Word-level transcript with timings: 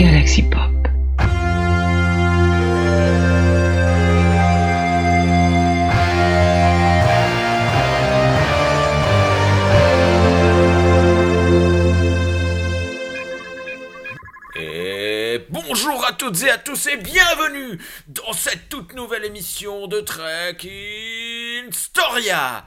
Galaxy 0.00 0.42
Pop. 0.44 0.70
Bonjour 15.50 16.04
à 16.06 16.12
toutes 16.12 16.42
et 16.44 16.50
à 16.50 16.56
tous 16.56 16.86
et 16.86 16.96
bienvenue 16.96 17.78
dans 18.08 18.32
cette 18.32 18.70
toute 18.70 18.94
nouvelle 18.94 19.26
émission 19.26 19.86
de 19.86 20.00
Trek 20.00 20.56
in 20.64 21.70
Storia. 21.72 22.64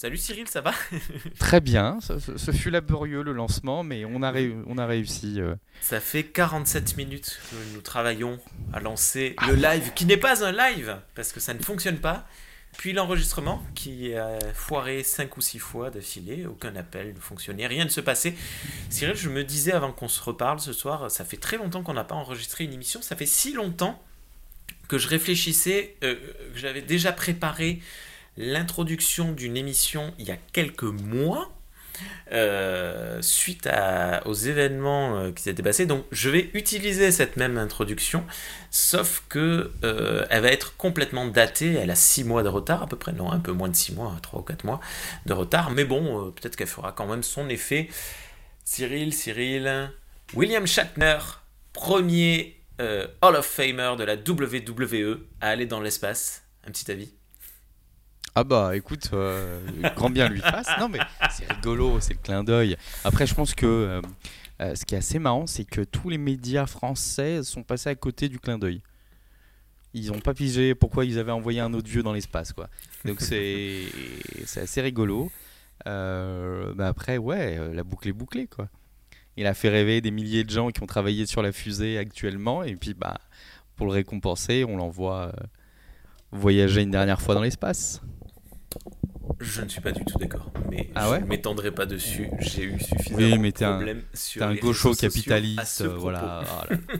Salut 0.00 0.16
Cyril, 0.16 0.46
ça 0.46 0.60
va? 0.60 0.72
Très 1.40 1.60
bien, 1.60 1.98
ce, 2.00 2.52
fut 2.52 2.70
laborieux 2.70 3.24
le 3.24 3.32
lancement, 3.32 3.82
mais 3.82 4.04
on 4.04 4.22
a, 4.22 4.30
ré- 4.30 4.54
on 4.68 4.78
a 4.78 4.86
réussi. 4.86 5.40
euh. 5.40 5.56
Ça 5.80 5.98
fait 5.98 6.22
47 6.22 6.96
minutes 6.96 7.40
que 7.50 7.56
nous 7.74 7.80
travaillons 7.80 8.38
à 8.72 8.78
lancer 8.78 9.34
le 9.48 9.56
live, 9.56 9.92
qui 9.96 10.06
n'est 10.06 10.16
pas 10.16 10.44
un 10.44 10.52
live, 10.52 10.98
parce 11.16 11.32
que 11.32 11.40
ça 11.40 11.52
ne 11.52 11.58
fonctionne 11.58 11.98
pas. 11.98 12.28
Puis 12.76 12.92
l'enregistrement, 12.92 13.60
qui 13.74 14.14
a 14.14 14.38
foiré 14.54 15.02
5 15.02 15.36
ou 15.36 15.40
6 15.40 15.58
fois 15.58 15.90
d'affilée, 15.90 16.46
aucun 16.46 16.76
appel 16.76 17.12
ne 17.14 17.18
fonctionnait, 17.18 17.66
rien 17.66 17.84
ne 17.84 17.90
se 17.90 18.00
passait. 18.00 18.34
Cyril, 18.90 19.16
je 19.16 19.28
me 19.28 19.42
disais 19.42 19.72
avant 19.72 19.90
qu'on 19.90 20.06
se 20.06 20.22
reparle 20.22 20.60
ce 20.60 20.72
soir, 20.72 21.10
ça 21.10 21.24
fait 21.24 21.38
très 21.38 21.56
longtemps 21.56 21.82
qu'on 21.82 21.94
n'a 21.94 22.04
pas 22.04 22.14
enregistré 22.14 22.62
une 22.62 22.72
émission, 22.72 23.02
ça 23.02 23.16
fait 23.16 23.26
si 23.26 23.52
longtemps 23.52 24.00
que 24.86 24.96
je 24.96 25.08
réfléchissais, 25.08 25.96
euh, 26.04 26.14
que 26.54 26.58
j'avais 26.60 26.82
déjà 26.82 27.10
préparé 27.10 27.80
l'introduction 28.38 29.32
d'une 29.32 29.56
émission 29.56 30.14
il 30.18 30.26
y 30.26 30.30
a 30.30 30.38
quelques 30.52 30.84
mois. 30.84 31.52
euh, 32.30 33.20
suite 33.22 33.68
aux 34.24 34.34
événements 34.34 35.16
euh, 35.16 35.32
qui 35.32 35.42
s'étaient 35.42 35.64
passés. 35.64 35.84
Donc 35.84 36.04
je 36.12 36.30
vais 36.30 36.48
utiliser 36.54 37.10
cette 37.10 37.36
même 37.36 37.58
introduction, 37.58 38.24
sauf 38.70 39.24
que 39.28 39.72
euh, 39.82 40.24
elle 40.30 40.42
va 40.42 40.48
être 40.52 40.76
complètement 40.76 41.26
datée. 41.26 41.74
Elle 41.74 41.90
a 41.90 41.96
6 41.96 42.22
mois 42.22 42.44
de 42.44 42.48
retard 42.48 42.84
à 42.84 42.86
peu 42.86 42.96
près, 42.96 43.12
non 43.12 43.32
un 43.32 43.40
peu 43.40 43.50
moins 43.50 43.68
de 43.68 43.74
6 43.74 43.94
mois, 43.94 44.16
3 44.22 44.40
ou 44.40 44.42
4 44.44 44.62
mois 44.62 44.80
de 45.26 45.32
retard. 45.32 45.72
Mais 45.72 45.84
bon, 45.84 46.30
peut-être 46.30 46.54
qu'elle 46.54 46.68
fera 46.68 46.92
quand 46.92 47.06
même 47.06 47.24
son 47.24 47.48
effet. 47.48 47.88
Cyril, 48.64 49.12
Cyril, 49.12 49.90
William 50.34 50.68
Shatner, 50.68 51.18
premier 51.72 52.60
Hall 52.78 53.34
of 53.34 53.44
Famer 53.46 53.94
de 53.98 54.04
la 54.04 54.14
WWE 54.14 55.18
à 55.40 55.48
aller 55.48 55.66
dans 55.66 55.80
l'espace. 55.80 56.44
Un 56.64 56.70
petit 56.70 56.92
avis 56.92 57.17
Ah 58.40 58.44
bah 58.44 58.76
écoute, 58.76 59.10
euh, 59.14 59.60
grand 59.96 60.10
bien 60.10 60.28
lui 60.28 60.38
fasse. 60.38 60.68
Non 60.78 60.88
mais 60.88 61.00
c'est 61.28 61.52
rigolo, 61.52 61.98
c'est 61.98 62.12
le 62.12 62.20
clin 62.20 62.44
d'œil. 62.44 62.76
Après 63.02 63.26
je 63.26 63.34
pense 63.34 63.52
que 63.52 63.66
euh, 63.66 64.02
euh, 64.60 64.76
ce 64.76 64.84
qui 64.84 64.94
est 64.94 64.98
assez 64.98 65.18
marrant, 65.18 65.48
c'est 65.48 65.64
que 65.64 65.80
tous 65.80 66.08
les 66.08 66.18
médias 66.18 66.66
français 66.66 67.42
sont 67.42 67.64
passés 67.64 67.88
à 67.88 67.96
côté 67.96 68.28
du 68.28 68.38
clin 68.38 68.56
d'œil. 68.56 68.80
Ils 69.92 70.12
n'ont 70.12 70.20
pas 70.20 70.34
pigé 70.34 70.76
pourquoi 70.76 71.04
ils 71.04 71.18
avaient 71.18 71.32
envoyé 71.32 71.58
un 71.58 71.74
autre 71.74 71.88
vieux 71.88 72.04
dans 72.04 72.12
l'espace 72.12 72.52
quoi. 72.52 72.68
Donc 73.04 73.22
c'est 73.22 73.88
assez 74.54 74.82
rigolo. 74.82 75.32
Bah 75.84 76.86
après 76.86 77.18
ouais, 77.18 77.74
la 77.74 77.82
boucle 77.82 78.06
est 78.06 78.12
bouclée 78.12 78.46
quoi. 78.46 78.68
Il 79.36 79.48
a 79.48 79.54
fait 79.54 79.68
rêver 79.68 80.00
des 80.00 80.12
milliers 80.12 80.44
de 80.44 80.50
gens 80.50 80.70
qui 80.70 80.80
ont 80.80 80.86
travaillé 80.86 81.26
sur 81.26 81.42
la 81.42 81.50
fusée 81.50 81.98
actuellement 81.98 82.62
et 82.62 82.76
puis 82.76 82.94
bah 82.94 83.18
pour 83.74 83.86
le 83.86 83.92
récompenser, 83.94 84.64
on 84.64 84.76
l'envoie 84.76 85.32
voyager 86.30 86.82
une 86.82 86.92
dernière 86.92 87.20
fois 87.20 87.34
dans 87.34 87.42
l'espace. 87.42 88.00
Je 89.40 89.62
ne 89.62 89.68
suis 89.68 89.80
pas 89.80 89.92
du 89.92 90.04
tout 90.04 90.18
d'accord, 90.18 90.52
mais 90.70 90.90
Ah 90.94 91.08
je 91.14 91.20
ne 91.22 91.26
m'étendrai 91.26 91.70
pas 91.70 91.86
dessus. 91.86 92.28
J'ai 92.40 92.64
eu 92.64 92.80
suffisamment 92.80 93.18
Oui, 93.18 93.38
mais 93.38 93.52
de 93.52 93.56
problèmes 93.56 94.02
sur 94.14 94.42
un 94.42 94.52
les 94.52 94.60
gaucho 94.60 94.94
capitaliste, 94.94 95.82
euh, 95.82 95.96
voilà. 95.96 96.42
voilà. 96.44 96.82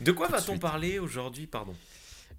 De 0.00 0.12
quoi 0.12 0.28
va-t-on 0.28 0.58
parler 0.58 0.98
aujourd'hui, 1.00 1.46
pardon? 1.46 1.74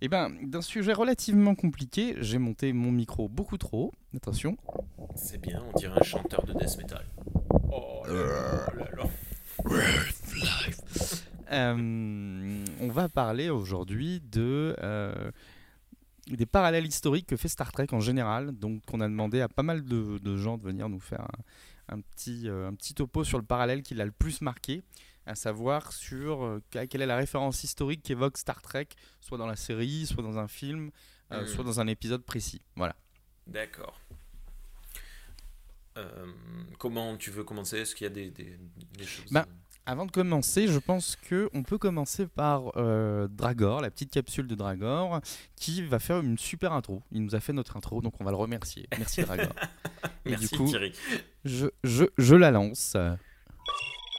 Eh 0.01 0.07
ben, 0.07 0.31
d'un 0.43 0.61
sujet 0.61 0.93
relativement 0.93 1.55
compliqué, 1.55 2.15
j'ai 2.21 2.37
monté 2.37 2.71
mon 2.71 2.91
micro 2.91 3.27
beaucoup 3.27 3.57
trop. 3.57 3.87
haut. 3.87 3.93
Attention. 4.15 4.57
C'est 5.15 5.41
bien, 5.41 5.61
on 5.73 5.77
dirait 5.77 5.99
un 5.99 6.03
chanteur 6.03 6.45
de 6.45 6.53
death 6.53 6.77
metal. 6.77 7.05
Oh 7.69 8.03
là 8.07 8.13
là 8.13 8.73
là 8.77 8.87
là. 8.97 9.03
Euh, 11.51 12.63
on 12.79 12.87
va 12.89 13.09
parler 13.09 13.49
aujourd'hui 13.49 14.21
de 14.31 14.75
euh, 14.83 15.31
des 16.37 16.45
parallèles 16.45 16.85
historiques 16.87 17.27
que 17.27 17.37
fait 17.37 17.47
Star 17.47 17.71
Trek 17.71 17.87
en 17.91 17.99
général. 17.99 18.51
Donc, 18.51 18.81
on 18.93 19.01
a 19.01 19.07
demandé 19.07 19.41
à 19.41 19.47
pas 19.49 19.63
mal 19.63 19.83
de, 19.83 20.17
de 20.17 20.37
gens 20.37 20.57
de 20.57 20.63
venir 20.63 20.89
nous 20.89 20.99
faire 20.99 21.21
un, 21.89 21.95
un 21.97 22.01
petit, 22.01 22.47
euh, 22.47 22.67
un 22.67 22.73
petit 22.75 22.93
topo 22.93 23.23
sur 23.23 23.37
le 23.37 23.43
parallèle 23.45 23.81
qui 23.83 23.93
l'a 23.95 24.05
le 24.05 24.11
plus 24.11 24.41
marqué, 24.41 24.83
à 25.25 25.35
savoir 25.35 25.91
sur 25.91 26.43
euh, 26.43 26.61
que- 26.71 26.85
quelle 26.85 27.01
est 27.01 27.05
la 27.07 27.17
référence 27.17 27.63
historique 27.63 28.01
qu'évoque 28.03 28.37
Star 28.37 28.61
Trek, 28.61 28.87
soit 29.21 29.37
dans 29.37 29.47
la 29.47 29.55
série, 29.55 30.05
soit 30.05 30.23
dans 30.23 30.37
un 30.37 30.47
film, 30.47 30.91
euh, 31.31 31.41
Mhm. 31.41 31.47
soit 31.47 31.63
dans 31.63 31.79
un 31.79 31.87
épisode 31.87 32.23
précis. 32.23 32.61
Voilà. 32.75 32.95
D'accord. 33.47 33.99
Comment 36.77 37.17
tu 37.17 37.29
veux 37.29 37.43
commencer? 37.43 37.79
Est-ce 37.79 37.93
qu'il 37.93 38.05
y 38.05 38.07
a 38.07 38.13
des, 38.13 38.31
des- 38.31 38.57
des 38.97 39.03
choses 39.03 39.29
Bah, 39.31 39.45
Avant 39.85 40.05
de 40.05 40.11
commencer, 40.11 40.67
je 40.67 40.77
pense 40.77 41.15
que 41.15 41.49
on 41.53 41.63
peut 41.63 41.77
commencer 41.79 42.27
par 42.27 42.71
euh, 42.77 43.27
Dragor, 43.27 43.81
la 43.81 43.89
petite 43.89 44.11
capsule 44.11 44.47
de 44.47 44.53
Dragor, 44.53 45.19
qui 45.55 45.81
va 45.81 45.97
faire 45.99 46.19
une 46.19 46.37
super 46.37 46.73
intro. 46.73 47.01
Il 47.11 47.23
nous 47.23 47.33
a 47.35 47.39
fait 47.39 47.53
notre 47.53 47.75
intro, 47.75 48.01
donc 48.01 48.13
on 48.19 48.23
va 48.23 48.29
le 48.31 48.37
remercier. 48.37 48.87
Merci 48.97 49.23
Dragor. 49.23 49.47
Et 50.25 50.31
Merci 50.31 50.47
du 50.49 50.57
coup, 50.57 50.65
Thierry. 50.67 50.93
je, 51.43 51.67
je, 51.83 52.05
je 52.17 52.35
la 52.35 52.51
lance. 52.51 52.95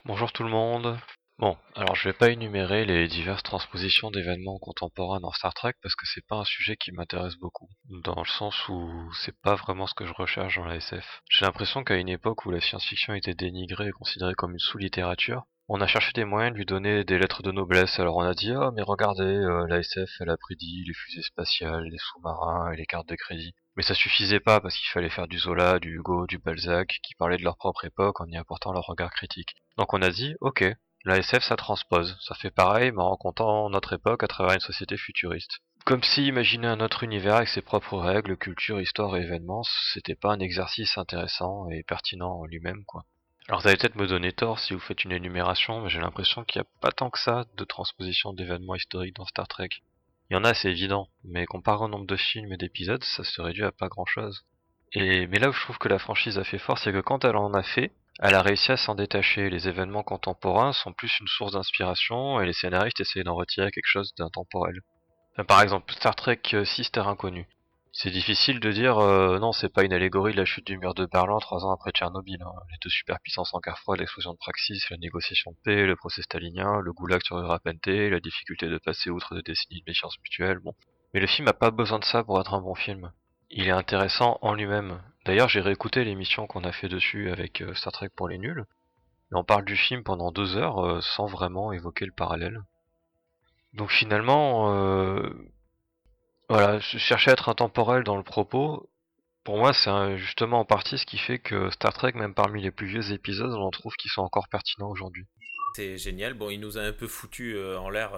Bonjour 0.05 0.31
tout 0.33 0.43
le 0.43 0.49
monde. 0.49 0.97
Bon, 1.41 1.57
alors 1.73 1.95
je 1.95 2.07
vais 2.07 2.13
pas 2.13 2.29
énumérer 2.29 2.85
les 2.85 3.07
diverses 3.07 3.41
transpositions 3.41 4.11
d'événements 4.11 4.59
contemporains 4.59 5.19
dans 5.19 5.31
Star 5.31 5.55
Trek 5.55 5.73
parce 5.81 5.95
que 5.95 6.05
c'est 6.05 6.23
pas 6.27 6.35
un 6.35 6.45
sujet 6.45 6.75
qui 6.75 6.91
m'intéresse 6.91 7.35
beaucoup, 7.35 7.67
dans 7.89 8.21
le 8.21 8.27
sens 8.27 8.69
où 8.69 9.11
c'est 9.23 9.35
pas 9.41 9.55
vraiment 9.55 9.87
ce 9.87 9.95
que 9.95 10.05
je 10.05 10.13
recherche 10.13 10.57
dans 10.57 10.65
la 10.65 10.75
SF. 10.75 11.23
J'ai 11.31 11.45
l'impression 11.45 11.83
qu'à 11.83 11.95
une 11.95 12.09
époque 12.09 12.45
où 12.45 12.51
la 12.51 12.61
science-fiction 12.61 13.15
était 13.15 13.33
dénigrée 13.33 13.87
et 13.87 13.91
considérée 13.91 14.35
comme 14.35 14.51
une 14.51 14.59
sous-littérature, 14.59 15.41
on 15.67 15.81
a 15.81 15.87
cherché 15.87 16.11
des 16.13 16.25
moyens 16.25 16.53
de 16.53 16.59
lui 16.59 16.67
donner 16.67 17.03
des 17.03 17.17
lettres 17.17 17.41
de 17.41 17.51
noblesse. 17.51 17.99
Alors 17.99 18.17
on 18.17 18.21
a 18.21 18.35
dit 18.35 18.51
ah 18.51 18.69
mais 18.75 18.83
regardez, 18.83 19.23
euh, 19.23 19.65
la 19.65 19.79
SF 19.79 20.11
elle 20.19 20.29
a 20.29 20.37
prédit 20.37 20.83
les 20.85 20.93
fusées 20.93 21.23
spatiales, 21.23 21.85
les 21.85 21.97
sous-marins 21.97 22.71
et 22.71 22.77
les 22.77 22.85
cartes 22.85 23.09
de 23.09 23.15
crédit. 23.15 23.55
Mais 23.75 23.81
ça 23.81 23.95
suffisait 23.95 24.41
pas 24.41 24.59
parce 24.59 24.75
qu'il 24.77 24.89
fallait 24.89 25.09
faire 25.09 25.27
du 25.27 25.39
Zola, 25.39 25.79
du 25.79 25.95
Hugo, 25.95 26.27
du 26.27 26.37
Balzac, 26.37 26.99
qui 27.01 27.15
parlaient 27.15 27.37
de 27.37 27.43
leur 27.43 27.57
propre 27.57 27.83
époque 27.83 28.21
en 28.21 28.27
y 28.27 28.37
apportant 28.37 28.73
leur 28.73 28.85
regard 28.85 29.09
critique. 29.09 29.55
Donc 29.79 29.95
on 29.95 30.03
a 30.03 30.11
dit, 30.11 30.35
ok, 30.39 30.65
la 31.03 31.17
SF 31.17 31.43
ça 31.43 31.55
transpose, 31.55 32.17
ça 32.21 32.35
fait 32.35 32.51
pareil 32.51 32.91
mais 32.91 33.01
en 33.01 33.11
racontant 33.11 33.69
notre 33.69 33.93
époque 33.93 34.23
à 34.23 34.27
travers 34.27 34.53
une 34.53 34.59
société 34.59 34.97
futuriste. 34.97 35.59
Comme 35.85 36.03
si 36.03 36.27
imaginer 36.27 36.67
un 36.67 36.79
autre 36.79 37.03
univers 37.03 37.37
avec 37.37 37.47
ses 37.47 37.61
propres 37.61 37.97
règles, 37.97 38.37
culture, 38.37 38.79
histoire 38.79 39.17
et 39.17 39.21
événements, 39.21 39.63
c'était 39.93 40.15
pas 40.15 40.31
un 40.31 40.39
exercice 40.39 40.97
intéressant 40.97 41.67
et 41.69 41.83
pertinent 41.83 42.39
en 42.39 42.45
lui-même 42.45 42.85
quoi. 42.85 43.03
Alors 43.47 43.61
vous 43.61 43.67
allez 43.67 43.77
peut-être 43.77 43.95
me 43.95 44.07
donner 44.07 44.31
tort 44.31 44.59
si 44.59 44.73
vous 44.73 44.79
faites 44.79 45.03
une 45.03 45.11
énumération, 45.11 45.81
mais 45.81 45.89
j'ai 45.89 45.99
l'impression 45.99 46.43
qu'il 46.43 46.61
n'y 46.61 46.67
a 46.67 46.79
pas 46.81 46.91
tant 46.91 47.09
que 47.09 47.19
ça 47.19 47.45
de 47.57 47.63
transposition 47.63 48.33
d'événements 48.33 48.75
historiques 48.75 49.15
dans 49.15 49.25
Star 49.25 49.47
Trek. 49.47 49.69
Il 50.29 50.35
y 50.35 50.37
en 50.37 50.45
a, 50.45 50.53
c'est 50.53 50.71
évident, 50.71 51.09
mais 51.25 51.45
comparé 51.45 51.83
au 51.83 51.87
nombre 51.89 52.05
de 52.05 52.15
films 52.15 52.53
et 52.53 52.57
d'épisodes, 52.57 53.03
ça 53.03 53.23
se 53.23 53.41
réduit 53.41 53.65
à 53.65 53.71
pas 53.73 53.89
grand-chose. 53.89 54.45
Et 54.93 55.27
mais 55.27 55.39
là 55.39 55.49
où 55.49 55.53
je 55.53 55.61
trouve 55.61 55.79
que 55.79 55.89
la 55.89 55.99
franchise 55.99 56.37
a 56.37 56.43
fait 56.43 56.59
fort, 56.59 56.77
c'est 56.77 56.93
que 56.93 57.01
quand 57.01 57.25
elle 57.25 57.35
en 57.35 57.53
a 57.53 57.63
fait, 57.63 57.91
elle 58.21 58.35
a 58.35 58.41
réussi 58.41 58.71
à 58.71 58.77
s'en 58.77 58.95
détacher. 58.95 59.49
Les 59.49 59.67
événements 59.67 60.03
contemporains 60.03 60.73
sont 60.73 60.93
plus 60.93 61.19
une 61.19 61.27
source 61.27 61.53
d'inspiration 61.53 62.39
et 62.39 62.45
les 62.45 62.53
scénaristes 62.53 62.99
essayent 62.99 63.23
d'en 63.23 63.35
retirer 63.35 63.71
quelque 63.71 63.87
chose 63.87 64.13
d'intemporel. 64.17 64.79
Par 65.47 65.61
exemple, 65.61 65.91
Star 65.93 66.15
Trek 66.15 66.41
6 66.63 66.91
Terre 66.91 67.07
Inconnue. 67.07 67.47
C'est 67.93 68.11
difficile 68.11 68.61
de 68.61 68.71
dire 68.71 68.99
euh, 68.99 69.37
non, 69.39 69.51
c'est 69.51 69.73
pas 69.73 69.83
une 69.83 69.91
allégorie 69.91 70.31
de 70.31 70.37
la 70.37 70.45
chute 70.45 70.65
du 70.65 70.77
mur 70.77 70.93
de 70.93 71.05
Berlin 71.05 71.39
trois 71.39 71.65
ans 71.65 71.73
après 71.73 71.91
Tchernobyl. 71.91 72.41
hein. 72.41 72.53
Les 72.71 72.77
deux 72.81 72.89
superpuissances 72.89 73.53
en 73.53 73.59
guerre 73.59 73.79
froide, 73.79 73.99
l'explosion 73.99 74.31
de 74.31 74.37
Praxis, 74.37 74.89
la 74.89 74.97
négociation 74.97 75.51
de 75.51 75.57
paix, 75.63 75.85
le 75.85 75.95
procès 75.97 76.21
stalinien, 76.21 76.79
le 76.79 76.93
goulag 76.93 77.21
sur 77.23 77.37
Urapente, 77.37 77.87
la 77.87 78.19
difficulté 78.21 78.67
de 78.67 78.77
passer 78.77 79.09
outre 79.09 79.35
des 79.35 79.41
décennies 79.41 79.81
de 79.81 79.85
méfiance 79.87 80.17
mutuelle, 80.19 80.59
bon. 80.59 80.73
Mais 81.13 81.19
le 81.19 81.27
film 81.27 81.49
a 81.49 81.53
pas 81.53 81.71
besoin 81.71 81.99
de 81.99 82.05
ça 82.05 82.23
pour 82.23 82.39
être 82.39 82.53
un 82.53 82.61
bon 82.61 82.75
film. 82.75 83.11
Il 83.49 83.67
est 83.67 83.71
intéressant 83.71 84.37
en 84.41 84.53
lui-même. 84.53 85.01
D'ailleurs, 85.25 85.49
j'ai 85.49 85.61
réécouté 85.61 86.03
l'émission 86.03 86.47
qu'on 86.47 86.63
a 86.63 86.71
fait 86.71 86.89
dessus 86.89 87.31
avec 87.31 87.61
euh, 87.61 87.75
Star 87.75 87.93
Trek 87.93 88.09
pour 88.15 88.27
les 88.27 88.37
nuls. 88.37 88.65
Et 89.31 89.35
on 89.35 89.43
parle 89.43 89.65
du 89.65 89.75
film 89.75 90.03
pendant 90.03 90.31
deux 90.31 90.57
heures 90.57 90.83
euh, 90.83 91.01
sans 91.01 91.27
vraiment 91.27 91.71
évoquer 91.71 92.05
le 92.05 92.11
parallèle. 92.11 92.59
Donc 93.73 93.91
finalement, 93.91 94.73
euh, 94.75 95.29
voilà, 96.49 96.79
je 96.79 96.97
cherchais 96.97 97.29
à 97.29 97.33
être 97.33 97.49
intemporel 97.49 98.03
dans 98.03 98.17
le 98.17 98.23
propos. 98.23 98.89
Pour 99.43 99.57
moi, 99.57 99.73
c'est 99.73 100.17
justement 100.17 100.59
en 100.59 100.65
partie 100.65 100.97
ce 100.97 101.05
qui 101.05 101.17
fait 101.17 101.39
que 101.39 101.69
Star 101.69 101.93
Trek, 101.93 102.13
même 102.15 102.33
parmi 102.33 102.61
les 102.61 102.71
plus 102.71 102.87
vieux 102.87 103.11
épisodes, 103.11 103.53
on 103.53 103.61
en 103.61 103.71
trouve 103.71 103.93
qui 103.95 104.09
sont 104.09 104.21
encore 104.21 104.47
pertinents 104.49 104.89
aujourd'hui. 104.89 105.25
C'est 105.75 105.97
génial. 105.97 106.33
Bon, 106.33 106.49
il 106.49 106.59
nous 106.59 106.77
a 106.77 106.81
un 106.81 106.91
peu 106.91 107.07
foutu 107.07 107.57
en 107.57 107.89
l'air 107.89 108.11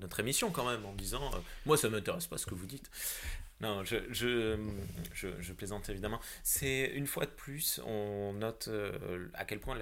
notre 0.00 0.20
émission 0.20 0.50
quand 0.50 0.68
même 0.68 0.84
en 0.84 0.92
disant 0.92 1.30
Moi, 1.64 1.76
ça 1.78 1.88
m'intéresse 1.88 2.26
pas 2.26 2.36
ce 2.36 2.44
que 2.44 2.54
vous 2.54 2.66
dites. 2.66 2.90
Non, 3.60 3.84
je, 3.84 3.96
je, 4.10 4.56
je, 5.12 5.52
plaisante 5.52 5.90
évidemment. 5.90 6.18
C'est 6.42 6.86
une 6.94 7.06
fois 7.06 7.26
de 7.26 7.30
plus, 7.30 7.78
on 7.84 8.32
note 8.32 8.68
euh, 8.68 9.28
à 9.34 9.44
quel 9.44 9.60
point 9.60 9.78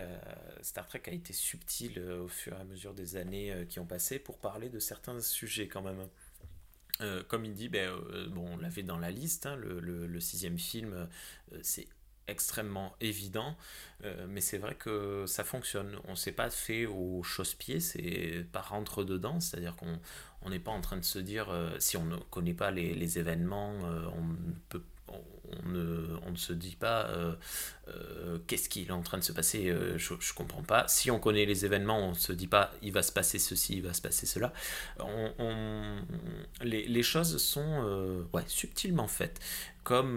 Star 0.63 0.87
Trek 0.89 1.03
a 1.07 1.13
été 1.13 1.33
subtile 1.33 1.99
euh, 1.99 2.25
au 2.25 2.29
fur 2.29 2.55
et 2.55 2.61
à 2.61 2.65
mesure 2.65 2.93
des 2.93 3.15
années 3.15 3.53
euh, 3.53 3.65
qui 3.65 3.79
ont 3.79 3.87
passé 3.87 4.19
pour 4.19 4.39
parler 4.39 4.69
de 4.69 4.81
certains 4.81 5.21
sujets 5.21 5.69
quand 5.69 5.83
même. 5.83 6.09
comme 7.29 7.45
il 7.45 7.55
dit, 7.55 7.69
ben, 7.69 7.93
bon, 8.31 8.55
on 8.55 8.57
l'avait 8.57 8.83
dans 8.83 8.99
la 8.99 9.13
liste, 9.13 9.47
hein, 9.47 9.55
le, 9.55 9.79
le, 9.81 10.21
sixième 10.21 10.59
film, 10.59 11.09
c'est 11.63 11.87
extrêmement 12.29 12.95
évident, 13.01 13.57
mais 14.29 14.41
c'est 14.41 14.59
vrai 14.59 14.75
que 14.75 15.25
ça 15.27 15.43
fonctionne. 15.43 15.99
On 16.07 16.15
s'est 16.15 16.33
pas 16.33 16.51
fait 16.51 16.87
au 16.87 17.23
chausse-pied, 17.25 17.81
c'est 17.81 18.47
pas 18.53 18.61
rentre 18.61 19.03
dedans, 19.03 19.41
c'est-à-dire 19.41 19.75
qu'on 19.75 19.99
on 20.43 20.51
n'est 20.51 20.59
pas 20.59 20.71
en 20.71 20.81
train 20.81 20.97
de 20.97 21.05
se 21.05 21.19
dire, 21.19 21.51
euh, 21.51 21.71
si 21.79 21.97
on 21.97 22.05
ne 22.05 22.17
connaît 22.17 22.55
pas 22.55 22.71
les, 22.71 23.19
événements, 23.19 23.75
euh, 23.85 24.07
on, 24.17 24.37
peut, 24.69 24.83
on, 25.09 25.69
ne, 25.69 26.17
on, 26.27 26.33
ne, 26.33 26.37
se 26.37 26.53
dit 26.53 26.77
pas 26.77 27.07
euh, 27.09 28.39
qu'est-ce 28.47 28.69
qui 28.69 28.85
est 28.85 28.91
en 28.91 29.03
train 29.03 29.19
de 29.19 29.25
se 29.25 29.33
passer, 29.33 29.75
je 29.97 30.15
ne 30.15 30.35
comprends 30.35 30.63
pas. 30.63 30.87
Si 30.89 31.11
on 31.11 31.19
connaît 31.19 31.47
les 31.47 31.65
événements, 31.65 31.99
on 31.99 32.11
ne 32.11 32.15
se 32.15 32.33
dit 32.33 32.47
pas 32.47 32.73
il 32.83 32.93
va 32.93 33.03
se 33.03 33.13
passer 33.13 33.39
ceci, 33.39 33.77
il 33.77 33.83
va 33.83 33.93
se 33.93 34.03
passer 34.03 34.27
cela. 34.27 34.53
On, 34.99 35.97
les, 36.63 36.87
les, 36.87 37.03
choses 37.03 37.43
sont 37.43 38.27
ouais, 38.33 38.45
subtilement 38.47 39.09
faites, 39.09 39.41
comme 39.85 40.17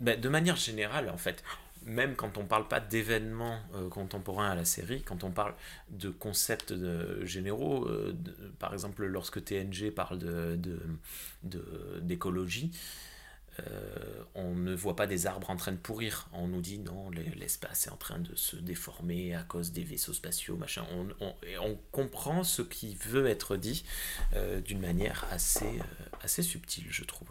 ben, 0.00 0.20
de 0.20 0.28
manière 0.28 0.56
générale 0.56 1.08
en 1.08 1.18
fait 1.18 1.42
même 1.84 2.14
quand 2.14 2.36
on 2.38 2.42
ne 2.42 2.48
parle 2.48 2.68
pas 2.68 2.80
d'événements 2.80 3.58
euh, 3.74 3.88
contemporains 3.88 4.50
à 4.50 4.54
la 4.54 4.64
série, 4.64 5.02
quand 5.02 5.24
on 5.24 5.30
parle 5.30 5.54
de 5.90 6.10
concepts 6.10 6.74
généraux, 7.24 7.86
euh, 7.86 8.14
par 8.58 8.72
exemple 8.72 9.04
lorsque 9.04 9.44
TNG 9.44 9.90
parle 9.90 10.18
d'écologie, 12.02 12.68
de, 12.68 12.76
euh, 13.66 14.22
on 14.34 14.54
ne 14.54 14.74
voit 14.74 14.96
pas 14.96 15.06
des 15.06 15.26
arbres 15.26 15.50
en 15.50 15.56
train 15.56 15.72
de 15.72 15.76
pourrir. 15.76 16.28
On 16.32 16.48
nous 16.48 16.60
dit 16.60 16.78
non, 16.78 17.10
l'espace 17.10 17.86
est 17.86 17.90
en 17.90 17.96
train 17.96 18.18
de 18.18 18.34
se 18.36 18.56
déformer 18.56 19.34
à 19.34 19.42
cause 19.42 19.72
des 19.72 19.84
vaisseaux 19.84 20.12
spatiaux, 20.12 20.56
machin. 20.56 20.84
On, 21.20 21.34
on 21.62 21.78
comprend 21.92 22.44
ce 22.44 22.62
qui 22.62 22.94
veut 22.94 23.26
être 23.26 23.56
dit 23.56 23.84
d'une 24.64 24.80
manière 24.80 25.26
assez, 25.30 25.80
assez 26.22 26.42
subtile, 26.42 26.86
je 26.88 27.04
trouve 27.04 27.28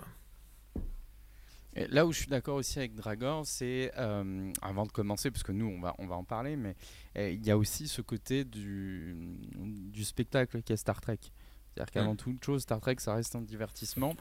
là 1.90 2.06
où 2.06 2.12
je 2.12 2.20
suis 2.20 2.28
d'accord 2.28 2.56
aussi 2.56 2.80
avec 2.80 2.96
Dragor, 2.96 3.46
c'est, 3.46 3.92
euh, 3.98 4.52
avant 4.62 4.86
de 4.86 4.92
commencer, 4.92 5.32
parce 5.32 5.44
que 5.44 5.52
nous, 5.52 5.68
on 5.68 5.80
va, 5.80 5.96
on 6.00 6.08
va 6.08 6.16
en 6.16 6.24
parler, 6.24 6.56
mais 6.56 6.76
euh, 7.18 7.32
il 7.32 7.46
y 7.46 7.52
a 7.52 7.58
aussi 7.58 7.88
ce 7.88 8.02
côté 8.02 8.44
du, 8.44 9.16
du 9.56 10.04
spectacle 10.04 10.62
qu'est 10.62 10.78
Star 10.78 11.00
Trek. 11.02 11.20
C'est-à-dire 11.74 11.92
qu'avant 11.92 12.14
mm. 12.14 12.18
toute 12.18 12.44
chose, 12.44 12.64
Star 12.64 12.82
Trek, 12.82 12.96
ça 13.00 13.14
reste 13.14 13.36
un 13.36 13.42
divertissement. 13.42 14.16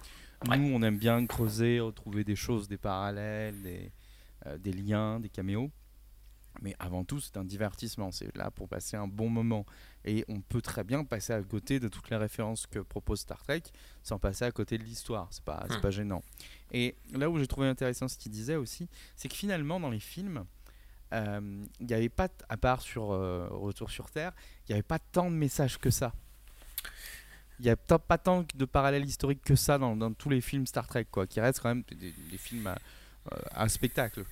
Nous, 0.46 0.72
on 0.72 0.82
aime 0.82 0.98
bien 0.98 1.26
creuser, 1.26 1.80
retrouver 1.80 2.24
des 2.24 2.36
choses, 2.36 2.68
des 2.68 2.78
parallèles, 2.78 3.60
des, 3.62 3.92
euh, 4.46 4.58
des 4.58 4.72
liens, 4.72 5.20
des 5.20 5.28
caméos. 5.28 5.70
Mais 6.60 6.74
avant 6.78 7.04
tout, 7.04 7.20
c'est 7.20 7.36
un 7.36 7.44
divertissement. 7.44 8.10
C'est 8.10 8.34
là 8.36 8.50
pour 8.50 8.68
passer 8.68 8.96
un 8.96 9.06
bon 9.06 9.28
moment. 9.28 9.64
Et 10.04 10.24
on 10.28 10.40
peut 10.40 10.60
très 10.60 10.84
bien 10.84 11.04
passer 11.04 11.32
à 11.32 11.42
côté 11.42 11.78
de 11.80 11.88
toutes 11.88 12.10
les 12.10 12.16
références 12.16 12.66
que 12.66 12.80
propose 12.80 13.20
Star 13.20 13.42
Trek 13.42 13.62
sans 14.02 14.18
passer 14.18 14.44
à 14.44 14.50
côté 14.50 14.78
de 14.78 14.84
l'histoire. 14.84 15.28
C'est 15.30 15.44
pas, 15.44 15.66
hmm. 15.68 15.80
pas 15.80 15.90
gênant. 15.90 16.22
Et 16.72 16.96
là 17.12 17.30
où 17.30 17.38
j'ai 17.38 17.46
trouvé 17.46 17.68
intéressant 17.68 18.08
ce 18.08 18.18
qu'il 18.18 18.32
disait 18.32 18.56
aussi, 18.56 18.88
c'est 19.16 19.28
que 19.28 19.36
finalement, 19.36 19.78
dans 19.78 19.90
les 19.90 20.00
films, 20.00 20.44
euh, 21.14 21.64
il 21.80 21.86
n'y 21.86 21.94
avait 21.94 22.08
pas, 22.08 22.28
à 22.48 22.56
part 22.56 22.80
sur 22.80 23.12
euh, 23.12 23.48
Retour 23.50 23.90
sur 23.90 24.10
Terre, 24.10 24.32
il 24.68 24.72
n'y 24.72 24.74
avait 24.74 24.82
pas 24.82 24.98
tant 24.98 25.30
de 25.30 25.36
messages 25.36 25.78
que 25.78 25.90
ça. 25.90 26.12
Il 27.60 27.64
n'y 27.64 27.70
a 27.70 27.76
pas 27.76 28.18
tant 28.18 28.46
de 28.54 28.64
parallèles 28.64 29.04
historiques 29.04 29.42
que 29.44 29.56
ça 29.56 29.78
dans, 29.78 29.96
dans, 29.96 30.12
tous 30.12 30.30
les 30.30 30.40
films 30.40 30.66
Star 30.66 30.86
Trek, 30.86 31.06
quoi, 31.10 31.26
qui 31.26 31.40
restent 31.40 31.60
quand 31.60 31.68
même 31.68 31.84
des, 31.90 32.12
films 32.38 32.66
à, 32.68 32.78
à, 33.52 33.64
euh, 33.64 33.68
spectacle. 33.68 34.24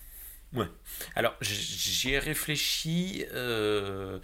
Ouais. 0.52 0.66
Alors, 1.14 1.34
j'y 1.40 2.12
ai 2.12 2.18
réfléchi. 2.18 3.24
Euh, 3.32 4.20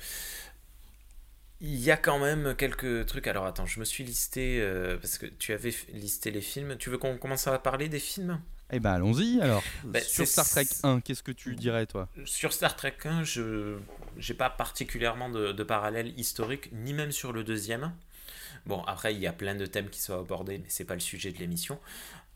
il 1.60 1.78
y 1.78 1.90
a 1.90 1.96
quand 1.96 2.18
même 2.18 2.54
quelques 2.56 3.06
trucs. 3.06 3.26
Alors, 3.26 3.46
attends, 3.46 3.66
je 3.66 3.80
me 3.80 3.84
suis 3.84 4.04
listé. 4.04 4.60
Euh, 4.60 4.96
parce 4.98 5.18
que 5.18 5.26
tu 5.26 5.52
avais 5.52 5.74
listé 5.92 6.30
les 6.30 6.40
films. 6.40 6.76
Tu 6.78 6.90
veux 6.90 6.98
qu'on 6.98 7.18
commence 7.18 7.46
à 7.46 7.58
parler 7.58 7.88
des 7.88 8.00
films? 8.00 8.40
Eh 8.74 8.80
ben, 8.80 8.92
allons-y 8.92 9.40
alors. 9.40 9.62
Bah, 9.84 10.00
sur 10.00 10.26
Star 10.26 10.48
Trek 10.48 10.66
1, 10.82 11.00
qu'est-ce 11.00 11.22
que 11.22 11.32
tu 11.32 11.54
dirais, 11.54 11.86
toi? 11.86 12.08
Sur 12.24 12.52
Star 12.52 12.74
Trek 12.74 12.96
1, 13.04 13.22
je 13.24 13.78
n'ai 14.16 14.34
pas 14.34 14.48
particulièrement 14.48 15.28
de, 15.28 15.52
de 15.52 15.62
parallèle 15.62 16.18
historique, 16.18 16.70
ni 16.72 16.94
même 16.94 17.12
sur 17.12 17.32
le 17.32 17.44
deuxième. 17.44 17.92
Bon, 18.66 18.82
après, 18.84 19.14
il 19.14 19.20
y 19.20 19.26
a 19.26 19.32
plein 19.32 19.54
de 19.54 19.66
thèmes 19.66 19.88
qui 19.90 20.00
sont 20.00 20.18
abordés, 20.18 20.58
mais 20.58 20.68
c'est 20.68 20.84
pas 20.84 20.94
le 20.94 21.00
sujet 21.00 21.32
de 21.32 21.38
l'émission. 21.38 21.78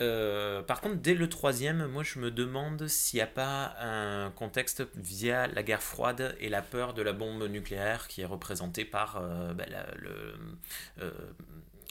Euh, 0.03 0.63
par 0.63 0.81
contre, 0.81 0.97
dès 0.97 1.15
le 1.15 1.29
troisième, 1.29 1.87
moi 1.87 2.03
je 2.03 2.19
me 2.19 2.31
demande 2.31 2.87
s'il 2.87 3.19
n'y 3.19 3.23
a 3.23 3.27
pas 3.27 3.75
un 3.81 4.31
contexte 4.31 4.83
via 4.95 5.47
la 5.47 5.63
guerre 5.63 5.83
froide 5.83 6.37
et 6.39 6.51
la 6.51 6.61
peur 6.61 6.93
de 6.93 7.01
la 7.01 7.15
bombe 7.15 7.43
nucléaire 7.49 8.07
qui 8.09 8.21
est 8.21 8.27
représentée 8.27 8.85
par 8.85 9.17
euh, 9.17 9.55
bah, 9.55 9.65
le. 9.97 10.35
Euh, 11.01 11.11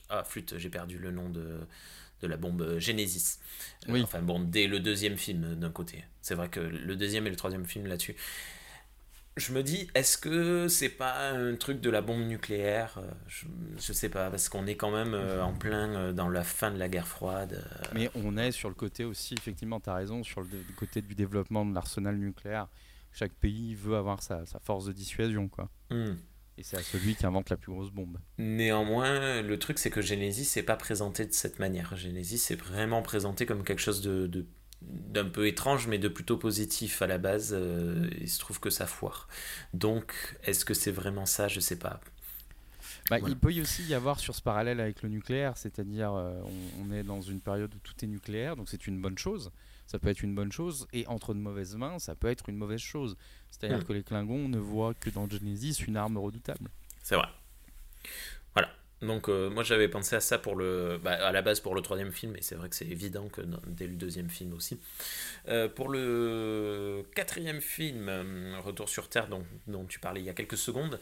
ah, 0.09 0.23
flûte, 0.23 0.55
j'ai 0.57 0.69
perdu 0.69 0.99
le 0.99 1.09
nom 1.09 1.29
de, 1.29 1.61
de 2.21 2.27
la 2.27 2.37
bombe 2.37 2.77
Genesis. 2.77 3.39
Oui. 3.87 4.03
Enfin 4.03 4.21
bon, 4.21 4.39
dès 4.39 4.67
le 4.67 4.79
deuxième 4.79 5.17
film 5.17 5.55
d'un 5.55 5.71
côté. 5.71 6.03
C'est 6.21 6.35
vrai 6.35 6.49
que 6.49 6.59
le 6.59 6.95
deuxième 6.95 7.25
et 7.25 7.31
le 7.31 7.35
troisième 7.35 7.65
film 7.65 7.87
là-dessus 7.87 8.15
je 9.37 9.51
me 9.51 9.63
dis, 9.63 9.89
est-ce 9.95 10.17
que 10.17 10.69
c'est 10.69 10.89
pas 10.89 11.29
un 11.29 11.55
truc 11.55 11.81
de 11.81 11.89
la 11.89 12.01
bombe 12.01 12.25
nucléaire 12.25 13.01
je, 13.27 13.45
je, 13.77 13.91
sais 13.91 14.07
pas, 14.07 14.29
parce 14.29 14.47
qu'on 14.47 14.65
est 14.65 14.75
quand 14.75 14.91
même 14.91 15.13
euh, 15.13 15.43
en 15.43 15.53
plein 15.53 15.89
euh, 15.89 16.13
dans 16.13 16.29
la 16.29 16.43
fin 16.43 16.71
de 16.71 16.77
la 16.77 16.87
guerre 16.87 17.07
froide. 17.07 17.61
Euh. 17.61 17.85
Mais 17.93 18.09
on 18.15 18.37
est 18.37 18.51
sur 18.51 18.69
le 18.69 18.75
côté 18.75 19.03
aussi, 19.03 19.33
effectivement, 19.33 19.81
tu 19.81 19.89
as 19.89 19.95
raison, 19.95 20.23
sur 20.23 20.41
le, 20.41 20.47
côté 20.77 21.01
du 21.01 21.15
développement 21.15 21.65
de 21.65 21.75
l'arsenal 21.75 22.15
nucléaire. 22.15 22.69
Chaque 23.11 23.33
pays 23.33 23.75
veut 23.75 23.97
avoir 23.97 24.23
sa, 24.23 24.45
sa 24.45 24.59
force 24.59 24.85
de 24.85 24.93
dissuasion, 24.93 25.49
quoi. 25.49 25.69
Hmm. 25.89 26.15
Et 26.57 26.63
c'est 26.63 26.77
à 26.77 26.81
celui 26.81 27.15
qui 27.15 27.25
invente 27.25 27.49
la 27.49 27.57
plus 27.57 27.73
grosse 27.73 27.91
bombe. 27.91 28.17
Néanmoins, 28.37 29.41
le 29.41 29.59
truc, 29.59 29.77
c'est 29.77 29.89
que 29.89 30.01
Genesis 30.01 30.53
n'est 30.55 30.63
pas 30.63 30.77
présenté 30.77 31.25
de 31.25 31.33
cette 31.33 31.59
manière. 31.59 31.93
Genesis 31.97 32.53
est 32.53 32.55
vraiment 32.55 33.01
présenté 33.01 33.45
comme 33.45 33.65
quelque 33.65 33.81
chose 33.81 33.99
de, 33.99 34.27
de 34.27 34.45
d'un 34.81 35.25
peu 35.25 35.47
étrange, 35.47 35.87
mais 35.87 35.97
de 35.97 36.07
plutôt 36.07 36.37
positif 36.37 37.01
à 37.01 37.07
la 37.07 37.17
base. 37.17 37.53
Euh, 37.53 38.09
il 38.19 38.29
se 38.29 38.39
trouve 38.39 38.59
que 38.59 38.69
ça 38.69 38.85
foire. 38.85 39.27
Donc, 39.73 40.13
est-ce 40.43 40.65
que 40.65 40.73
c'est 40.73 40.91
vraiment 40.91 41.25
ça? 41.25 41.47
Je 41.47 41.59
sais 41.59 41.77
pas. 41.77 41.99
Bah, 43.09 43.19
il 43.19 43.37
peut 43.37 43.53
y 43.53 43.61
aussi 43.61 43.83
y 43.83 43.93
avoir 43.93 44.19
sur 44.19 44.33
ce 44.33 44.41
parallèle 44.41 44.79
avec 44.79 45.03
le 45.03 45.09
nucléaire, 45.09 45.57
c'est-à-dire 45.57 46.13
euh, 46.13 46.41
on, 46.81 46.91
est 46.91 47.03
dans 47.03 47.21
une 47.21 47.39
période 47.39 47.73
où 47.75 47.77
tout 47.79 47.93
est 48.03 48.07
nucléaire, 48.07 48.55
donc 48.55 48.67
c'est 48.67 48.87
une 48.87 48.99
bonne 48.99 49.17
chose. 49.17 49.51
Ça 49.85 49.99
peut 49.99 50.07
être 50.07 50.23
une 50.23 50.33
bonne 50.33 50.51
chose, 50.51 50.87
et 50.91 51.05
entre 51.05 51.35
de 51.35 51.39
mauvaises 51.39 51.75
mains, 51.75 51.99
ça 51.99 52.15
peut 52.15 52.27
être 52.27 52.49
une 52.49 52.57
mauvaise 52.57 52.79
chose. 52.79 53.15
C'est-à-dire 53.51 53.79
hmm. 53.79 53.83
que 53.83 53.93
les 53.93 54.01
Klingons 54.01 54.49
ne 54.49 54.57
voient 54.57 54.95
que 54.95 55.11
dans 55.11 55.29
Genesis 55.29 55.83
une 55.87 55.97
arme 55.97 56.17
redoutable. 56.17 56.69
C'est 57.03 57.15
vrai. 57.15 57.27
Donc 59.05 59.29
euh, 59.29 59.49
moi 59.49 59.63
j'avais 59.63 59.87
pensé 59.87 60.15
à 60.15 60.19
ça 60.19 60.37
pour 60.37 60.55
le, 60.55 60.99
bah, 61.03 61.11
à 61.11 61.31
la 61.31 61.41
base 61.41 61.59
pour 61.59 61.75
le 61.75 61.81
troisième 61.81 62.11
film, 62.11 62.35
et 62.35 62.41
c'est 62.41 62.55
vrai 62.55 62.69
que 62.69 62.75
c'est 62.75 62.87
évident 62.87 63.27
que 63.27 63.41
dès 63.67 63.87
le 63.87 63.95
deuxième 63.95 64.29
film 64.29 64.53
aussi. 64.53 64.79
Euh, 65.47 65.67
pour 65.67 65.89
le 65.89 67.03
quatrième 67.15 67.61
film, 67.61 68.09
euh, 68.09 68.59
Retour 68.63 68.89
sur 68.89 69.09
Terre, 69.09 69.27
dont, 69.27 69.45
dont, 69.67 69.85
tu 69.85 69.99
parlais 69.99 70.21
il 70.21 70.25
y 70.25 70.29
a 70.29 70.33
quelques 70.33 70.57
secondes, 70.57 70.99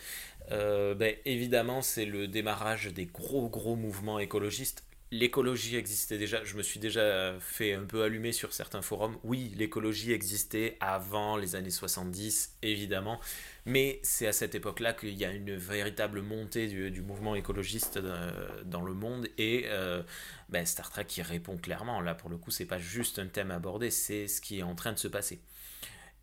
ben, 0.50 1.16
évidemment 1.26 1.82
c'est 1.82 2.06
le 2.06 2.28
démarrage 2.28 2.88
des 2.88 3.06
gros 3.06 3.50
gros 3.50 3.76
mouvements 3.76 4.20
écologistes 4.20 4.84
l'écologie 5.14 5.76
existait 5.76 6.18
déjà. 6.18 6.44
Je 6.44 6.58
me 6.58 6.64
suis 6.64 6.80
déjà 6.80 7.36
fait 7.40 7.74
un 7.74 7.86
peu 7.86 8.04
allumer 8.04 8.32
sur 8.32 8.52
certains 8.52 8.82
forums. 8.82 9.18
Oui, 9.24 9.54
l'écologie 9.56 10.12
existait 10.12 10.76
avant 10.80 11.38
les 11.38 11.56
années 11.56 11.70
70, 11.70 12.58
évidemment. 12.64 13.20
Mais 13.66 14.00
c'est 14.02 14.28
à 14.28 14.34
cette 14.34 14.56
époque-là 14.56 14.94
qu'il 14.94 15.14
y 15.14 15.24
a 15.24 15.32
une 15.32 15.56
véritable 15.56 16.22
montée 16.22 16.68
du, 16.68 17.02
mouvement 17.02 17.36
écologiste 17.36 17.98
euh, 17.98 18.64
dans 18.66 18.82
le 18.82 18.94
monde. 18.94 19.28
Et 19.38 19.66
euh, 19.68 20.02
ben, 20.50 20.66
Star 20.66 20.90
Trek 20.90 21.08
y 21.16 21.22
répond 21.22 21.58
clairement. 21.58 22.02
Là, 22.02 22.16
pour 22.16 22.30
le 22.32 22.38
coup, 22.38 22.50
c'est 22.50 22.66
pas 22.66 22.80
juste 22.80 23.20
un 23.20 23.28
thème 23.28 23.52
abordé, 23.52 23.92
c'est 23.92 24.28
ce 24.28 24.42
qui 24.42 24.60
est 24.60 24.64
en 24.64 24.76
train 24.76 24.94
de 24.94 25.00
se 25.00 25.08
passer. 25.08 25.42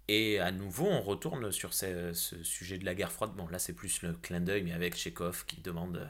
Et 0.09 0.41
à 0.41 0.51
nouveau, 0.51 0.87
on 0.87 1.01
retourne 1.01 1.53
sur 1.53 1.73
ce, 1.73 2.13
sujet 2.13 2.79
de 2.79 2.85
la 2.85 2.97
guerre 2.97 3.13
froide. 3.13 3.31
Bon, 3.37 3.47
là, 3.47 3.61
c'est 3.61 3.73
plus 3.73 4.03
le 4.03 4.15
clin 4.15 4.41
d'œil, 4.41 4.65
mais 4.65 4.73
avec 4.73 4.97
Chekhov 4.97 5.47
qui 5.47 5.61
demande 5.61 5.99
euh, 5.99 6.07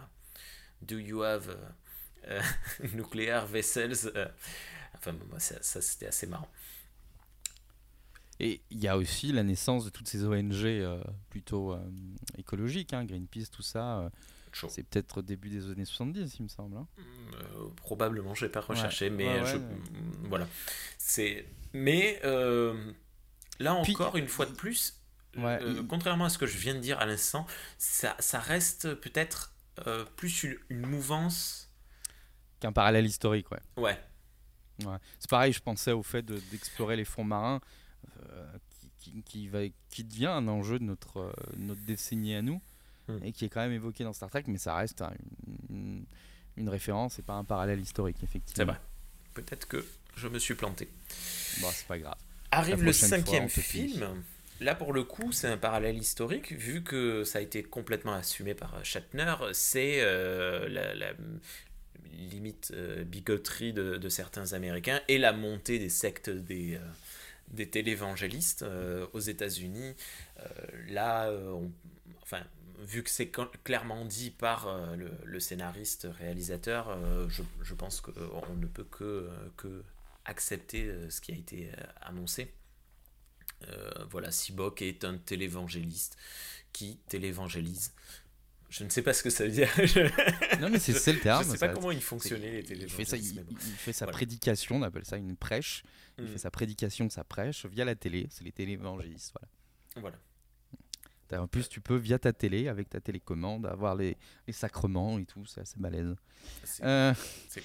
Do 0.81 0.97
you 0.97 1.23
have 1.23 1.55
nucléaire 2.95 3.47
vessels. 3.47 4.11
Euh, 4.15 4.27
enfin, 4.95 5.15
ça, 5.39 5.81
c'était 5.81 6.07
assez 6.07 6.27
marrant. 6.27 6.49
Et 8.39 8.63
il 8.71 8.79
y 8.79 8.89
a 8.89 8.97
aussi 8.97 9.33
la 9.33 9.43
naissance 9.43 9.85
de 9.85 9.91
toutes 9.91 10.09
ces 10.09 10.25
ONG 10.25 10.65
euh, 10.65 11.03
plutôt 11.29 11.77
écologiques, 12.39 12.95
hein, 12.95 13.05
Greenpeace, 13.05 13.51
tout 13.51 13.63
ça. 13.63 14.11
c'est 14.53 14.83
peut-être 14.83 15.21
début 15.21 15.51
des 15.51 15.69
années 15.69 15.85
70, 15.85 16.37
il 16.39 16.43
me 16.45 16.49
semble. 16.49 16.77
Hein. 16.79 16.87
probablement, 17.77 18.35
je 18.35 18.47
n'ai 18.47 18.51
pas 18.51 18.63
recherché, 18.63 19.11
mais 19.11 19.43
voilà. 20.25 20.49
C'est, 20.97 21.47
mais 21.75 22.19
là 22.23 23.75
encore, 23.75 24.17
une 24.17 24.29
fois 24.29 24.47
de 24.47 24.55
plus, 24.55 25.03
contrairement 25.89 26.25
à 26.25 26.31
ce 26.31 26.39
que 26.39 26.47
je 26.47 26.57
viens 26.57 26.75
de 26.75 26.81
dire 26.81 26.99
à 26.99 27.05
l'instant, 27.05 27.47
ça, 27.77 28.17
ça 28.21 28.41
reste 28.41 28.95
peut-être 28.95 29.53
plus 30.17 30.45
une, 30.45 30.57
une 30.71 30.87
mouvance 30.87 31.70
Qu'un 32.61 32.73
parallèle 32.73 33.07
historique, 33.07 33.51
ouais. 33.51 33.61
Ouais. 33.77 33.99
Ouais. 34.85 34.97
C'est 35.19 35.29
pareil, 35.31 35.53
je 35.53 35.61
pensais 35.61 35.93
au 35.93 36.03
fait 36.03 36.23
de- 36.23 36.41
d'explorer 36.51 36.97
les 36.97 37.05
fonds 37.05 37.25
marins, 37.25 37.61
euh, 38.31 38.47
qui, 38.71 38.89
qui- 39.13 39.23
qui 39.23 39.49
va, 39.49 39.61
qui 39.91 40.05
devient 40.05 40.27
un 40.27 40.47
enjeu 40.49 40.79
de 40.79 40.85
notre, 40.85 41.19
euh, 41.21 41.33
notre 41.57 41.81
décennie 41.83 42.35
à 42.35 42.43
nous, 42.43 42.61
Hmm. 43.09 43.19
et 43.25 43.33
qui 43.33 43.45
est 43.45 43.49
quand 43.49 43.61
même 43.61 43.73
évoqué 43.73 44.05
dans 44.05 44.13
Star 44.13 44.31
Trek, 44.31 44.45
mais 44.47 44.59
ça 44.59 44.75
reste 44.77 45.03
un- 45.03 45.13
une, 45.71 46.05
une 46.57 46.69
référence 46.69 47.19
et 47.19 47.23
pas 47.23 47.33
un 47.35 47.45
parallèle 47.45 47.81
historique, 47.81 48.17
C'est 48.21 48.25
effectivement. 48.27 48.67
vrai. 48.73 48.81
Peut-être 49.35 49.67
que 49.67 49.85
je 50.17 50.29
me 50.29 50.39
suis 50.39 50.55
planté. 50.55 50.89
Bon, 51.61 51.69
c'est 51.73 51.87
pas 51.87 51.99
grave. 51.99 52.17
Arrive 52.51 52.83
le 52.83 52.93
fois, 52.93 53.09
cinquième 53.09 53.49
film. 53.49 54.23
Là, 54.61 54.75
pour 54.75 54.93
le 54.93 55.05
coup, 55.05 55.33
c'est 55.33 55.49
un 55.49 55.57
parallèle 55.57 55.97
historique, 55.97 56.53
vu 56.53 56.83
que 56.83 57.25
ça 57.25 57.39
a 57.39 57.43
été 57.43 57.63
complètement 57.63 58.13
assumé 58.13 58.55
par 58.55 58.85
Shatner. 58.85 59.35
C'est 59.55 60.01
euh, 60.03 60.69
la, 60.69 60.95
la 60.95 61.13
limite 62.13 62.73
euh, 62.75 63.05
bigoterie 63.05 63.73
de, 63.73 64.09
certains 64.09 64.53
Américains 64.53 65.01
et 65.09 65.19
la 65.19 65.33
montée 65.33 65.79
des 65.79 65.89
sectes 65.89 66.31
des, 66.31 66.77
euh, 66.77 66.81
des 67.49 67.69
télévangélistes 67.69 68.63
euh, 68.63 69.07
aux 69.13 69.21
États-Unis. 69.21 69.95
Euh, 70.39 70.45
là, 70.89 71.31
enfin, 72.23 72.43
vu 72.81 73.03
que 73.03 73.11
c'est 73.11 73.35
cl- 73.35 73.51
clairement 73.65 74.05
dit 74.05 74.31
par 74.31 74.69
le, 75.25 75.41
scénariste 75.41 76.09
réalisateur, 76.19 76.99
je, 77.29 77.43
je 77.63 77.75
pense 77.75 78.01
qu'on 78.01 78.57
ne 78.57 78.67
peut 78.67 78.87
que, 78.91 79.29
que 79.57 79.83
accepter 80.25 80.93
ce 81.09 81.21
qui 81.21 81.33
a 81.33 81.37
été 81.37 81.71
annoncé. 82.01 82.53
Voilà, 84.11 84.31
Sibok 84.31 84.81
est 84.83 85.05
un 85.05 85.19
télévangéliste 85.19 86.17
qui 86.73 86.99
télévangélise. 87.09 87.93
Je 88.71 88.85
ne 88.85 88.89
sais 88.89 89.03
pas 89.03 89.13
ce 89.13 89.23
que 89.23 89.31
ça 89.31 89.45
veut 89.45 89.51
dire. 89.51 89.69
je 89.77 90.59
Non, 90.61 90.71
mais 90.71 90.79
c'est 90.79 91.13
le 91.13 91.19
terme. 91.21 91.45
ne 91.45 91.51
sais 91.51 91.59
pas 91.59 91.69
comment 91.75 91.91
ils 91.91 92.01
fonctionnaient 92.03 92.63
les 92.63 92.77
il 92.77 92.89
fait, 92.89 93.05
ça, 93.05 93.17
il, 93.17 93.35
bon. 93.35 93.45
il 93.51 93.59
fait 93.73 93.93
sa 93.93 94.05
Voilà. 94.07 94.17
prédication, 94.17 94.77
on 94.77 94.83
appelle 94.83 95.05
ça 95.05 95.17
une 95.17 95.37
prêche. 95.37 95.83
Il 96.19 96.25
Mm. 96.25 96.29
fait 96.29 96.39
sa 96.39 96.51
prédication, 96.51 97.11
sa 97.11 97.25
prêche 97.25 97.67
via 97.67 97.85
la 97.85 97.95
télé. 97.97 98.29
C'est 98.31 98.45
les 98.45 98.53
télévangélistes. 98.53 99.35
Voilà. 99.97 100.19
En 101.33 101.47
plus, 101.47 101.69
tu 101.69 101.81
peux 101.81 101.95
via 101.97 102.19
ta 102.19 102.33
télé, 102.33 102.67
avec 102.67 102.89
ta 102.91 103.01
télécommande, 103.01 103.65
avoir 103.67 103.95
les, 103.95 104.17
les 104.49 104.53
sacrements 104.53 105.17
et 105.19 105.25
tout. 105.25 105.47
C'est 105.47 105.61
assez 105.61 105.79
balèze. 105.79 106.17
C'est 106.65 106.85
Euh, 106.85 107.15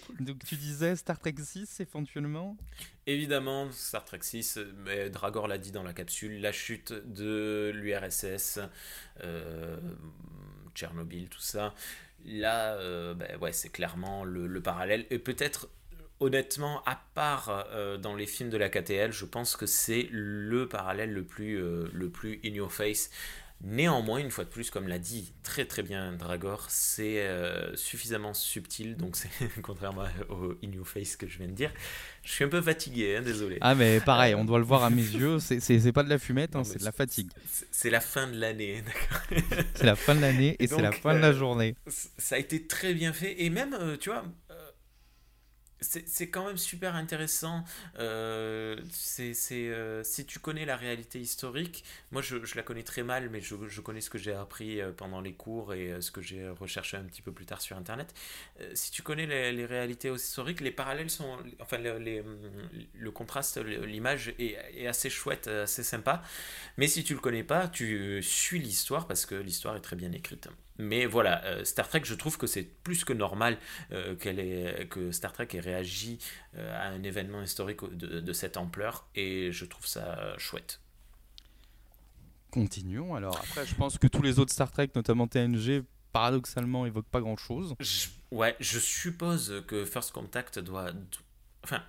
cool. 0.05 0.17
donc, 0.23 0.45
tu 0.45 0.55
disais 0.55 0.95
Star 0.95 1.17
Trek 1.17 1.33
6 1.43 1.79
éventuellement? 1.79 2.55
Évidemment, 3.07 3.71
Star 3.71 4.05
Trek 4.05 4.19
6, 4.21 4.59
mais 4.85 5.09
Dragor 5.09 5.47
l'a 5.47 5.57
dit 5.57 5.71
dans 5.71 5.81
la 5.81 5.93
capsule, 5.93 6.39
la 6.41 6.51
chute 6.51 6.93
de 6.93 7.71
l'URSS, 7.73 8.59
euh, 9.23 9.77
Tchernobyl, 10.75 11.29
tout 11.29 11.39
ça. 11.39 11.73
Là, 12.25 12.73
euh, 12.75 13.13
ben 13.13 13.37
ouais, 13.39 13.51
c'est 13.53 13.69
clairement 13.69 14.23
le, 14.23 14.47
le 14.47 14.61
parallèle. 14.61 15.05
Et 15.11 15.19
peut-être, 15.19 15.69
honnêtement, 16.19 16.83
à 16.85 16.99
part 17.13 17.67
euh, 17.71 17.97
dans 17.97 18.15
les 18.15 18.25
films 18.25 18.49
de 18.49 18.57
la 18.57 18.69
KTL, 18.69 19.11
je 19.11 19.25
pense 19.25 19.55
que 19.55 19.65
c'est 19.65 20.07
le 20.11 20.67
parallèle 20.67 21.13
le 21.13 21.23
plus, 21.23 21.61
euh, 21.61 21.87
le 21.93 22.09
plus 22.09 22.39
in 22.43 22.49
your 22.53 22.71
face. 22.73 23.09
Néanmoins, 23.63 24.19
une 24.19 24.29
fois 24.29 24.43
de 24.43 24.49
plus, 24.49 24.69
comme 24.69 24.87
l'a 24.87 24.99
dit 24.99 25.33
très 25.41 25.65
très 25.65 25.81
bien 25.81 26.11
Dragor, 26.11 26.65
c'est 26.69 27.21
euh, 27.21 27.75
suffisamment 27.75 28.33
subtil, 28.33 28.95
donc 28.95 29.15
c'est 29.15 29.29
contrairement 29.63 30.03
au 30.29 30.51
in 30.63 30.71
your 30.71 30.87
face 30.87 31.15
que 31.15 31.27
je 31.27 31.37
viens 31.37 31.47
de 31.47 31.53
dire. 31.53 31.71
Je 32.23 32.31
suis 32.31 32.43
un 32.43 32.49
peu 32.49 32.61
fatigué, 32.61 33.15
hein, 33.17 33.21
désolé. 33.21 33.57
Ah, 33.61 33.73
mais 33.73 33.99
pareil, 34.01 34.35
on 34.35 34.45
doit 34.45 34.59
le 34.59 34.65
voir 34.65 34.83
à 34.83 34.89
mes 34.89 35.01
yeux. 35.01 35.39
C'est- 35.39 35.91
pas 35.91 36.03
de 36.03 36.09
la 36.09 36.19
fumette, 36.19 36.55
hein, 36.55 36.63
c'est 36.63 36.79
de 36.79 36.83
la 36.83 36.91
fatigue. 36.91 37.29
C'est 37.71 37.89
la 37.89 38.01
fin 38.01 38.27
de 38.27 38.37
l'année, 38.37 38.81
d'accord. 38.85 39.41
C'est 39.75 39.85
la 39.85 39.95
fin 39.95 40.15
de 40.15 40.21
l'année 40.21 40.55
et 40.59 40.67
c'est 40.67 40.81
la 40.81 40.91
fin 40.91 41.13
de 41.15 41.19
la 41.19 41.29
euh, 41.29 41.33
journée. 41.33 41.75
Ça 42.17 42.35
a 42.35 42.37
été 42.37 42.67
très 42.67 42.93
bien 42.93 43.13
fait 43.13 43.41
et 43.41 43.49
même, 43.49 43.73
euh, 43.79 43.95
tu 43.97 44.09
vois, 44.09 44.25
euh, 44.44 44.44
c'est 46.05 46.29
quand 46.29 46.45
même 46.47 46.57
super 46.57 46.95
intéressant. 46.95 47.63
Euh, 47.99 48.77
euh, 49.51 50.03
si 50.03 50.25
tu 50.25 50.39
connais 50.39 50.65
la 50.65 50.75
réalité 50.75 51.19
historique, 51.19 51.83
moi 52.11 52.21
je, 52.21 52.43
je 52.43 52.55
la 52.55 52.63
connais 52.63 52.83
très 52.83 53.03
mal, 53.03 53.29
mais 53.29 53.41
je, 53.41 53.55
je 53.67 53.81
connais 53.81 54.01
ce 54.01 54.09
que 54.09 54.17
j'ai 54.17 54.33
appris 54.33 54.81
euh, 54.81 54.91
pendant 54.91 55.21
les 55.21 55.33
cours 55.33 55.73
et 55.73 56.01
ce 56.01 56.11
que 56.11 56.21
j'ai 56.21 56.47
recherché 56.49 56.97
un 56.97 57.03
petit 57.03 57.21
peu 57.21 57.31
plus 57.31 57.45
tard 57.45 57.61
sur 57.61 57.77
Internet. 57.77 58.13
Si 58.73 58.91
tu 58.91 59.01
connais 59.01 59.25
les, 59.25 59.65
réalités 59.65 60.09
historiques, 60.11 60.61
les 60.61 60.71
parallèles 60.71 61.09
sont, 61.09 61.37
enfin 61.59 61.77
le, 61.77 61.97
les- 61.97 62.23
le 62.93 63.11
contraste, 63.11 63.57
l'image 63.57 64.29
est, 64.39 64.57
est 64.75 64.87
assez 64.87 65.09
chouette, 65.09 65.47
assez 65.47 65.83
sympa. 65.83 66.21
Mais 66.77 66.87
si 66.87 67.03
tu 67.03 67.13
le 67.13 67.19
connais 67.19 67.43
pas, 67.43 67.67
tu 67.67 68.21
suis 68.23 68.59
l'histoire 68.59 69.07
parce 69.07 69.25
que 69.25 69.35
l'histoire 69.35 69.75
est 69.75 69.81
très 69.81 69.95
bien 69.95 70.11
écrite. 70.11 70.49
Mais 70.77 71.05
voilà, 71.05 71.43
euh, 71.45 71.63
Star 71.63 71.87
Trek, 71.87 72.01
je 72.03 72.13
trouve 72.15 72.37
que 72.37 72.47
c'est 72.47 72.63
plus 72.63 73.05
que 73.05 73.13
normal 73.13 73.57
euh, 73.91 74.15
ait- 74.25 74.87
que 74.89 75.11
Star 75.11 75.31
Trek 75.31 75.47
ait 75.53 75.59
réagi 75.61 76.19
euh, 76.57 76.75
à 76.77 76.89
un 76.89 77.01
événement 77.03 77.41
historique 77.41 77.83
de, 77.83 78.19
de 78.19 78.33
cette 78.33 78.57
ampleur 78.57 79.07
et 79.15 79.51
je 79.53 79.63
trouve 79.65 79.85
ça 79.87 80.37
chouette. 80.37 80.81
Continuons 82.51 83.15
alors. 83.15 83.37
Après, 83.37 83.65
je 83.65 83.75
pense 83.75 83.97
que 83.97 84.07
tous 84.07 84.21
les 84.21 84.39
autres 84.39 84.53
Star 84.53 84.71
Trek, 84.71 84.89
notamment 84.95 85.27
TNG, 85.27 85.83
paradoxalement, 86.13 86.85
évoquent 86.85 87.09
pas 87.09 87.19
grand 87.21 87.35
chose. 87.37 87.75
Je- 87.79 88.07
ouais, 88.31 88.55
je 88.59 88.79
suppose 88.79 89.63
que 89.67 89.83
First 89.83 90.11
Contact 90.11 90.59
doit. 90.59 90.91
Enfin, 91.63 91.83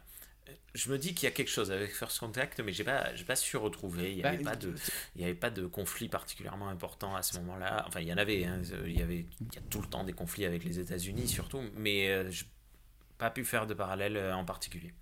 je 0.77 0.91
me 0.91 0.99
dis 0.99 1.15
qu'il 1.15 1.25
y 1.25 1.27
a 1.27 1.31
quelque 1.33 1.49
chose 1.51 1.71
avec 1.73 1.93
First 1.95 2.19
Contact, 2.21 2.61
mais 2.61 2.73
j'ai 2.73 2.85
pas, 2.85 3.15
j'ai 3.15 3.25
pas 3.25 3.35
su 3.37 3.57
retrouver. 3.57 4.11
Il 4.13 4.17
n'y 4.19 4.25
avait, 4.25 4.37
Bah, 4.39 4.51
pas 4.51 4.57
de, 4.57 4.75
il 5.17 5.23
y 5.23 5.25
avait 5.25 5.35
pas 5.35 5.51
de 5.51 5.67
conflit 5.67 6.09
particulièrement 6.09 6.69
important 6.69 7.17
à 7.17 7.23
ce 7.23 7.37
moment-là. 7.39 7.85
Enfin, 7.89 8.01
il 8.01 8.09
y 8.09 8.13
en 8.13 8.19
avait. 8.19 8.45
hein, 8.45 8.61
Il 8.85 8.97
y 8.99 9.03
avait, 9.03 9.27
il 9.41 9.55
y 9.55 9.59
a 9.59 9.63
tout 9.71 9.81
le 9.81 9.89
temps 9.89 10.05
des 10.05 10.13
conflits 10.13 10.45
avec 10.45 10.63
les 10.65 10.79
États-Unis 10.79 11.27
surtout, 11.29 11.63
mais 11.77 12.09
euh, 12.11 12.31
je 12.31 12.45
pas 13.19 13.31
pu 13.31 13.45
faire 13.45 13.67
de 13.67 13.73
parallèle 13.75 14.17
euh, 14.17 14.35
en 14.37 14.45
particulier. 14.45 14.93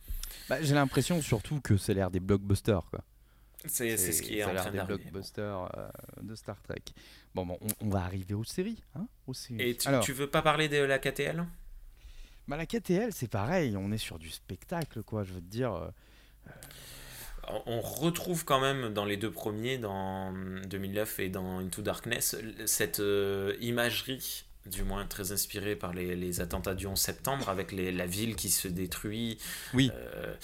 Bah, 0.48 0.62
J'ai 0.62 0.74
l'impression 0.74 1.20
surtout 1.20 1.60
que 1.60 1.76
c'est 1.76 1.94
l'air 1.94 2.10
des 2.10 2.20
blockbusters. 2.20 2.82
Quoi. 2.90 3.00
C'est, 3.66 3.96
c'est 3.96 4.12
ce 4.12 4.22
qui 4.22 4.38
est 4.38 4.44
en 4.44 4.52
l'air 4.52 4.62
train 4.62 4.70
des 4.70 4.82
blockbusters 4.82 5.68
euh, 5.76 5.88
de 6.22 6.34
Star 6.36 6.60
Trek. 6.62 6.82
Bon, 7.34 7.44
bon 7.46 7.58
on, 7.60 7.86
on 7.86 7.88
va 7.88 8.04
arriver 8.04 8.34
aux 8.34 8.44
séries. 8.44 8.82
Hein, 8.94 9.06
aux 9.26 9.34
séries. 9.34 9.62
Et 9.70 9.76
tu, 9.76 9.88
Alors, 9.88 10.04
tu 10.04 10.12
veux 10.12 10.28
pas 10.28 10.42
parler 10.42 10.68
de 10.68 10.76
la 10.78 10.98
KTL 10.98 11.44
bah, 12.48 12.56
la 12.56 12.66
KTL, 12.66 13.12
c'est 13.12 13.28
pareil. 13.28 13.76
On 13.76 13.90
est 13.92 13.98
sur 13.98 14.18
du 14.18 14.30
spectacle, 14.30 15.02
quoi. 15.02 15.24
Je 15.24 15.32
veux 15.32 15.40
te 15.40 15.50
dire. 15.50 15.74
euh, 15.74 15.88
on 17.66 17.80
retrouve 17.80 18.44
quand 18.44 18.60
même 18.60 18.94
dans 18.94 19.04
les 19.04 19.16
deux 19.18 19.30
premiers, 19.30 19.76
dans 19.78 20.32
2009 20.66 21.20
et 21.20 21.28
dans 21.28 21.58
Into 21.58 21.82
Darkness, 21.82 22.36
cette 22.64 23.00
euh, 23.00 23.54
imagerie, 23.60 24.44
du 24.64 24.82
moins 24.82 25.04
très 25.06 25.30
inspirée 25.32 25.76
par 25.76 25.92
les, 25.92 26.16
les 26.16 26.40
attentats 26.40 26.74
du 26.74 26.86
11 26.86 26.98
septembre, 26.98 27.50
avec 27.50 27.70
les- 27.70 27.92
la 27.92 28.06
ville 28.06 28.34
qui 28.34 28.48
se 28.48 28.66
détruit. 28.66 29.36
Oui. 29.74 29.90
Euh, 29.94 30.34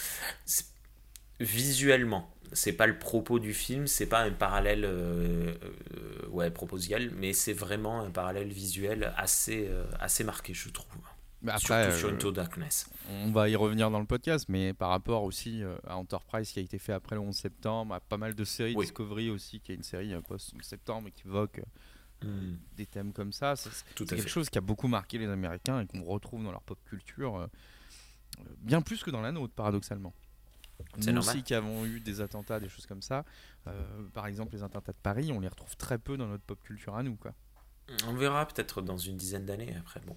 visuellement, 1.39 2.31
c'est 2.53 2.75
pas 2.75 2.87
le 2.87 2.99
propos 2.99 3.39
du 3.39 3.55
film, 3.55 3.87
c'est 3.87 4.07
pas 4.07 4.21
un 4.21 4.31
parallèle 4.33 4.85
euh, 4.85 5.55
euh, 5.97 6.27
ouais, 6.29 6.51
proposial, 6.51 7.11
mais 7.17 7.33
c'est 7.33 7.55
vraiment 7.55 8.03
un 8.03 8.11
parallèle 8.11 8.49
visuel 8.53 9.15
assez, 9.17 9.69
euh, 9.71 9.85
assez 10.01 10.23
marqué, 10.25 10.53
je 10.53 10.69
trouve. 10.69 11.00
Bah, 11.43 11.55
après, 11.57 11.85
Surtout 11.85 11.99
sur 11.99 12.09
euh, 12.09 12.13
Into 12.15 12.33
Darkness. 12.33 12.91
on 13.09 13.31
va 13.33 13.49
y 13.49 13.57
revenir 13.57 13.91
dans 13.91 14.01
le 14.01 14.07
podcast, 14.07 14.47
mais 14.49 14.73
par 14.75 14.91
rapport 14.91 15.23
aussi 15.25 15.63
euh, 15.63 15.77
à 15.87 15.97
Enterprise 15.97 16.51
qui 16.51 16.59
a 16.59 16.63
été 16.63 16.79
fait 16.79 16.93
après 16.93 17.17
le 17.17 17.23
11 17.23 17.35
septembre, 17.35 17.95
à 17.95 18.01
pas 18.01 18.17
mal 18.19 18.35
de 18.35 18.45
séries, 18.45 18.75
Oui. 18.77 18.85
Discovery 18.87 19.31
aussi, 19.31 19.61
qui 19.61 19.73
est 19.73 19.75
une 19.77 19.83
série 19.83 20.13
euh, 20.15 20.21
post-11 20.21 20.63
septembre 20.63 21.09
qui 21.15 21.27
évoque 21.27 21.61
Hmm, 22.23 22.57
des 22.77 22.85
thèmes 22.85 23.15
comme 23.15 23.33
ça. 23.33 23.57
C'est 23.57 23.71
quelque 23.97 24.17
fait. 24.17 24.29
chose 24.29 24.51
qui 24.51 24.59
a 24.59 24.61
beaucoup 24.61 24.89
marqué 24.89 25.17
les 25.17 25.27
Américains 25.27 25.81
et 25.81 25.87
qu'on 25.87 26.05
retrouve 26.05 26.45
dans 26.45 26.51
leur 26.53 26.61
pop 26.61 26.79
culture, 26.85 27.49
bien 28.59 28.83
plus 28.83 29.03
que 29.03 29.11
dans 29.11 29.23
la 29.23 29.33
nôtre, 29.33 29.55
paradoxalement. 29.55 30.13
Nous 30.99 31.05
normal. 31.13 31.19
aussi 31.37 31.43
qui 31.43 31.55
avons 31.55 31.87
eu 31.87 32.01
des 32.01 32.21
attentats, 32.21 32.61
des 32.61 32.69
choses 32.69 32.85
comme 32.85 33.01
ça, 33.01 33.25
euh, 33.67 33.73
par 34.13 34.27
exemple 34.27 34.53
les 34.55 34.63
attentats 34.63 34.93
de 34.93 34.99
Paris, 35.03 35.33
on 35.33 35.41
les 35.41 35.49
retrouve 35.49 35.75
très 35.79 35.97
peu 35.99 36.19
dans 36.19 36.27
notre 36.27 36.43
pop 36.45 36.63
culture 36.63 36.95
à 36.95 37.03
nous. 37.03 37.17
Quoi. 37.17 37.33
On 38.07 38.13
verra 38.15 38.47
peut-être 38.47 38.83
dans 38.83 38.99
une 38.99 39.17
dizaine 39.17 39.47
d'années 39.47 39.75
après. 39.79 40.01
Bon, 40.07 40.17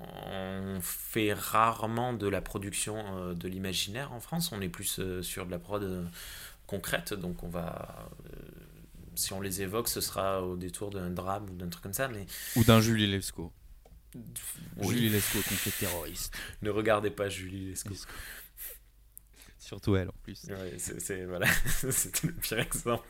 on 0.00 0.78
fait 0.80 1.32
rarement 1.32 2.12
de 2.12 2.26
la 2.26 2.40
production 2.40 2.96
euh, 3.16 3.34
de 3.34 3.48
l'imaginaire 3.48 4.12
en 4.12 4.20
France. 4.20 4.52
On 4.52 4.60
est 4.60 4.68
plus 4.68 4.98
euh, 4.98 5.22
sur 5.22 5.46
de 5.46 5.50
la 5.50 5.58
prod 5.58 5.82
euh, 5.82 6.04
concrète, 6.66 7.14
donc 7.14 7.42
on 7.42 7.48
va. 7.48 8.08
si 9.14 9.32
on 9.32 9.40
les 9.40 9.62
évoque, 9.62 9.88
ce 9.88 10.00
sera 10.00 10.42
au 10.42 10.56
détour 10.56 10.90
d'un 10.90 11.10
drame 11.10 11.48
ou 11.50 11.54
d'un 11.54 11.68
truc 11.68 11.82
comme 11.82 11.92
ça. 11.92 12.08
Mais 12.08 12.26
Ou 12.56 12.64
d'un 12.64 12.80
Julie 12.80 13.06
Lescaut. 13.06 13.52
oui, 14.14 14.88
Julie 14.88 15.08
Lescaut 15.10 15.42
contre 15.42 15.62
les 15.66 15.72
terroristes. 15.72 16.34
ne 16.62 16.70
regardez 16.70 17.10
pas 17.10 17.28
Julie 17.28 17.70
Lescaut. 17.70 17.94
Surtout 19.58 19.94
elle 19.96 20.08
en 20.08 20.14
plus. 20.24 20.44
Ouais, 20.48 20.74
c'est, 20.76 21.24
voilà, 21.24 21.46
c'était 21.90 22.26
le 22.26 22.32
pire 22.32 22.58
exemple. 22.58 23.06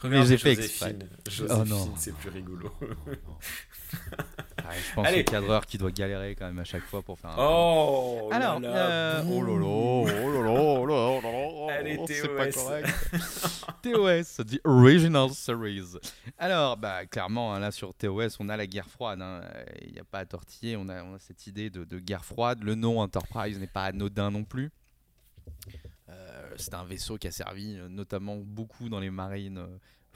Regardez 0.00 0.38
Joséphine. 0.38 1.08
Oh 1.10 1.30
Joséphine, 1.30 1.64
non. 1.68 1.94
c'est 1.96 2.14
plus 2.14 2.30
rigolo. 2.30 2.72
Ah, 4.68 4.72
je 4.74 4.94
pense 4.94 5.06
Allez. 5.06 5.20
au 5.20 5.24
cadreur 5.24 5.64
qui 5.66 5.78
doit 5.78 5.90
galérer 5.92 6.34
quand 6.34 6.46
même 6.46 6.58
à 6.58 6.64
chaque 6.64 6.82
fois 6.84 7.02
pour 7.02 7.18
faire 7.18 7.30
un. 7.30 7.36
Oh 7.38 8.28
Alors, 8.32 8.58
là, 8.60 8.68
euh, 8.68 9.22
oh 9.30 9.40
lolo, 9.42 9.66
oh 9.66 10.06
lolo, 10.08 10.50
oh 10.50 10.86
lolo, 10.86 10.94
oh 10.94 11.20
lolo, 11.22 11.68
Allez, 11.70 12.00
c'est 12.06 12.28
pas 12.36 12.46
TOS. 12.46 12.52
correct. 12.62 12.88
TOS, 13.82 14.44
The 14.44 14.60
Original 14.64 15.30
Series. 15.30 15.96
Alors, 16.38 16.76
bah, 16.76 17.06
clairement, 17.06 17.54
hein, 17.54 17.60
là 17.60 17.70
sur 17.70 17.94
TOS, 17.94 18.36
on 18.40 18.48
a 18.48 18.56
la 18.56 18.66
guerre 18.66 18.88
froide. 18.88 19.20
hein. 19.22 19.42
Il 19.82 19.92
n'y 19.92 19.98
a 20.00 20.04
pas 20.04 20.20
à 20.20 20.24
tortiller. 20.26 20.76
On 20.76 20.88
a, 20.88 21.02
on 21.04 21.14
a 21.14 21.18
cette 21.18 21.46
idée 21.46 21.70
de, 21.70 21.84
de 21.84 21.98
guerre 21.98 22.24
froide. 22.24 22.62
Le 22.62 22.74
nom 22.74 23.00
Enterprise 23.00 23.58
n'est 23.58 23.66
pas 23.66 23.84
anodin 23.84 24.30
non 24.30 24.44
plus. 24.44 24.70
Euh, 26.08 26.50
c'est 26.56 26.74
un 26.74 26.84
vaisseau 26.84 27.18
qui 27.18 27.26
a 27.26 27.30
servi 27.32 27.76
euh, 27.76 27.88
notamment 27.88 28.36
beaucoup 28.36 28.88
dans 28.88 29.00
les 29.00 29.10
marines 29.10 29.64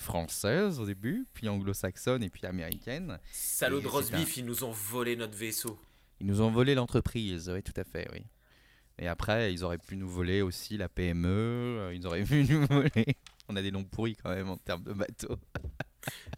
françaises 0.02 0.80
au 0.80 0.86
début, 0.86 1.26
puis 1.34 1.48
anglo-saxonnes 1.48 2.22
et 2.22 2.30
puis 2.30 2.46
américaines. 2.46 3.18
Salaud 3.32 3.78
de 3.78 3.82
c'est 3.84 3.88
Rosbif, 3.88 4.36
ils 4.36 4.44
nous 4.44 4.64
ont 4.64 4.70
volé 4.72 5.16
notre 5.16 5.36
vaisseau. 5.36 5.78
Ils 6.20 6.26
nous 6.26 6.40
ont 6.40 6.50
volé 6.50 6.74
l'entreprise, 6.74 7.48
oui, 7.52 7.62
tout 7.62 7.78
à 7.80 7.84
fait, 7.84 8.08
oui. 8.12 8.22
Et 8.98 9.08
après, 9.08 9.52
ils 9.52 9.64
auraient 9.64 9.78
pu 9.78 9.96
nous 9.96 10.08
voler 10.10 10.42
aussi 10.42 10.76
la 10.76 10.88
PME, 10.88 11.28
euh, 11.28 11.94
ils 11.94 12.06
auraient 12.06 12.22
pu 12.24 12.44
nous 12.44 12.66
voler. 12.66 13.16
On 13.48 13.56
a 13.56 13.62
des 13.62 13.70
noms 13.70 13.84
pourris 13.84 14.16
quand 14.16 14.30
même 14.30 14.48
en 14.50 14.56
termes 14.58 14.82
de 14.84 14.92
bateaux. 14.92 15.36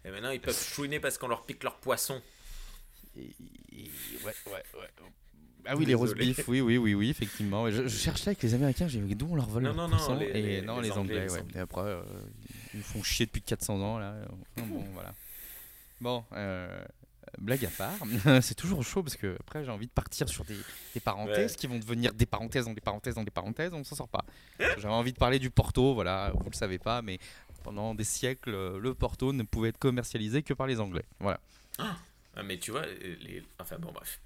Et 0.05 0.11
maintenant, 0.11 0.31
ils 0.31 0.39
peuvent 0.41 0.57
chouiner 0.57 0.99
parce 0.99 1.17
qu'on 1.17 1.27
leur 1.27 1.45
pique 1.45 1.63
leur 1.63 1.77
poisson. 1.79 2.21
Et- 3.17 3.35
ouais, 4.25 4.33
ouais, 4.47 4.51
ouais. 4.79 4.89
Ah 5.65 5.75
oui, 5.77 5.85
les 5.85 5.93
roast 5.93 6.15
beef, 6.17 6.45
oui, 6.49 6.59
oui, 6.59 6.77
oui, 6.77 6.93
oui, 6.93 7.09
effectivement. 7.09 7.69
Je, 7.71 7.83
je 7.83 7.97
cherchais 7.97 8.29
avec 8.29 8.43
les 8.43 8.53
Américains, 8.53 8.87
j'ai 8.89 8.99
dit 8.99 9.15
d'où 9.15 9.27
on 9.31 9.35
leur 9.35 9.47
vole 9.47 9.63
Non, 9.63 9.73
non, 9.73 9.87
non, 9.87 10.15
les- 10.19 10.25
Et 10.27 10.41
les- 10.41 10.61
non, 10.61 10.79
les 10.81 10.89
les, 10.89 10.91
Anglais, 10.97 11.21
Anglais, 11.21 11.31
ouais. 11.33 11.43
Et 11.55 11.59
après, 11.59 11.81
euh, 11.83 12.01
nous 12.73 12.81
font 12.83 13.03
chier 13.03 13.25
depuis 13.25 13.41
400 13.41 13.79
ans, 13.81 13.97
là. 13.99 14.15
Bon, 14.57 14.83
voilà. 14.93 15.13
Bon, 16.01 16.23
euh, 16.33 16.83
blague 17.37 17.65
à 17.65 17.69
part, 17.69 17.93
c'est 18.41 18.55
toujours 18.55 18.83
chaud 18.83 19.01
parce 19.03 19.15
que 19.15 19.37
après 19.39 19.63
j'ai 19.63 19.71
envie 19.71 19.87
de 19.87 19.91
partir 19.91 20.27
sur 20.27 20.43
des, 20.43 20.57
des 20.93 20.99
parenthèses 20.99 21.51
Ouais. 21.53 21.57
qui 21.57 21.67
vont 21.67 21.79
devenir 21.79 22.13
des 22.13 22.25
parenthèses 22.25 22.65
dans 22.65 22.73
des 22.73 22.81
parenthèses 22.81 23.15
dans 23.15 23.23
des 23.23 23.31
parenthèses, 23.31 23.73
on 23.73 23.83
s'en 23.83 23.95
sort 23.95 24.09
pas. 24.09 24.25
J'avais 24.59 24.87
envie 24.87 25.13
de 25.13 25.17
parler 25.17 25.39
du 25.39 25.49
Porto, 25.49 25.93
voilà, 25.93 26.31
vous 26.35 26.49
le 26.49 26.55
savez 26.55 26.77
pas, 26.79 27.01
mais 27.01 27.19
pendant 27.63 27.95
des 27.95 28.03
siècles, 28.03 28.77
le 28.77 28.93
Porto 28.93 29.31
ne 29.31 29.43
pouvait 29.43 29.69
être 29.69 29.77
commercialisé 29.79 30.43
que 30.43 30.53
par 30.53 30.67
les 30.67 30.79
Anglais. 30.81 31.05
Voilà. 31.19 31.39
Ah, 31.79 31.97
mais 32.43 32.57
tu 32.59 32.71
vois, 32.71 32.85
les... 32.85 33.41
enfin 33.59 33.77
bon, 33.79 33.91
bref. 33.93 34.19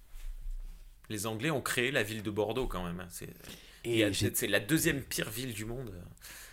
Les 1.09 1.27
Anglais 1.27 1.51
ont 1.51 1.61
créé 1.61 1.91
la 1.91 2.01
ville 2.03 2.23
de 2.23 2.31
Bordeaux 2.31 2.67
quand 2.67 2.83
même. 2.83 2.99
hein. 2.99 3.07
C'est 3.09 3.29
Et 3.83 4.11
j'ai 4.13 4.33
c'est 4.33 4.47
la 4.47 4.59
deuxième 4.59 5.01
pire 5.01 5.29
ville 5.29 5.53
du 5.53 5.65
monde. 5.65 5.93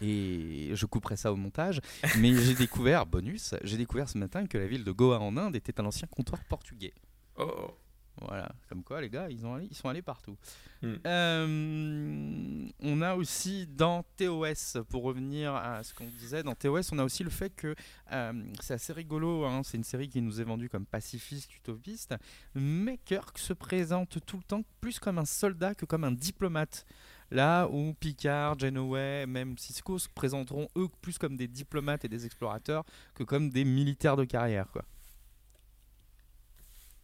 Et 0.00 0.70
je 0.74 0.86
couperai 0.86 1.16
ça 1.16 1.32
au 1.32 1.36
montage. 1.36 1.80
Mais 2.18 2.34
j'ai 2.34 2.54
découvert, 2.54 3.06
bonus, 3.06 3.54
j'ai 3.62 3.76
découvert 3.76 4.08
ce 4.08 4.18
matin 4.18 4.46
que 4.46 4.58
la 4.58 4.66
ville 4.66 4.84
de 4.84 4.92
Goa 4.92 5.20
en 5.20 5.36
Inde 5.36 5.56
était 5.56 5.80
un 5.80 5.86
ancien 5.86 6.08
comptoir 6.08 6.42
portugais. 6.44 6.94
Oh, 7.36 7.50
oh. 7.58 7.74
Voilà, 8.20 8.48
comme 8.68 8.84
quoi 8.84 9.00
les 9.00 9.10
gars, 9.10 9.28
ils, 9.28 9.44
ont 9.44 9.54
allé- 9.54 9.66
ils 9.68 9.76
sont 9.76 9.88
allés 9.88 10.02
partout. 10.02 10.36
Hmm. 10.82 10.94
Euh, 11.04 12.68
on 12.80 13.02
a 13.02 13.16
aussi 13.16 13.66
dans 13.66 14.04
TOS, 14.16 14.82
pour 14.88 15.02
revenir 15.02 15.54
à 15.54 15.82
ce 15.82 15.92
qu'on 15.94 16.06
disait, 16.06 16.44
dans 16.44 16.54
TOS, 16.54 16.92
on 16.92 16.98
a 17.00 17.04
aussi 17.04 17.24
le 17.24 17.30
fait 17.30 17.50
que 17.50 17.74
euh, 18.12 18.44
c'est 18.60 18.74
assez 18.74 18.92
rigolo, 18.92 19.44
hein, 19.44 19.62
c'est 19.64 19.76
une 19.76 19.84
série 19.84 20.08
qui 20.08 20.22
nous 20.22 20.40
est 20.40 20.44
vendue 20.44 20.68
comme 20.68 20.86
pacifiste, 20.86 21.54
utopiste, 21.56 22.14
mais 22.54 22.98
Kirk 23.04 23.36
se 23.36 23.52
présente 23.52 24.24
tout 24.24 24.36
le 24.36 24.44
temps 24.44 24.62
plus 24.80 25.00
comme 25.00 25.18
un 25.18 25.24
soldat 25.24 25.74
que 25.74 25.84
comme 25.84 26.04
un 26.04 26.12
diplomate. 26.12 26.86
Là 27.34 27.66
où 27.68 27.94
Picard, 27.94 28.56
Janeway, 28.58 29.26
même 29.26 29.58
Cisco 29.58 29.98
se 29.98 30.08
présenteront 30.08 30.68
eux 30.76 30.86
plus 31.02 31.18
comme 31.18 31.36
des 31.36 31.48
diplomates 31.48 32.04
et 32.04 32.08
des 32.08 32.26
explorateurs 32.26 32.84
que 33.14 33.24
comme 33.24 33.50
des 33.50 33.64
militaires 33.64 34.16
de 34.16 34.24
carrière. 34.24 34.68
Quoi. 34.72 34.84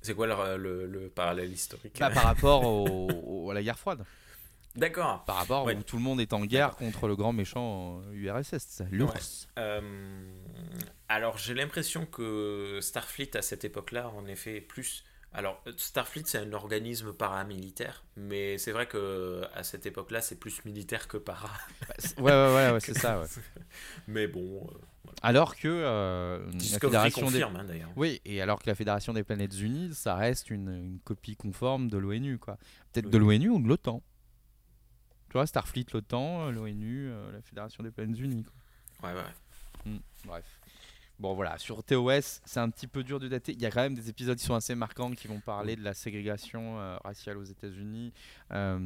C'est 0.02 0.14
quoi 0.14 0.26
le, 0.28 0.56
le- 0.56 0.86
le 0.86 1.08
parallèle 1.08 1.52
historique? 1.52 1.98
Bah, 1.98 2.10
par 2.10 2.22
rapport 2.24 2.64
au- 2.64 3.08
au- 3.10 3.50
à 3.50 3.54
la 3.54 3.62
guerre 3.62 3.78
froide. 3.78 4.04
D'accord. 4.76 5.24
Par 5.24 5.34
rapport 5.36 5.64
Ouais. 5.64 5.74
où 5.76 5.82
tout 5.82 5.96
le 5.96 6.02
monde 6.02 6.20
est 6.20 6.32
en 6.32 6.44
guerre 6.44 6.76
contre 6.76 7.08
le 7.08 7.16
grand 7.16 7.32
méchant 7.32 8.00
euh, 8.02 8.12
URSS, 8.12 8.82
l'URSS. 8.92 9.48
Euh, 9.58 9.80
alors 11.08 11.38
j'ai 11.38 11.54
l'impression 11.54 12.06
que 12.06 12.78
Starfleet 12.80 13.36
à 13.36 13.42
cette 13.42 13.64
époque-là, 13.64 14.08
en 14.10 14.26
effet, 14.26 14.60
plus. 14.60 15.04
Alors 15.32 15.62
Starfleet 15.76 16.24
c'est 16.26 16.38
un 16.38 16.52
organisme 16.52 17.12
paramilitaire, 17.12 18.02
mais 18.16 18.58
c'est 18.58 18.72
vrai 18.72 18.86
que 18.86 19.42
à 19.54 19.62
cette 19.62 19.86
époque-là 19.86 20.20
c'est 20.22 20.34
plus 20.34 20.64
militaire 20.64 21.06
que 21.06 21.18
para. 21.18 21.50
Bah, 21.88 21.94
ouais, 22.18 22.22
ouais, 22.32 22.54
ouais, 22.54 22.70
ouais, 22.72 22.80
c'est 22.80 22.98
ça. 22.98 23.20
ouais. 23.20 23.26
Mais 24.08 24.26
bon, 24.26 24.66
euh, 24.66 25.10
Alors 25.22 25.54
que 25.56 25.68
euh, 25.68 26.44
la 26.90 27.04
des... 27.04 27.10
confirme 27.12 27.56
hein, 27.56 27.64
d'ailleurs. 27.64 27.90
Oui, 27.94 28.20
et 28.24 28.42
alors 28.42 28.58
que 28.60 28.68
la 28.68 28.74
Fédération 28.74 29.12
des 29.12 29.22
Planètes 29.22 29.56
Unies, 29.60 29.94
ça 29.94 30.16
reste 30.16 30.50
une, 30.50 30.68
une 30.68 30.98
copie 31.00 31.36
conforme 31.36 31.88
de 31.88 31.98
l'ONU, 31.98 32.38
quoi. 32.38 32.58
Peut-être 32.92 33.06
Oui. 33.06 33.12
de 33.12 33.18
l'ONU 33.18 33.48
ou 33.50 33.60
de 33.62 33.68
l'OTAN. 33.68 34.02
Tu 35.28 35.34
vois, 35.34 35.46
Starfleet, 35.46 35.86
l'OTAN, 35.92 36.48
euh, 36.48 36.50
l'ONU, 36.50 37.08
euh, 37.08 37.30
la 37.32 37.40
Fédération 37.40 37.84
des 37.84 37.92
Planètes 37.92 38.18
Unies. 38.18 38.42
quoi. 38.44 39.08
Ouais, 39.10 39.16
ouais. 39.16 39.92
Mm, 39.92 39.98
bref. 40.24 40.59
Bon 41.20 41.34
voilà, 41.34 41.58
sur 41.58 41.84
TOS, 41.84 42.40
c'est 42.46 42.60
un 42.60 42.70
petit 42.70 42.86
peu 42.86 43.04
dur 43.04 43.20
de 43.20 43.28
dater. 43.28 43.52
Il 43.52 43.60
y 43.60 43.66
a 43.66 43.70
quand 43.70 43.82
même 43.82 43.94
des 43.94 44.08
épisodes 44.08 44.38
qui 44.38 44.44
sont 44.46 44.54
assez 44.54 44.74
marquants 44.74 45.10
qui 45.12 45.28
vont 45.28 45.38
parler 45.40 45.76
de 45.76 45.82
la 45.82 45.92
ségrégation 45.92 46.80
euh, 46.80 46.96
raciale 47.04 47.36
aux 47.36 47.44
États-Unis, 47.44 48.14
euh, 48.52 48.78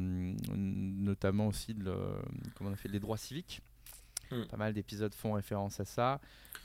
notamment 0.53 1.47
aussi 1.47 1.73
de 1.73 1.85
le- 1.85 2.21
comment 2.55 2.71
on 2.71 2.73
a 2.73 2.75
fait 2.75 2.89
les 2.89 2.99
droits 2.99 3.15
civiques. 3.17 3.61
Mm. 4.31 4.43
Pas 4.51 4.57
mal 4.57 4.73
d'épisodes 4.73 5.13
font 5.15 5.31
référence 5.31 5.79
à 5.79 5.85
ça. 5.85 6.19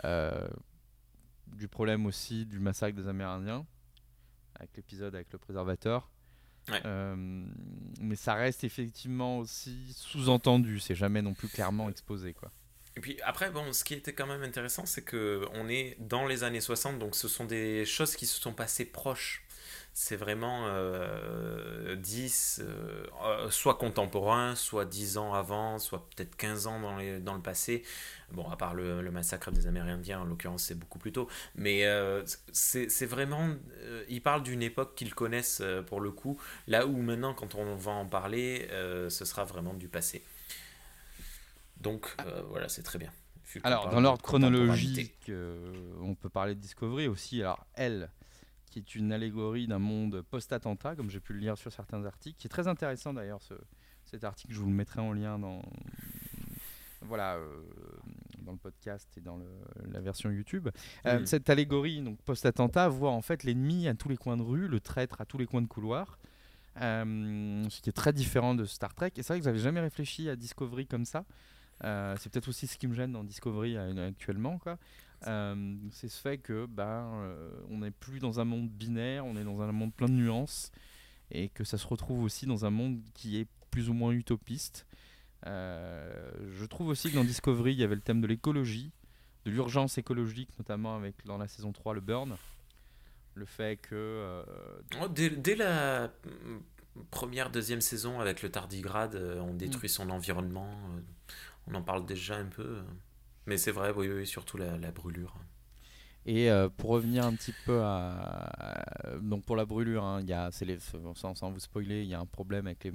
Euh, 0.05 0.49
du 1.47 1.69
problème 1.69 2.05
aussi 2.07 2.47
du 2.47 2.59
massacre 2.59 2.97
des 2.97 3.07
Amérindiens, 3.07 3.65
avec 4.57 4.77
l'épisode 4.77 5.15
avec 5.15 5.33
le 5.33 5.39
préservateur. 5.39 6.11
Ouais. 6.69 6.83
Mais 8.01 8.17
ça 8.17 8.35
reste 8.35 8.65
effectivement 8.65 9.39
aussi 9.39 9.93
sous-entendu, 9.95 10.81
c'est 10.81 10.95
jamais 10.97 11.23
non 11.23 11.33
plus 11.33 11.49
clairement 11.49 11.89
exposé 11.89 12.35
quoi. 12.35 12.51
Et 12.97 13.01
puis 13.01 13.19
après, 13.23 13.51
bon, 13.51 13.73
ce 13.73 13.85
qui 13.85 13.95
était 13.95 14.13
quand 14.13 14.27
même 14.27 14.43
intéressant, 14.43 14.85
c'est 14.87 15.03
que 15.03 15.47
on 15.55 15.69
est 15.69 15.97
dans 16.01 16.27
les 16.27 16.45
années 16.45 16.61
60, 16.61 16.99
donc 16.99 17.15
ce 17.15 17.29
sont 17.29 17.45
des 17.45 17.85
choses 17.85 18.17
qui 18.17 18.27
se 18.27 18.41
sont 18.41 18.53
passées 18.53 18.85
proches. 18.85 19.45
C'est 19.93 20.17
vraiment 20.17 20.67
euh, 20.69 21.97
10, 21.97 22.61
euh, 22.63 23.07
euh, 23.25 23.51
soit 23.51 23.75
contemporain, 23.75 24.55
soit 24.55 24.85
10 24.85 25.19
ans 25.19 25.35
avant, 25.35 25.79
soit 25.79 26.09
peut-être 26.11 26.37
15 26.37 26.67
ans 26.69 26.81
dans, 27.21 27.35
le 27.35 27.43
passé. 27.43 27.83
Bon, 28.33 28.49
à 28.49 28.57
part 28.57 28.75
le, 28.75 29.03
massacre 29.11 29.51
des 29.51 29.67
Amérindiens, 29.67 30.21
en 30.21 30.25
l'occurrence, 30.25 30.63
c'est 30.63 30.79
beaucoup 30.79 30.99
plus 30.99 31.13
tôt. 31.13 31.29
Mais 31.57 31.87
euh, 31.87 32.23
c'est 32.53 33.07
vraiment. 33.07 33.51
ils 34.09 34.23
parlent 34.23 34.43
d'une 34.45 34.63
époque 34.63 34.95
qu'ils 34.95 35.15
connaissent 35.15 35.63
pour 35.87 36.01
le 36.01 36.13
coup, 36.13 36.41
là 36.67 36.87
où 36.87 36.97
maintenant, 37.03 37.35
quand 37.35 37.55
on 37.57 37.75
va 37.75 37.93
en 37.93 38.07
parler, 38.07 38.69
ce 39.09 39.25
sera 39.25 39.45
vraiment 39.45 39.75
du 39.75 39.89
passé. 39.89 40.23
Donc 41.81 42.15
euh, 42.27 42.43
voilà, 42.49 42.69
c'est 42.69 42.83
très 42.83 42.99
bien. 42.99 43.11
Alors, 43.65 43.89
dans 43.91 44.01
l'ordre 44.01 44.23
chronologique, 44.23 45.29
euh, 45.29 45.73
on 46.01 46.15
peut 46.15 46.29
parler 46.29 46.55
de 46.55 46.61
Discovery 46.61 47.09
aussi. 47.09 47.41
Alors, 47.43 47.67
elle, 47.75 48.11
qui 48.71 48.79
est 48.79 48.95
une 48.95 49.13
allégorie 49.13 49.67
d'un 49.67 49.79
monde 49.81 50.23
post-attentat, 50.31 50.95
comme 50.95 51.11
j'ai 51.11 51.19
pu 51.21 51.33
le 51.33 51.41
lire 51.41 51.59
sur 51.59 51.73
certains 51.73 52.05
articles, 52.05 52.39
qui 52.39 52.47
est 52.47 52.51
très 52.51 52.69
intéressant 52.69 53.13
d'ailleurs, 53.13 53.43
ce- 53.43 53.55
cet 54.05 54.23
article, 54.25 54.53
je 54.55 54.61
vous 54.61 54.69
le 54.69 54.75
mettrai 54.75 55.01
en 55.01 55.13
lien 55.13 55.39
dans, 55.39 55.63
voilà, 57.03 57.37
euh, 57.37 57.63
dans 58.41 58.53
le 58.53 58.59
podcast 58.59 59.09
et 59.17 59.21
dans 59.21 59.37
le- 59.37 59.47
la 59.91 60.01
version 60.01 60.31
YouTube. 60.31 60.69
Euh. 61.07 61.25
Cette 61.27 61.49
allégorie, 61.51 62.03
donc 62.03 62.21
post-attentat, 62.23 62.89
voit 62.89 63.11
en 63.11 63.23
fait 63.23 63.43
l'ennemi 63.43 63.89
à 63.89 63.95
tous 63.95 64.09
les 64.09 64.17
coins 64.17 64.37
de 64.37 64.43
rue, 64.43 64.69
le 64.69 64.81
traître 64.81 65.21
à 65.21 65.25
tous 65.25 65.39
les 65.39 65.47
coins 65.47 65.63
de 65.63 65.67
couloir. 65.69 66.19
Euh, 66.81 67.65
ce 67.69 67.81
qui 67.81 67.91
est 67.91 67.93
très 67.95 68.13
différent 68.13 68.55
de 68.55 68.65
Star 68.65 68.95
Trek. 68.95 69.11
Et 69.17 69.23
c'est 69.23 69.33
vrai 69.33 69.39
que 69.41 69.45
j'avais 69.45 69.59
jamais 69.59 69.81
réfléchi 69.81 70.29
à 70.31 70.37
Discovery 70.37 70.87
comme 70.87 71.05
ça. 71.05 71.25
Euh, 71.85 72.15
c'est 72.19 72.31
peut-être 72.31 72.49
aussi 72.49 72.67
ce 72.67 72.77
qui 72.77 72.87
me 72.87 72.95
gêne 72.95 73.13
dans 73.13 73.25
Discovery 73.25 73.77
actuellement. 73.77 74.59
Quoi. 74.59 74.79
Euh, 75.27 75.77
c'est 75.91 76.09
ce 76.09 76.21
fait 76.21 76.39
que 76.39 76.67
euh, 76.79 77.51
on 77.69 77.79
n'est 77.79 77.91
plus 77.91 78.21
dans 78.21 78.41
un 78.41 78.45
monde 78.45 78.69
binaire, 78.71 79.27
on 79.27 79.37
est 79.37 79.45
dans 79.45 79.61
un 79.61 79.73
monde 79.73 79.93
plein 79.95 80.09
de 80.09 80.15
nuances. 80.15 80.71
Et 81.31 81.49
que 81.49 81.63
ça 81.63 81.79
se 81.79 81.87
retrouve 81.87 82.25
aussi 82.25 82.47
dans 82.47 82.65
un 82.65 82.71
monde 82.71 83.01
qui 83.15 83.39
est 83.39 83.47
plus 83.71 83.89
ou 83.89 83.93
moins 83.93 84.11
utopiste. 84.11 84.87
Euh, 85.47 86.31
je 86.59 86.65
trouve 86.65 86.89
aussi 86.89 87.11
que 87.11 87.15
dans 87.15 87.25
Discovery, 87.25 87.73
il 87.73 87.79
y 87.79 87.85
avait 87.85 87.95
le 87.95 88.01
thème 88.01 88.21
de 88.21 88.27
l'écologie, 88.27 88.91
de 89.45 89.51
l'urgence 89.53 89.97
écologique, 89.97 90.51
notamment 90.59 90.97
avec 90.97 91.25
dans 91.25 91.39
la 91.39 91.47
saison 91.47 91.73
3 91.73 91.95
le 91.95 92.01
burn. 92.01 92.37
Le 93.35 93.45
fait 93.45 93.81
que 93.81 93.95
euh, 93.95 94.43
Oh, 95.01 95.07
dès, 95.07 95.31
dès 95.31 95.55
la 95.55 96.09
mm, 96.09 97.05
première, 97.13 97.51
deuxième 97.51 97.81
saison 97.81 98.19
avec 98.19 98.43
le 98.43 98.51
tardigrade, 98.51 99.15
on 99.41 99.55
détruit 99.55 99.89
son 99.89 100.11
environnement. 100.11 100.69
On 101.67 101.75
en 101.75 101.83
parle 101.83 102.07
déjà 102.07 102.37
un 102.37 102.47
peu. 102.47 102.79
Mais 103.47 103.57
c'est 103.57 103.73
vrai, 103.73 103.91
oui, 103.91 104.27
surtout 104.27 104.57
la, 104.57 104.77
brûlure. 104.93 105.35
Et 106.27 106.51
euh, 106.51 106.69
pour 106.69 106.91
revenir 106.91 107.25
un 107.25 107.35
petit 107.35 107.55
peu 107.65 107.81
à, 107.83 108.53
donc 109.23 109.45
pour 109.45 109.57
la 109.57 109.65
brûlure, 109.65 110.05
hein, 110.05 110.21
y 110.23 110.35
a, 110.35 110.51
sans, 111.15 111.35
sans 111.35 111.51
vous 111.51 111.61
spoiler, 111.61 112.03
il 112.03 112.09
y 112.09 112.15
a 112.15 112.21
un 112.21 112.27
problème 112.27 112.67
avec 112.67 112.87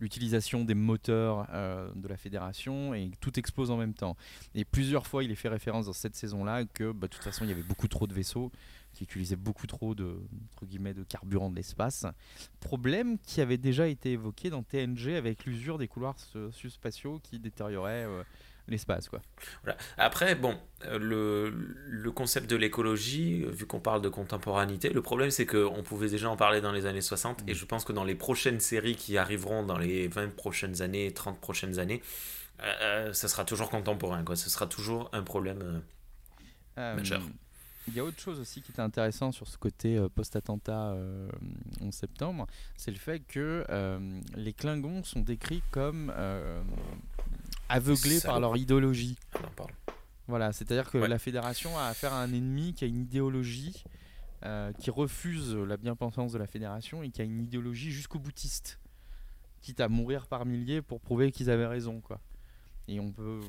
l'utilisation 0.00 0.64
des 0.64 0.74
moteurs 0.74 1.46
euh, 1.52 1.88
de 1.94 2.08
la 2.08 2.16
fédération 2.16 2.92
et 2.92 3.12
tout 3.20 3.38
explose 3.38 3.70
en 3.70 3.76
même 3.76 3.94
temps. 3.94 4.16
Et 4.56 4.64
plusieurs 4.64 5.06
fois, 5.06 5.22
il 5.22 5.30
est 5.30 5.36
fait 5.36 5.48
référence 5.48 5.86
dans 5.86 5.92
cette 5.92 6.16
saison-là 6.16 6.64
que 6.64 6.90
bah, 6.90 7.06
de 7.06 7.12
toute 7.12 7.22
façon, 7.22 7.44
il 7.44 7.50
y 7.50 7.52
avait 7.52 7.62
beaucoup 7.62 7.88
trop 7.88 8.08
de 8.08 8.14
vaisseaux 8.14 8.50
qui 8.92 9.04
utilisaient 9.04 9.36
beaucoup 9.36 9.66
trop 9.66 9.94
de, 9.94 10.16
entre 10.52 10.66
guillemets, 10.66 10.94
de 10.94 11.04
carburant 11.04 11.50
de 11.50 11.56
l'espace. 11.56 12.06
Problème 12.60 13.18
qui 13.18 13.40
avait 13.40 13.58
déjà 13.58 13.88
été 13.88 14.12
évoqué 14.12 14.50
dans 14.50 14.62
TNG 14.62 15.16
avec 15.16 15.44
l'usure 15.44 15.78
des 15.78 15.88
couloirs 15.88 16.16
spatiaux 16.68 17.20
qui 17.22 17.38
détérioraient 17.38 18.04
euh, 18.04 18.22
l'espace. 18.68 19.08
quoi. 19.08 19.20
Voilà. 19.64 19.78
Après, 19.98 20.34
bon, 20.34 20.56
euh, 20.84 20.98
le, 20.98 21.50
le 21.88 22.12
concept 22.12 22.48
de 22.48 22.56
l'écologie, 22.56 23.44
vu 23.46 23.66
qu'on 23.66 23.80
parle 23.80 24.02
de 24.02 24.08
contemporanité, 24.08 24.90
le 24.90 25.02
problème 25.02 25.30
c'est 25.30 25.46
qu'on 25.46 25.82
pouvait 25.82 26.08
déjà 26.08 26.30
en 26.30 26.36
parler 26.36 26.60
dans 26.60 26.72
les 26.72 26.86
années 26.86 27.00
60 27.00 27.44
et 27.48 27.54
je 27.54 27.64
pense 27.64 27.84
que 27.84 27.92
dans 27.92 28.04
les 28.04 28.14
prochaines 28.14 28.60
séries 28.60 28.96
qui 28.96 29.18
arriveront 29.18 29.64
dans 29.64 29.78
les 29.78 30.08
20 30.08 30.34
prochaines 30.36 30.82
années, 30.82 31.12
30 31.12 31.40
prochaines 31.40 31.78
années, 31.78 32.02
euh, 32.62 33.12
ça 33.12 33.28
sera 33.28 33.44
toujours 33.44 33.70
contemporain, 33.70 34.22
quoi. 34.22 34.36
Ce 34.36 34.48
sera 34.48 34.66
toujours 34.66 35.10
un 35.12 35.22
problème 35.22 35.82
majeur. 36.76 37.22
Il 37.88 37.94
y 37.94 38.00
a 38.00 38.04
autre 38.04 38.20
chose 38.20 38.38
aussi 38.38 38.62
qui 38.62 38.70
était 38.70 38.80
intéressant 38.80 39.32
sur 39.32 39.48
ce 39.48 39.58
côté 39.58 40.00
post-attentat 40.14 40.96
11 41.80 41.92
septembre, 41.92 42.46
c'est 42.76 42.92
le 42.92 42.96
fait 42.96 43.20
que 43.20 43.64
les 44.36 44.52
Klingons 44.52 45.02
sont 45.02 45.20
décrits 45.20 45.62
comme 45.72 46.12
aveuglés 47.68 48.20
par 48.20 48.38
leur 48.38 48.56
idéologie. 48.56 49.16
Ah 49.34 49.64
voilà, 50.28 50.52
c'est-à-dire 50.52 50.90
que 50.90 50.98
la 50.98 51.18
fédération 51.18 51.76
a 51.76 51.86
affaire 51.86 52.12
à 52.12 52.22
un 52.22 52.32
ennemi 52.32 52.72
qui 52.74 52.84
a 52.84 52.86
une 52.86 53.02
idéologie 53.02 53.84
euh, 54.44 54.72
qui 54.72 54.90
refuse 54.90 55.54
la 55.54 55.76
bien-pensance 55.76 56.32
de 56.32 56.38
la 56.38 56.48
fédération 56.48 57.04
et 57.04 57.10
qui 57.10 57.20
a 57.20 57.24
une 57.24 57.40
idéologie 57.40 57.92
jusqu'au 57.92 58.18
boutiste, 58.18 58.80
quitte 59.60 59.80
à 59.80 59.88
mourir 59.88 60.26
par 60.26 60.46
milliers 60.46 60.82
pour 60.82 61.00
prouver 61.00 61.30
qu'ils 61.30 61.48
avaient 61.48 61.66
raison, 61.66 62.00
quoi. 62.00 62.20
Et 62.88 62.98
on 63.00 63.12
peut, 63.12 63.40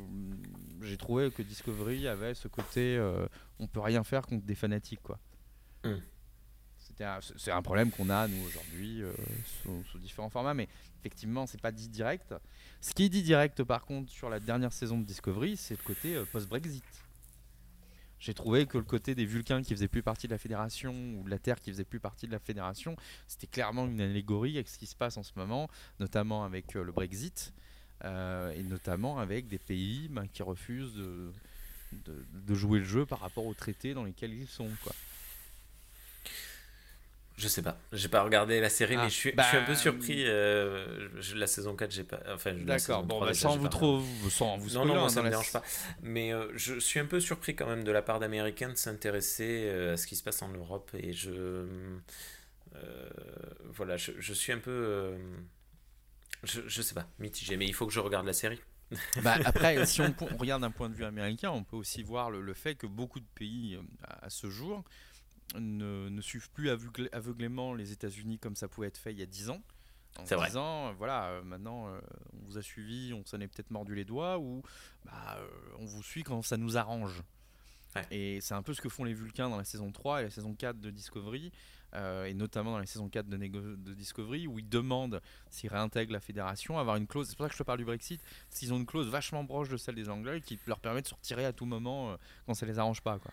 j'ai 0.82 0.98
trouvé 0.98 1.32
que 1.32 1.42
Discovery 1.42 2.08
avait 2.08 2.36
ce 2.36 2.48
côté, 2.48 2.98
euh, 2.98 3.28
on 3.60 3.68
peut 3.68 3.80
rien 3.80 4.04
faire 4.04 4.28
contre 4.28 4.46
des 4.46 4.56
fanatiques, 4.56 5.02
quoi. 5.02 5.20
Hmm. 5.84 6.00
C'est 7.38 7.52
un 7.52 7.62
problème 7.62 7.92
qu'on 7.92 8.10
a 8.10 8.28
nous 8.28 8.44
aujourd'hui 8.46 9.02
euh, 9.02 9.12
sous, 9.90 9.98
différents 10.00 10.30
formats, 10.30 10.54
mais 10.54 10.68
effectivement, 11.00 11.48
c'est 11.48 11.62
pas 11.62 11.72
dit 11.72 11.90
direct. 11.90 12.36
Ce 12.82 12.94
qui 12.94 13.06
est 13.06 13.10
dit 13.10 13.24
direct, 13.24 13.64
par 13.64 13.86
contre, 13.86 14.12
sur 14.12 14.30
la 14.30 14.40
dernière 14.40 14.74
saison 14.74 15.00
de 15.00 15.06
Discovery, 15.06 15.58
c'est 15.58 15.78
le 15.78 15.84
côté 15.84 16.16
euh, 16.16 16.26
post-Brexit. 16.26 16.84
J'ai 18.20 18.34
trouvé 18.34 18.66
que 18.68 18.78
le 18.78 18.84
côté 18.84 19.16
des 19.16 19.26
Vulcains 19.26 19.62
qui 19.64 19.74
faisaient 19.74 19.88
plus 19.88 20.04
partie 20.04 20.28
de 20.28 20.32
la 20.32 20.38
Fédération 20.38 20.94
ou 20.94 21.24
de 21.24 21.30
la 21.30 21.40
Terre 21.40 21.60
qui 21.60 21.72
faisait 21.72 21.84
plus 21.84 22.00
partie 22.00 22.26
de 22.26 22.32
la 22.32 22.40
Fédération, 22.40 22.96
c'était 23.28 23.48
clairement 23.48 23.86
une 23.86 24.00
allégorie 24.00 24.56
avec 24.56 24.70
ce 24.70 24.78
qui 24.78 24.86
se 24.86 24.96
passe 24.96 25.18
en 25.18 25.24
ce 25.24 25.34
moment, 25.36 25.68
notamment 26.00 26.46
avec 26.46 26.76
euh, 26.76 26.84
le 26.84 26.92
Brexit 26.92 27.54
et 28.04 28.64
notamment 28.64 29.20
avec 29.20 29.48
des 29.48 29.58
pays 29.58 30.08
ben, 30.10 30.28
qui 30.34 30.44
refusent 30.44 30.94
de, 30.96 31.32
de, 32.34 32.56
jouer 32.56 32.80
le 32.80 32.86
jeu 32.86 33.06
par 33.06 33.20
rapport 33.20 33.46
aux 33.46 33.54
traités 33.54 33.94
dans 33.94 34.04
lesquels 34.04 34.34
ils 34.34 34.48
sont. 34.48 34.70
Quoi. 34.84 34.94
Je 37.36 37.48
sais 37.48 37.64
pas, 37.64 37.78
j'ai 37.92 38.10
pas 38.10 38.22
regardé 38.22 38.62
la 38.62 38.70
série, 38.70 38.96
mais 38.96 39.04
ah, 39.04 39.10
je 39.10 39.14
suis, 39.14 39.34
je 39.36 39.44
suis, 39.44 39.58
un 39.58 39.64
peu 39.64 39.74
bah, 39.74 39.78
surpris. 39.78 40.24
Euh, 40.28 41.10
la 41.34 41.48
saison 41.48 41.76
4, 41.76 41.92
j'ai 41.92 42.04
pas. 42.04 42.20
Enfin, 42.32 42.54
D'accord, 42.54 43.04
bon, 43.04 43.20
bah, 43.20 43.34
sans, 43.34 43.58
vous 43.58 43.70
trop, 43.70 44.04
sans 44.30 44.58
vous 44.58 44.76
Non, 44.76 44.86
non, 44.86 45.00
moi, 45.00 45.10
ça 45.10 45.24
me 45.24 45.30
dérange 45.30 45.52
pas. 45.52 45.64
Mais 46.04 46.32
euh, 46.32 46.48
je 46.56 46.80
suis 46.80 47.00
un 47.00 47.06
peu 47.06 47.20
surpris 47.20 47.56
quand 47.56 47.68
même 47.68 47.84
de 47.84 47.92
la 47.92 48.04
part 48.04 48.20
d'Américains 48.20 48.70
de 48.70 48.78
s'intéresser 48.78 49.64
euh, 49.66 49.94
à 49.94 49.98
ce 49.98 50.06
qui 50.06 50.16
se 50.16 50.24
passe 50.24 50.44
en 50.44 50.50
Europe. 50.50 50.92
Et 50.94 51.12
je. 51.14 51.66
voilà, 53.72 53.98
je, 53.98 54.12
je, 54.20 54.34
suis 54.34 54.52
un 54.52 54.60
peu. 54.60 55.16
Je, 56.44 56.62
je 56.68 56.82
sais 56.82 56.94
pas, 56.94 57.08
mitigé, 57.20 57.58
mais 57.58 57.66
il 57.66 57.74
faut 57.74 57.86
que 57.88 57.94
je 57.94 58.00
regarde 58.00 58.26
la 58.26 58.34
série. 58.34 58.60
bah, 59.24 59.38
après, 59.46 59.86
si 59.88 60.02
on, 60.02 60.14
regarde 60.38 60.62
d'un 60.62 60.72
point 60.72 60.90
de 60.90 60.96
vue 60.96 61.06
américain, 61.06 61.52
on 61.52 61.64
peut 61.64 61.78
aussi 61.78 62.04
voir 62.04 62.30
le, 62.30 62.42
le 62.42 62.54
fait 62.54 62.76
que 62.76 62.88
beaucoup 62.88 63.20
de 63.20 63.28
pays, 63.36 63.80
à 64.22 64.30
ce 64.30 64.50
jour, 64.50 64.84
ne, 65.60 66.22
suivent 66.22 66.50
plus 66.52 66.70
aveuglément 67.12 67.74
les 67.74 67.92
États-Unis 67.92 68.40
comme 68.40 68.56
ça 68.56 68.68
pouvait 68.68 68.88
être 68.88 68.98
fait 68.98 69.12
il 69.12 69.20
y 69.20 69.24
a 69.24 69.28
10 69.28 69.50
ans. 69.50 69.62
En 70.20 70.24
vrai. 70.26 70.48
disant, 70.48 70.90
euh, 70.90 70.94
voilà, 70.94 71.30
euh, 71.30 71.44
maintenant 71.44 71.88
euh, 71.88 72.00
on 72.34 72.46
vous 72.46 72.58
a 72.60 72.62
suivi, 72.62 73.14
on 73.14 73.26
s'en 73.26 73.40
est 73.40 73.48
peut-être 73.48 73.72
mordu 73.72 73.96
les 73.96 74.06
doigts, 74.06 74.38
ou 74.38 74.62
bah, 75.06 75.40
on 75.80 75.86
vous 75.86 76.04
suit 76.04 76.22
quand 76.22 76.44
ça 76.44 76.58
nous 76.58 76.78
arrange. 76.78 77.24
Et 78.12 78.40
c'est 78.42 78.54
un 78.54 78.64
peu 78.64 78.74
ce 78.74 78.82
que 78.82 78.90
font 78.90 79.04
les 79.04 79.14
Vulcains 79.14 79.50
dans 79.50 79.58
la 79.58 79.64
saison 79.64 79.92
3 79.92 80.22
et 80.22 80.24
la 80.26 80.30
saison 80.32 80.56
4 80.56 80.80
de 80.80 80.90
Discovery, 80.90 81.52
et 81.94 82.34
notamment 82.34 82.72
dans 82.72 82.80
la 82.80 82.86
saison 82.86 83.08
4 83.08 83.28
de, 83.28 83.38
de 83.38 83.94
Discovery, 83.94 84.48
où 84.48 84.60
ils 84.60 84.68
demandent 84.68 85.22
s'ils 85.50 85.70
réintègrent 85.70 86.14
la 86.14 86.20
fédération, 86.20 86.80
avoir 86.80 86.96
une 86.96 87.08
clause, 87.08 87.28
c'est 87.30 87.36
pour 87.36 87.46
ça 87.46 87.50
que 87.50 87.54
je 87.54 87.60
te 87.60 87.64
parle 87.64 87.78
du 87.78 87.86
Brexit, 87.86 88.22
s'ils 88.50 88.74
ont 88.74 88.78
une 88.78 88.86
clause 88.86 89.10
vachement 89.10 89.46
proche 89.46 89.70
de 89.70 89.78
celle 89.78 89.96
des 89.96 90.10
Anglais 90.10 90.42
qui 90.42 90.60
leur 90.66 90.80
permet 90.80 91.02
de 91.02 91.08
se 91.08 91.14
retirer 91.14 91.46
à 91.46 91.54
tout 91.54 91.66
moment 91.66 92.18
quand 92.46 92.54
ça 92.54 92.66
les 92.66 92.80
arrange 92.80 93.02
pas. 93.02 93.20
Quoi. 93.20 93.32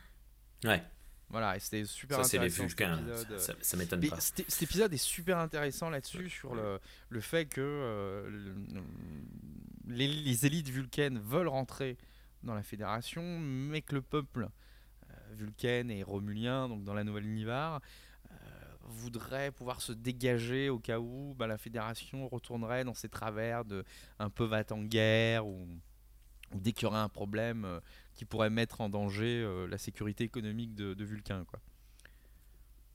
Ouais. 0.65 0.83
Voilà, 1.31 1.57
et 1.57 1.61
c'était 1.61 1.85
super 1.85 2.25
ça, 2.25 2.37
intéressant. 2.37 2.69
Ça, 3.39 3.55
ça, 3.61 3.77
m'étonne 3.77 4.07
pas. 4.09 4.19
Cet 4.21 4.63
épisode 4.63 4.93
est 4.93 4.97
super 4.97 5.39
intéressant 5.39 5.89
là-dessus, 5.89 6.29
sur 6.29 6.57
le, 6.57 6.81
le, 7.09 7.21
fait 7.21 7.47
que 7.47 7.61
euh, 7.61 8.53
les, 9.87 10.45
élites 10.45 10.69
vulcaines 10.69 11.21
veulent 11.21 11.49
rentrer 11.49 11.97
dans 12.43 12.55
la 12.55 12.65
fédération, 12.65 13.23
mais 13.39 13.81
que 13.81 13.95
le 13.95 14.03
peuple 14.03 14.49
euh, 14.49 15.15
vulcain 15.35 15.89
et 15.89 16.03
romulien, 16.03 16.69
donc 16.69 16.83
dans 16.83 16.95
la 16.95 17.05
nouvelle 17.05 17.29
Nivar, 17.29 17.77
euh, 17.77 17.79
voudrait 18.91 19.51
pouvoir 19.51 19.81
se 19.81 19.93
dégager 19.93 20.69
au 20.69 20.79
cas 20.79 20.99
où 20.99 21.35
bah, 21.39 21.47
la 21.47 21.59
fédération 21.59 22.29
retournerait 22.29 22.85
dans 22.85 22.95
ses 22.95 23.09
travers 23.09 23.65
de 23.65 23.85
un 24.19 24.31
peu 24.31 24.45
va 24.45 24.63
en 24.71 24.83
guerre 24.83 25.47
ou 25.47 25.67
ou 26.55 26.61
dès 26.61 26.73
qu'il 26.73 26.85
y 26.85 26.87
aurait 26.87 26.99
un 26.99 27.09
problème 27.09 27.65
euh, 27.65 27.81
qui 28.15 28.25
pourrait 28.25 28.51
mettre 28.51 28.81
en 28.81 28.89
danger 28.89 29.43
euh, 29.43 29.67
la 29.69 29.79
sécurité 29.79 30.25
économique 30.25 30.75
de, 30.75 31.05
Vulcain. 31.05 31.45
Quoi. 31.45 31.61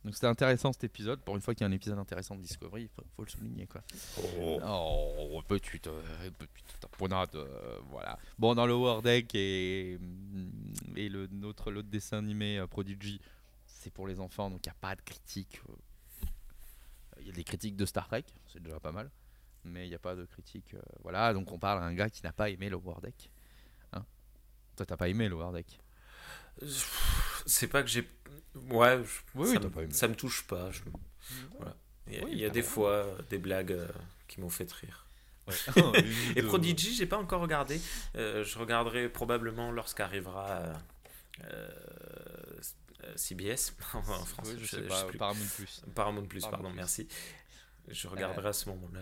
Donc 0.04 0.14
c'était 0.14 0.28
intéressant 0.28 0.72
cet 0.74 0.84
épisode. 0.84 1.22
Pour 1.22 1.36
une 1.36 1.42
fois 1.42 1.56
qu'il 1.56 1.62
y 1.62 1.66
a 1.66 1.70
un 1.70 1.74
épisode 1.74 1.98
intéressant 1.98 2.36
de 2.36 2.42
Discovery, 2.42 2.84
il 2.84 2.90
faut, 2.90 3.24
le 3.24 3.30
souligner. 3.30 3.66
Quoi. 3.66 3.82
Oh, 4.38 4.60
oh 4.64 5.42
petite, 5.48 5.88
euh, 5.88 6.30
taponade. 6.80 7.36
voilà. 7.90 8.20
Bon, 8.38 8.54
dans 8.54 8.68
le 8.68 8.76
War 8.76 9.02
Deck 9.02 9.34
et, 9.34 9.98
mm, 10.00 10.98
et 10.98 11.10
le, 11.10 11.28
notre, 11.32 11.72
l'autre 11.72 11.90
dessin 11.90 12.20
animé 12.20 12.64
Prodigy, 12.70 13.20
c'est 13.66 13.92
pour 13.92 14.08
les 14.08 14.20
enfants, 14.20 14.50
donc 14.50 14.66
il 14.66 14.70
n'y 14.70 14.74
a 14.74 14.78
pas 14.80 14.96
de 14.96 15.02
critique. 15.02 15.62
Il 17.26 17.30
y 17.30 17.32
a 17.32 17.36
des 17.36 17.44
critiques 17.44 17.76
de 17.76 17.86
Star 17.86 18.08
Trek, 18.08 18.24
c'est 18.54 18.62
déjà 18.64 18.80
pas 18.80 18.92
mal. 18.92 19.10
Mais 19.64 19.88
il 19.88 19.90
n'y 19.90 19.96
a 19.96 20.00
pas 20.00 20.16
de 20.16 20.26
critique. 20.26 20.76
voilà, 21.02 21.34
donc 21.34 21.52
on 21.52 21.58
parle 21.58 21.82
à 21.82 21.86
un 21.86 21.94
gars 21.94 22.10
qui 22.10 22.24
n'a 22.24 22.32
pas 22.32 22.50
aimé 22.50 22.70
le 22.70 22.78
War 22.78 23.02
Deck. 23.02 23.32
Toi, 24.76 24.86
t'as 24.86 24.98
pas 24.98 25.08
aimé 25.08 25.30
le 25.30 25.38
Deck? 25.54 25.80
C'est 27.46 27.68
pas 27.68 27.82
que 27.84 27.90
j'ai. 27.90 28.08
Ouais, 28.70 29.02
ça, 29.92 30.08
me... 30.08 30.16
touche 30.16 30.46
pas. 30.48 30.70
Voilà. 31.58 31.76
Il 32.08 32.38
y 32.38 32.46
a, 32.46 32.50
des 32.50 32.62
fois 32.62 33.06
des 33.30 33.38
blagues 33.38 33.72
euh, 33.72 33.88
qui 34.28 34.40
m'ont 34.40 34.50
fait 34.50 34.72
rire. 34.72 35.02
Oh, 35.78 35.94
et 36.36 36.42
Prodigy, 36.42 36.96
j'ai 36.96 37.06
pas 37.06 37.18
encore 37.18 37.42
regardé. 37.42 37.80
Euh, 38.16 38.44
je 38.44 38.58
regarderai 38.58 39.10
probablement 39.10 39.72
lorsqu'arrivera 39.72 40.74
euh, 41.44 41.70
CBS 43.15 43.74
en 43.94 44.02
France. 44.02 44.50
je, 44.58 44.65
sais 44.65 44.82
pas, 44.82 45.06
Paramount 45.18 45.46
Plus. 45.56 45.82
Paramount 45.94 46.26
Plus, 46.26 46.41
pardon, 46.41 46.72
merci. 46.72 47.08
Je 47.88 48.08
regarderai 48.08 48.50
à 48.50 48.54
ce 48.54 48.70
moment-là. 48.70 49.02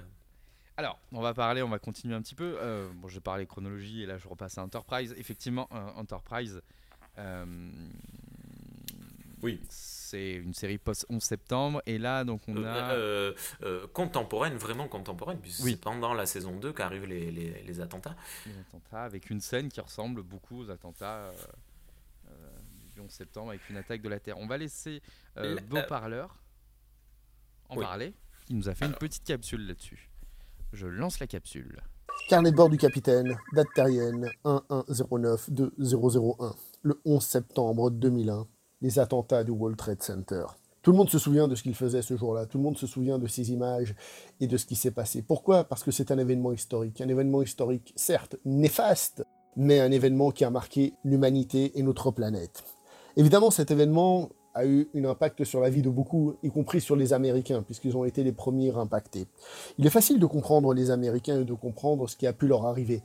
Alors, 0.75 0.99
on 1.11 1.21
va 1.21 1.33
parler, 1.33 1.61
on 1.61 1.69
va 1.69 1.79
continuer 1.79 2.15
un 2.15 2.21
petit 2.21 2.35
peu. 2.35 2.57
Euh, 2.59 2.89
bon, 2.95 3.07
j'ai 3.07 3.19
parlé 3.19 3.45
chronologie 3.45 4.03
et 4.03 4.05
là 4.05 4.17
je 4.17 4.27
repasse 4.27 4.57
à 4.57 4.63
Enterprise. 4.63 5.13
Effectivement, 5.17 5.69
Enterprise, 5.95 6.61
euh, 7.19 7.45
oui. 9.43 9.61
c'est 9.69 10.33
une 10.33 10.55
série 10.55 10.79
post-11 10.79 11.19
septembre. 11.19 11.83
Et 11.85 11.99
là, 11.99 12.23
donc 12.23 12.41
on 12.47 12.55
euh, 12.57 13.33
a. 13.61 13.87
contemporaine, 13.89 14.55
vraiment 14.55 14.87
contemporaine, 14.87 15.37
puisque 15.39 15.61
c'est 15.61 15.79
pendant 15.79 16.15
la 16.15 16.25
saison 16.25 16.57
2 16.57 16.73
qu'arrivent 16.73 17.05
les, 17.05 17.29
les, 17.29 17.79
attentats. 17.79 18.15
Les 18.47 18.57
attentats, 18.57 19.03
avec 19.03 19.29
une 19.29 19.41
scène 19.41 19.69
qui 19.69 19.79
ressemble 19.79 20.23
beaucoup 20.23 20.61
aux 20.61 20.71
attentats 20.71 21.31
du 22.93 23.01
11 23.01 23.09
septembre, 23.09 23.49
avec 23.49 23.67
une 23.69 23.77
attaque 23.77 24.01
de 24.01 24.09
la 24.09 24.19
Terre. 24.19 24.37
On 24.37 24.47
va 24.47 24.57
laisser 24.57 25.01
Beau 25.35 25.79
Parleur 25.87 26.37
en 27.69 27.75
parler, 27.75 28.13
qui 28.45 28.53
nous 28.53 28.69
a 28.69 28.75
fait 28.75 28.85
une 28.85 28.93
petite 28.93 29.23
capsule 29.23 29.67
là-dessus. 29.67 30.09
Je 30.73 30.87
lance 30.87 31.19
la 31.19 31.27
capsule. 31.27 31.81
Carnet 32.29 32.51
de 32.51 32.55
bord 32.55 32.69
du 32.69 32.77
capitaine, 32.77 33.37
date 33.53 33.67
terrienne 33.75 34.29
1109-2001, 34.45 36.55
le 36.83 37.01
11 37.05 37.23
septembre 37.23 37.89
2001, 37.89 38.47
les 38.81 38.99
attentats 38.99 39.43
du 39.43 39.51
World 39.51 39.77
Trade 39.77 40.03
Center. 40.03 40.45
Tout 40.83 40.91
le 40.91 40.97
monde 40.97 41.09
se 41.09 41.17
souvient 41.17 41.47
de 41.47 41.55
ce 41.55 41.63
qu'il 41.63 41.75
faisait 41.75 42.01
ce 42.01 42.17
jour-là, 42.17 42.45
tout 42.45 42.57
le 42.57 42.63
monde 42.63 42.77
se 42.77 42.87
souvient 42.87 43.17
de 43.17 43.27
ces 43.27 43.51
images 43.51 43.95
et 44.39 44.47
de 44.47 44.57
ce 44.57 44.65
qui 44.65 44.75
s'est 44.75 44.91
passé. 44.91 45.21
Pourquoi? 45.21 45.63
Parce 45.63 45.83
que 45.83 45.91
c'est 45.91 46.11
un 46.11 46.17
événement 46.17 46.51
historique, 46.51 47.01
un 47.01 47.07
événement 47.07 47.41
historique 47.41 47.93
certes 47.95 48.35
néfaste, 48.45 49.25
mais 49.55 49.79
un 49.79 49.91
événement 49.91 50.31
qui 50.31 50.43
a 50.43 50.49
marqué 50.49 50.93
l'humanité 51.03 51.77
et 51.79 51.83
notre 51.83 52.11
planète. 52.11 52.63
Évidemment, 53.15 53.51
cet 53.51 53.69
événement 53.69 54.29
a 54.55 54.65
eu 54.65 54.87
un 54.95 55.05
impact 55.05 55.43
sur 55.43 55.59
la 55.59 55.69
vie 55.69 55.81
de 55.81 55.89
beaucoup, 55.89 56.35
y 56.43 56.49
compris 56.49 56.81
sur 56.81 56.95
les 56.95 57.13
Américains, 57.13 57.61
puisqu'ils 57.61 57.97
ont 57.97 58.05
été 58.05 58.23
les 58.23 58.31
premiers 58.31 58.75
impactés. 58.75 59.27
Il 59.77 59.85
est 59.85 59.91
facile 59.91 60.19
de 60.19 60.25
comprendre 60.25 60.73
les 60.73 60.91
Américains 60.91 61.41
et 61.41 61.45
de 61.45 61.53
comprendre 61.53 62.07
ce 62.07 62.15
qui 62.15 62.27
a 62.27 62.33
pu 62.33 62.47
leur 62.47 62.65
arriver. 62.65 63.01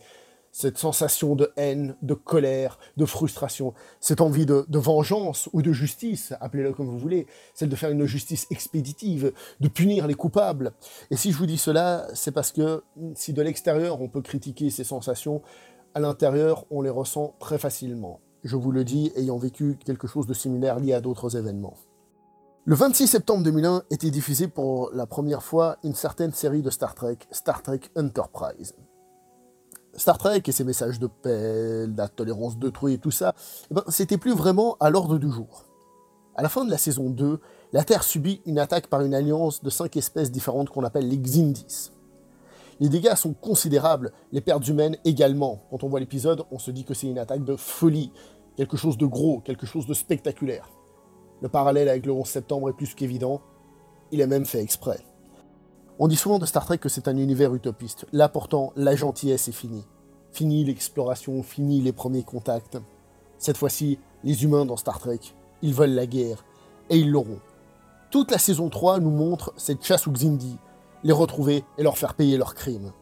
Cette 0.51 0.79
sensation 0.79 1.37
de 1.37 1.53
haine, 1.57 1.95
de 2.01 2.15
colère, 2.15 2.79
de 2.97 3.05
frustration, 3.05 3.75
cette 4.01 4.23
envie 4.23 4.47
de, 4.47 4.65
vengeance 4.71 5.49
ou 5.53 5.61
de 5.61 5.73
justice, 5.73 6.33
appelez-le 6.41 6.73
comme 6.73 6.87
vous 6.87 6.99
voulez, 6.99 7.27
celle 7.55 7.69
de 7.69 7.77
faire 7.77 7.91
une 7.91 8.07
justice 8.07 8.47
expéditive, 8.51 9.33
de 9.61 9.69
punir 9.69 10.07
les 10.07 10.15
coupables. 10.15 10.73
Et 11.11 11.17
si 11.17 11.33
je 11.33 11.37
vous 11.37 11.47
dis 11.47 11.59
cela, 11.59 12.07
c'est 12.15 12.33
parce 12.33 12.53
que 12.53 12.83
si 13.15 13.35
de 13.35 13.43
l'extérieur 13.43 14.01
on 14.01 14.09
peut 14.09 14.23
critiquer 14.23 14.71
ces 14.71 14.85
sensations, 14.85 15.43
à 15.95 16.01
l'intérieur, 16.01 16.65
on 16.71 16.81
les 16.81 16.91
ressent 16.91 17.35
très 17.39 17.59
facilement. 17.59 18.21
Je 18.45 18.57
vous 18.57 18.71
le 18.71 18.85
dis, 18.85 19.13
ayant 19.17 19.39
vécu 19.39 19.79
quelque 19.85 20.07
chose 20.07 20.27
de 20.27 20.35
similaire 20.35 20.79
lié 20.79 20.93
à 20.93 21.01
d'autres 21.01 21.37
événements. 21.37 21.75
Le 22.65 22.75
26 22.75 23.07
septembre 23.07 23.43
2001 23.45 23.85
était 23.91 24.11
diffusé 24.11 24.47
pour 24.47 24.91
la 24.93 25.07
première 25.07 25.43
fois 25.43 25.79
une 25.83 25.95
certaine 25.95 26.33
série 26.33 26.63
de 26.63 26.71
Star 26.71 26.95
Trek, 26.95 27.19
Star 27.31 27.63
Trek 27.63 27.81
Enterprise. 27.97 28.75
Star 29.95 30.19
Trek 30.19 30.43
et 30.47 30.53
ses 30.53 30.65
messages 30.65 31.01
de 31.01 31.07
paix, 31.07 31.87
la 31.97 32.09
tolérance 32.09 32.59
d'autrui 32.59 32.95
et 32.95 32.99
tout 32.99 33.11
ça, 33.11 33.35
eh 33.71 33.75
ben, 33.75 33.83
c'était 33.89 34.19
plus 34.19 34.35
vraiment 34.35 34.77
à 34.81 34.91
l'ordre 34.91 35.19
du 35.19 35.31
jour. 35.31 35.65
À 36.37 36.43
la 36.43 36.49
fin 36.49 36.65
de 36.65 36.71
la 36.71 36.79
saison 36.79 37.11
2, 37.11 37.41
la 37.73 37.85
Terre 37.85 38.05
subit 38.05 38.43
une 38.47 38.59
attaque 38.59 38.87
par 38.87 39.01
une 39.01 39.15
alliance 39.15 39.63
de 39.63 39.71
cinq 39.71 39.97
espèces 39.97 40.31
différentes 40.31 40.71
qu'on 40.71 40.85
appelle 40.85 41.09
les 41.09 41.19
Xindis. 41.19 41.91
Les 42.81 42.89
dégâts 42.89 43.15
sont 43.15 43.35
considérables, 43.35 44.13
les 44.31 44.41
pertes 44.41 44.67
humaines 44.69 44.97
également. 45.05 45.63
Quand 45.71 45.83
on 45.83 45.89
voit 45.89 46.01
l'épisode, 46.01 46.45
on 46.53 46.59
se 46.59 46.71
dit 46.71 46.85
que 46.85 46.95
c'est 46.95 47.09
une 47.09 47.19
attaque 47.19 47.45
de 47.45 47.57
folie, 47.57 48.13
quelque 48.57 48.77
chose 48.77 48.97
de 48.97 49.07
gros, 49.07 49.41
quelque 49.41 49.67
chose 49.67 49.87
de 49.87 49.95
spectaculaire. 49.95 50.71
Le 51.41 51.49
parallèle 51.49 51.89
avec 51.89 52.07
le 52.07 52.13
11 52.13 52.27
septembre 52.27 52.71
est 52.71 52.75
plus 52.75 52.95
qu'évident. 52.95 53.41
Il 54.13 54.21
est 54.21 54.27
même 54.27 54.45
fait 54.45 54.63
exprès. 54.63 55.01
On 55.99 56.07
dit 56.07 56.17
souvent 56.17 56.39
de 56.39 56.47
Star 56.47 56.65
Trek 56.65 56.79
que 56.79 56.89
c'est 56.89 57.09
un 57.09 57.17
univers 57.17 57.55
utopiste. 57.55 58.07
Là 58.13 58.29
pourtant, 58.29 58.73
la 58.77 58.95
gentillesse 58.95 59.49
est 59.49 59.53
finie. 59.53 59.85
Fini 60.31 60.65
l'exploration, 60.65 61.43
fini 61.43 61.81
les 61.81 61.93
premiers 61.93 62.23
contacts. 62.23 62.79
Cette 63.39 63.57
fois-ci, 63.57 63.99
les 64.23 64.45
humains 64.45 64.67
dans 64.67 64.77
Star 64.77 65.01
Trek, 65.01 65.21
ils 65.63 65.75
veulent 65.75 65.95
la 65.95 66.07
guerre. 66.07 66.45
Et 66.91 66.99
ils 66.99 67.11
l'auront. 67.11 67.41
Toute 68.11 68.31
la 68.31 68.39
saison 68.39 68.69
3 68.69 69.01
nous 69.01 69.11
montre 69.11 69.53
cette 69.57 69.85
chasse 69.85 70.07
aux 70.07 70.13
Xindi, 70.13 70.57
les 71.05 71.13
retrouver 71.13 71.65
et 71.77 71.83
leur 71.83 71.99
faire 71.99 72.15
payer 72.15 72.37
leurs 72.37 72.55
crimes. 72.55 72.93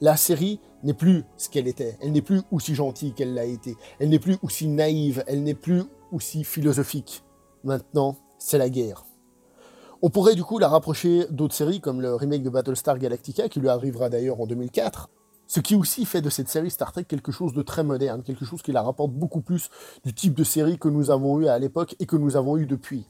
La 0.00 0.16
série 0.16 0.60
n'est 0.82 0.94
plus 0.94 1.24
ce 1.36 1.48
qu'elle 1.48 1.68
était, 1.68 1.96
elle 2.00 2.12
n'est 2.12 2.22
plus 2.22 2.42
aussi 2.50 2.74
gentille 2.74 3.12
qu'elle 3.12 3.34
l'a 3.34 3.44
été, 3.44 3.76
elle 3.98 4.10
n'est 4.10 4.18
plus 4.18 4.36
aussi 4.42 4.68
naïve, 4.68 5.24
elle 5.26 5.42
n'est 5.42 5.54
plus 5.54 5.84
aussi 6.12 6.44
philosophique. 6.44 7.24
Maintenant, 7.64 8.16
c'est 8.38 8.58
la 8.58 8.68
guerre. 8.68 9.04
On 10.02 10.10
pourrait 10.10 10.34
du 10.34 10.44
coup 10.44 10.58
la 10.58 10.68
rapprocher 10.68 11.26
d'autres 11.30 11.54
séries 11.54 11.80
comme 11.80 12.02
le 12.02 12.14
remake 12.14 12.42
de 12.42 12.50
Battlestar 12.50 12.98
Galactica 12.98 13.48
qui 13.48 13.60
lui 13.60 13.68
arrivera 13.68 14.10
d'ailleurs 14.10 14.40
en 14.40 14.46
2004, 14.46 15.08
ce 15.46 15.60
qui 15.60 15.74
aussi 15.74 16.04
fait 16.04 16.20
de 16.20 16.28
cette 16.28 16.48
série 16.48 16.70
Star 16.70 16.92
Trek 16.92 17.04
quelque 17.04 17.32
chose 17.32 17.54
de 17.54 17.62
très 17.62 17.82
moderne, 17.82 18.22
quelque 18.22 18.44
chose 18.44 18.60
qui 18.60 18.72
la 18.72 18.82
rapporte 18.82 19.12
beaucoup 19.12 19.40
plus 19.40 19.70
du 20.04 20.12
type 20.12 20.34
de 20.34 20.44
série 20.44 20.78
que 20.78 20.88
nous 20.88 21.10
avons 21.10 21.40
eu 21.40 21.46
à 21.46 21.58
l'époque 21.58 21.96
et 21.98 22.06
que 22.06 22.16
nous 22.16 22.36
avons 22.36 22.58
eu 22.58 22.66
depuis. 22.66 23.08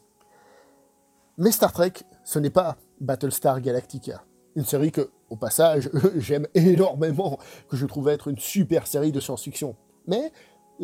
Mais 1.38 1.50
Star 1.50 1.72
Trek, 1.72 1.92
ce 2.24 2.38
n'est 2.38 2.50
pas 2.50 2.76
Battlestar 3.00 3.60
Galactica. 3.60 4.24
Une 4.54 4.64
série 4.64 4.92
que, 4.92 5.10
au 5.28 5.36
passage, 5.36 5.90
j'aime 6.16 6.46
énormément, 6.54 7.38
que 7.68 7.76
je 7.76 7.86
trouve 7.86 8.08
être 8.08 8.28
une 8.28 8.38
super 8.38 8.86
série 8.86 9.12
de 9.12 9.20
science-fiction. 9.20 9.76
Mais 10.06 10.32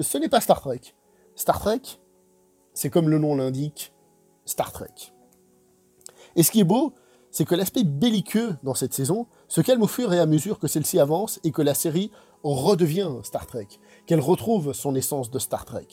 ce 0.00 0.18
n'est 0.18 0.28
pas 0.28 0.40
Star 0.40 0.60
Trek. 0.60 0.80
Star 1.34 1.58
Trek, 1.58 1.80
c'est 2.74 2.90
comme 2.90 3.08
le 3.08 3.18
nom 3.18 3.34
l'indique, 3.34 3.92
Star 4.44 4.72
Trek. 4.72 5.12
Et 6.36 6.42
ce 6.42 6.50
qui 6.50 6.60
est 6.60 6.64
beau, 6.64 6.92
c'est 7.30 7.46
que 7.46 7.54
l'aspect 7.54 7.84
belliqueux 7.84 8.56
dans 8.62 8.74
cette 8.74 8.92
saison 8.92 9.26
se 9.48 9.60
calme 9.62 9.82
au 9.82 9.86
fur 9.86 10.12
et 10.12 10.18
à 10.18 10.26
mesure 10.26 10.58
que 10.58 10.68
celle-ci 10.68 10.98
avance 10.98 11.40
et 11.44 11.50
que 11.50 11.62
la 11.62 11.74
série 11.74 12.10
redevient 12.42 13.10
Star 13.22 13.46
Trek, 13.46 13.68
qu'elle 14.06 14.20
retrouve 14.20 14.72
son 14.72 14.94
essence 14.94 15.30
de 15.30 15.38
Star 15.38 15.64
Trek. 15.64 15.88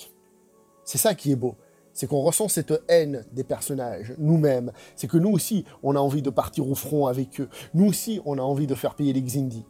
C'est 0.83 0.97
ça 0.97 1.15
qui 1.15 1.31
est 1.31 1.35
beau, 1.35 1.55
c'est 1.99 2.07
qu'on 2.07 2.21
ressent 2.21 2.47
cette 2.47 2.71
haine 2.87 3.25
des 3.33 3.43
personnages, 3.43 4.13
nous-mêmes, 4.17 4.71
c'est 4.95 5.07
que 5.07 5.17
nous 5.17 5.31
aussi, 5.31 5.65
on 5.83 5.97
a 5.97 5.99
envie 5.99 6.21
de 6.21 6.29
partir 6.29 6.69
au 6.69 6.73
front 6.73 7.07
avec 7.07 7.41
eux, 7.41 7.49
nous 7.73 7.87
aussi, 7.87 8.21
on 8.23 8.37
a 8.37 8.41
envie 8.41 8.67
de 8.67 8.73
faire 8.73 8.95
payer 8.95 9.11
les 9.11 9.21
Xindi. 9.21 9.65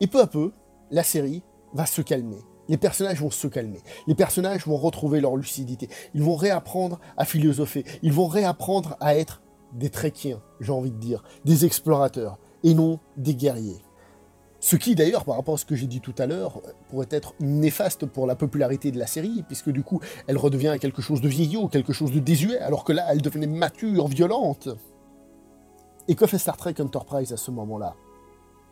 Et 0.00 0.06
peu 0.06 0.20
à 0.20 0.28
peu, 0.28 0.52
la 0.92 1.02
série 1.02 1.42
va 1.72 1.84
se 1.84 2.00
calmer, 2.00 2.38
les 2.68 2.76
personnages 2.76 3.20
vont 3.20 3.32
se 3.32 3.48
calmer. 3.48 3.80
Les 4.06 4.14
personnages 4.14 4.68
vont 4.68 4.76
retrouver 4.76 5.20
leur 5.20 5.34
lucidité. 5.34 5.88
Ils 6.14 6.22
vont 6.22 6.36
réapprendre 6.36 7.00
à 7.16 7.24
philosopher. 7.24 7.84
Ils 8.02 8.12
vont 8.12 8.28
réapprendre 8.28 8.96
à 9.00 9.16
être 9.16 9.42
des 9.72 9.90
tréquiens, 9.90 10.40
j'ai 10.60 10.70
envie 10.70 10.92
de 10.92 10.98
dire, 10.98 11.24
des 11.44 11.64
explorateurs, 11.64 12.38
et 12.62 12.72
non 12.74 13.00
des 13.16 13.34
guerriers. 13.34 13.82
Ce 14.64 14.76
qui, 14.76 14.94
d'ailleurs, 14.94 15.26
par 15.26 15.36
rapport 15.36 15.56
à 15.56 15.58
ce 15.58 15.66
que 15.66 15.74
j'ai 15.74 15.86
dit 15.86 16.00
tout 16.00 16.14
à 16.16 16.24
l'heure, 16.24 16.62
pourrait 16.88 17.08
être 17.10 17.34
néfaste 17.38 18.06
pour 18.06 18.26
la 18.26 18.34
popularité 18.34 18.90
de 18.90 18.98
la 18.98 19.06
série, 19.06 19.44
puisque 19.46 19.68
du 19.68 19.82
coup, 19.82 20.00
elle 20.26 20.38
redevient 20.38 20.78
quelque 20.80 21.02
chose 21.02 21.20
de 21.20 21.28
vieillot, 21.28 21.68
quelque 21.68 21.92
chose 21.92 22.12
de 22.12 22.18
désuet, 22.18 22.56
alors 22.60 22.82
que 22.82 22.94
là, 22.94 23.04
elle 23.10 23.20
devenait 23.20 23.46
mature, 23.46 24.08
violente. 24.08 24.70
Et 26.08 26.14
que 26.14 26.26
fait 26.26 26.38
Star 26.38 26.56
Trek 26.56 26.76
Enterprise 26.80 27.30
à 27.30 27.36
ce 27.36 27.50
moment-là? 27.50 27.94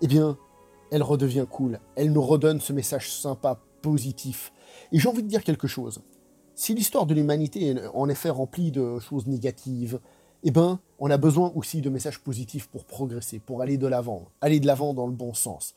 Eh 0.01 0.07
bien, 0.07 0.39
elle 0.91 1.03
redevient 1.03 1.45
cool. 1.51 1.79
Elle 1.95 2.11
nous 2.11 2.23
redonne 2.23 2.63
ce 2.63 2.73
message 2.73 3.13
sympa, 3.13 3.61
positif. 3.83 4.51
Et 4.93 4.99
j'ai 4.99 5.11
envie 5.11 5.23
de 5.23 5.29
dire 5.29 5.45
quelque 5.45 5.69
chose. 5.69 6.01
Si 6.55 6.73
l'histoire 6.73 7.05
de 7.05 7.13
l'humanité 7.13 7.67
est 7.67 7.87
en 7.93 8.09
effet 8.09 8.31
remplie 8.31 8.73
de 8.73 8.99
choses 8.99 9.27
négatives, 9.27 10.01
eh 10.43 10.51
ben, 10.51 10.81
on 10.99 11.11
a 11.11 11.17
besoin 11.17 11.53
aussi 11.55 11.81
de 11.81 11.91
messages 11.91 12.19
positifs 12.19 12.69
pour 12.69 12.85
progresser, 12.85 13.39
pour 13.39 13.63
aller 13.63 13.77
de 13.77 13.87
l'avant, 13.87 14.29
aller 14.41 14.61
de 14.61 14.67
l'avant 14.67 14.95
dans 14.95 15.07
le 15.07 15.13
bon 15.13 15.35
sens. 15.35 15.75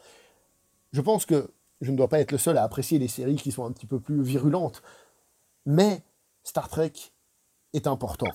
Je 0.91 1.01
pense 1.01 1.25
que 1.25 1.51
je 1.81 1.91
ne 1.91 1.97
dois 1.97 2.07
pas 2.07 2.19
être 2.19 2.31
le 2.31 2.37
seul 2.37 2.57
à 2.57 2.63
apprécier 2.63 2.99
les 2.99 3.07
séries 3.07 3.35
qui 3.35 3.51
sont 3.51 3.65
un 3.65 3.71
petit 3.71 3.85
peu 3.85 3.99
plus 3.99 4.23
virulentes, 4.23 4.81
mais 5.65 6.03
Star 6.43 6.69
Trek 6.69 6.93
est 7.73 7.87
important. 7.87 8.31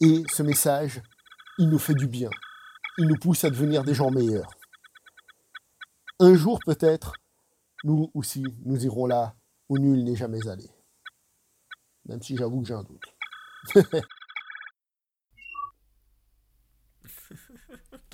Et 0.00 0.22
ce 0.32 0.42
message, 0.42 1.00
il 1.58 1.68
nous 1.68 1.78
fait 1.78 1.94
du 1.94 2.06
bien. 2.06 2.30
Il 2.98 3.06
nous 3.06 3.16
pousse 3.16 3.44
à 3.44 3.50
devenir 3.50 3.82
des 3.82 3.94
gens 3.94 4.10
meilleurs. 4.10 4.50
Un 6.20 6.34
jour 6.34 6.60
peut-être, 6.64 7.14
nous 7.82 8.10
aussi, 8.14 8.44
nous 8.64 8.84
irons 8.84 9.06
là 9.06 9.34
où 9.68 9.78
nul 9.78 10.04
n'est 10.04 10.16
jamais 10.16 10.46
allé. 10.48 10.68
Même 12.06 12.22
si 12.22 12.36
j'avoue 12.36 12.60
que 12.60 12.68
j'ai 12.68 12.74
un 12.74 12.84
doute. 12.84 13.14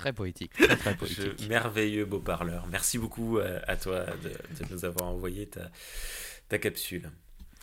très 0.00 0.12
poétique, 0.14 0.52
très, 0.54 0.76
très 0.76 0.96
poétique. 0.96 1.46
merveilleux 1.48 2.06
beau 2.06 2.20
parleur. 2.20 2.66
Merci 2.70 2.96
beaucoup 2.96 3.36
euh, 3.36 3.60
à, 3.66 3.76
toi 3.76 4.06
de, 4.24 4.32
nous 4.70 4.84
avoir 4.86 5.10
envoyé 5.10 5.46
ta, 5.46 5.70
ta 6.48 6.58
capsule. 6.58 7.10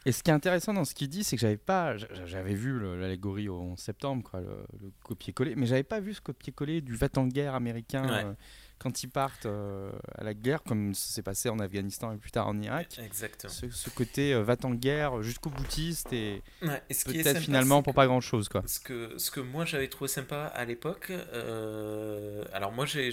Et 0.06 0.12
ce 0.12 0.22
qui 0.22 0.30
est 0.30 0.34
intéressant 0.34 0.74
dans 0.74 0.86
ce 0.86 0.94
qu'il 0.94 1.10
dit, 1.10 1.24
c'est 1.24 1.36
que 1.36 1.42
j'avais 1.42 1.58
pas, 1.58 1.98
j'avais 1.98 2.54
vu 2.54 2.80
l'allégorie 2.80 3.50
au 3.50 3.60
11 3.60 3.80
septembre, 3.80 4.24
quoi, 4.24 4.40
le, 4.40 4.92
copier-coller, 5.04 5.56
mais 5.56 5.66
j'avais 5.66 5.84
pas 5.84 6.00
vu 6.00 6.14
ce 6.14 6.22
copier-coller 6.22 6.82
du 6.82 6.96
va 6.96 7.08
en 7.18 7.26
guerre 7.26 7.56
américain. 7.56 8.08
Euh, 8.08 8.34
quand 8.80 9.04
ils 9.04 9.10
partent 9.10 9.46
euh, 9.46 9.92
à 10.16 10.24
la 10.24 10.34
guerre, 10.34 10.64
comme 10.64 10.94
ça 10.94 11.14
s'est 11.14 11.22
passé 11.22 11.50
en 11.50 11.60
Afghanistan 11.60 12.14
et 12.14 12.18
plus 12.18 12.32
tard 12.32 12.48
en 12.48 12.60
Irak. 12.62 13.00
Exactement. 13.04 13.52
Ce, 13.52 13.90
côté 13.90 14.34
euh, 14.34 14.44
va 14.44 14.56
en 14.64 14.72
guerre 14.72 15.22
jusqu'au 15.22 15.50
boutiste 15.50 16.14
et, 16.14 16.42
peut-être 16.62 17.40
finalement 17.40 17.84
pour 17.84 17.94
pas 17.94 18.08
grand-chose. 18.08 18.50
Quoi. 18.50 18.64
Ce, 18.66 18.80
que, 18.80 19.18
ce 19.18 19.32
que 19.32 19.40
moi 19.40 19.66
j'avais 19.66 19.88
trouvé 19.88 20.08
sympa 20.08 20.46
à 20.46 20.66
l'époque, 20.66 21.12
euh, 21.12 22.44
alors 22.54 22.72
moi 22.72 22.86
j'ai, 22.86 23.12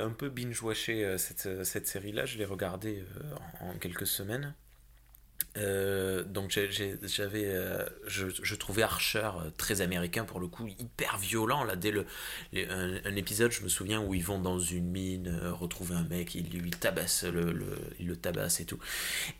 un 0.00 0.10
peu 0.10 0.28
binge-watché 0.28 1.16
cette, 1.18 1.64
cette 1.64 1.86
série-là, 1.86 2.26
je 2.26 2.38
l'ai 2.38 2.44
regardée 2.44 3.04
en 3.60 3.74
quelques 3.78 4.06
semaines. 4.06 4.54
Euh, 5.56 6.24
donc 6.24 6.50
j'avais, 6.50 7.44
euh, 7.46 7.84
je, 8.06 8.54
trouvais 8.56 8.82
Archer 8.82 9.18
euh, 9.18 9.50
très 9.56 9.82
américain 9.82 10.24
pour 10.24 10.40
le 10.40 10.48
coup, 10.48 10.66
hyper 10.66 11.16
violent 11.18 11.62
là. 11.62 11.76
Dès 11.76 11.92
le, 11.92 12.06
un, 12.54 13.16
épisode, 13.16 13.52
je 13.52 13.62
me 13.62 13.68
souviens 13.68 14.02
où 14.02 14.14
ils 14.14 14.24
vont 14.24 14.40
dans 14.40 14.58
une 14.58 14.90
mine 14.90 15.40
retrouver 15.52 15.94
un 15.94 16.04
mec, 16.04 16.34
il 16.34 16.48
lui 16.50 16.70
tabasse 16.70 17.24
le, 17.24 17.52
le, 17.52 17.78
il 18.00 18.08
le 18.08 18.16
tabasse 18.16 18.60
et 18.60 18.64
tout. 18.64 18.78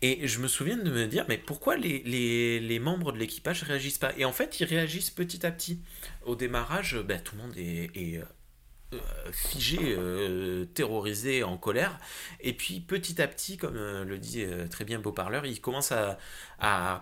Et 0.02 0.26
je 0.28 0.38
me 0.38 0.46
souviens 0.46 0.76
de 0.76 0.90
me 0.90 1.06
dire 1.06 1.24
mais 1.28 1.38
pourquoi 1.38 1.76
les, 1.76 2.02
les, 2.04 2.60
les 2.60 2.78
membres 2.78 3.12
de 3.12 3.18
l'équipage 3.18 3.62
réagissent 3.64 3.98
pas? 3.98 4.12
Et 4.16 4.24
en 4.24 4.32
fait, 4.32 4.60
ils 4.60 4.64
réagissent 4.64 5.10
petit 5.10 5.44
à 5.44 5.50
petit. 5.50 5.80
Au 6.24 6.36
démarrage, 6.36 6.96
ben, 7.06 7.20
tout 7.20 7.36
le 7.36 7.42
monde 7.42 7.56
est, 7.56 8.18
euh, 8.18 8.24
figé, 9.32 9.78
euh, 9.98 10.64
terrorisé, 10.66 11.42
en 11.42 11.56
colère. 11.56 11.98
Et 12.40 12.52
puis 12.52 12.80
petit 12.80 13.20
à 13.20 13.28
petit, 13.28 13.56
comme 13.56 13.76
euh, 13.76 14.04
le 14.04 14.18
dit 14.18 14.44
très 14.70 14.84
bien 14.84 14.98
Beau-Parleur, 14.98 15.46
il 15.46 15.60
commence 15.60 15.92
à, 15.92 16.18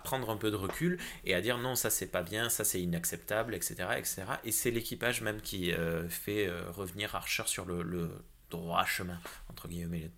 prendre 0.03 0.29
un 0.29 0.35
peu 0.35 0.51
de 0.51 0.57
recul 0.57 0.99
et 1.23 1.33
à 1.33 1.41
dire 1.41 1.57
non, 1.57 1.75
ça 1.75 1.89
c'est 1.89 2.07
pas 2.07 2.21
bien, 2.21 2.49
ça 2.49 2.65
c'est 2.65 2.81
inacceptable, 2.81 3.55
etc. 3.55 3.75
etc. 3.97 4.23
Et 4.43 4.51
c'est 4.51 4.71
l'équipage 4.71 5.21
même 5.21 5.39
qui 5.39 5.71
fait 6.09 6.49
revenir 6.69 7.15
Archer 7.15 7.43
sur 7.45 7.65
le, 7.65 8.09
droit 8.49 8.85
chemin, 8.85 9.19
entre 9.49 9.67
guillemets. 9.67 10.11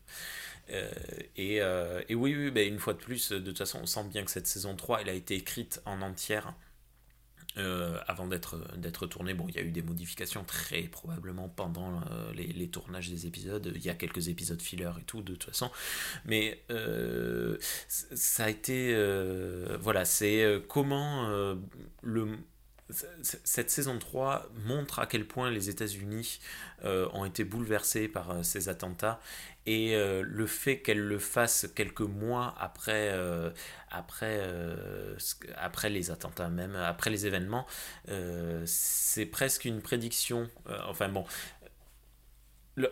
et, 1.38 1.58
et, 1.58 2.16
oui, 2.16 2.36
oui 2.36 2.52
ben, 2.52 2.68
une 2.68 2.80
fois 2.80 2.94
de 2.94 3.00
plus, 3.00 3.32
de 3.32 3.40
toute 3.40 3.58
façon, 3.58 3.80
on 3.84 3.86
sent 3.86 4.06
bien 4.06 4.24
que 4.24 4.32
cette 4.32 4.48
saison 4.48 4.76
3, 4.76 5.02
elle 5.02 5.10
a 5.10 5.14
été 5.14 5.36
écrite 5.36 5.82
en 5.86 6.02
entière 6.02 6.54
euh, 7.58 7.98
avant 8.08 8.28
d'être 8.28 9.08
tourné. 9.08 9.34
Bon, 9.34 9.46
il 9.48 9.56
y 9.56 9.60
a 9.60 9.62
eu 9.62 9.72
des 9.72 9.82
modifications 9.82 10.44
très 10.44 10.84
probablement 10.84 11.48
pendant 11.48 12.02
euh, 12.12 12.34
les, 12.34 12.68
tournages 12.68 13.10
des 13.10 13.28
épisodes. 13.28 13.72
Il 13.74 13.86
y 13.86 13.90
a 13.90 13.94
quelques 13.94 14.28
épisodes 14.28 14.62
filler 14.62 14.92
et 15.00 15.04
tout 15.04 15.22
de 15.22 15.34
toute 15.34 15.46
façon, 15.46 15.72
mais 16.26 16.62
euh, 16.70 17.58
ça 17.88 18.46
a 18.46 18.50
été 18.50 18.94
voilà, 19.80 20.04
c'est 20.06 20.64
comment 20.68 21.56
le 22.02 22.28
cette 22.90 23.72
saison 23.72 23.98
3 23.98 24.48
montre 24.66 25.00
à 25.00 25.08
quel 25.08 25.26
point 25.26 25.50
les 25.50 25.70
États-Unis 25.70 26.40
ont 26.84 27.26
été 27.26 27.44
bouleversés 27.44 28.08
par 28.08 28.46
ces 28.46 28.70
attentats 28.70 29.20
et 29.66 29.96
euh, 29.96 30.24
le 30.26 30.46
fait 30.46 30.80
qu'elle 30.80 31.00
le 31.00 31.20
fasse 31.20 31.68
quelques 31.76 32.02
mois 32.02 32.56
après, 32.60 33.14
après, 33.90 34.42
après 35.58 35.90
les 35.90 36.12
attentats 36.12 36.50
même, 36.50 36.76
après 36.76 37.10
les 37.10 37.26
événements, 37.26 37.66
c'est 38.66 39.26
presque 39.26 39.66
une 39.66 39.82
prédiction. 39.82 40.50
enfin 40.88 41.10
bon, 41.10 41.26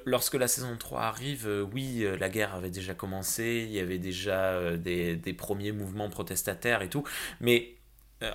Lorsque 0.06 0.36
la 0.36 0.48
saison 0.48 0.78
3 0.78 1.02
arrive, 1.02 1.68
oui, 1.74 2.06
la 2.18 2.30
guerre 2.30 2.56
avait 2.56 2.70
déjà 2.70 2.94
commencé, 2.94 3.66
il 3.68 3.74
y 3.74 3.80
avait 3.80 3.98
déjà 3.98 4.78
des, 4.78 5.18
des, 5.18 5.34
premiers 5.34 5.74
mouvements 5.74 6.10
protestataires 6.10 6.82
et 6.82 6.90
tout, 6.90 7.04
mais 7.42 7.76
euh, 7.76 7.83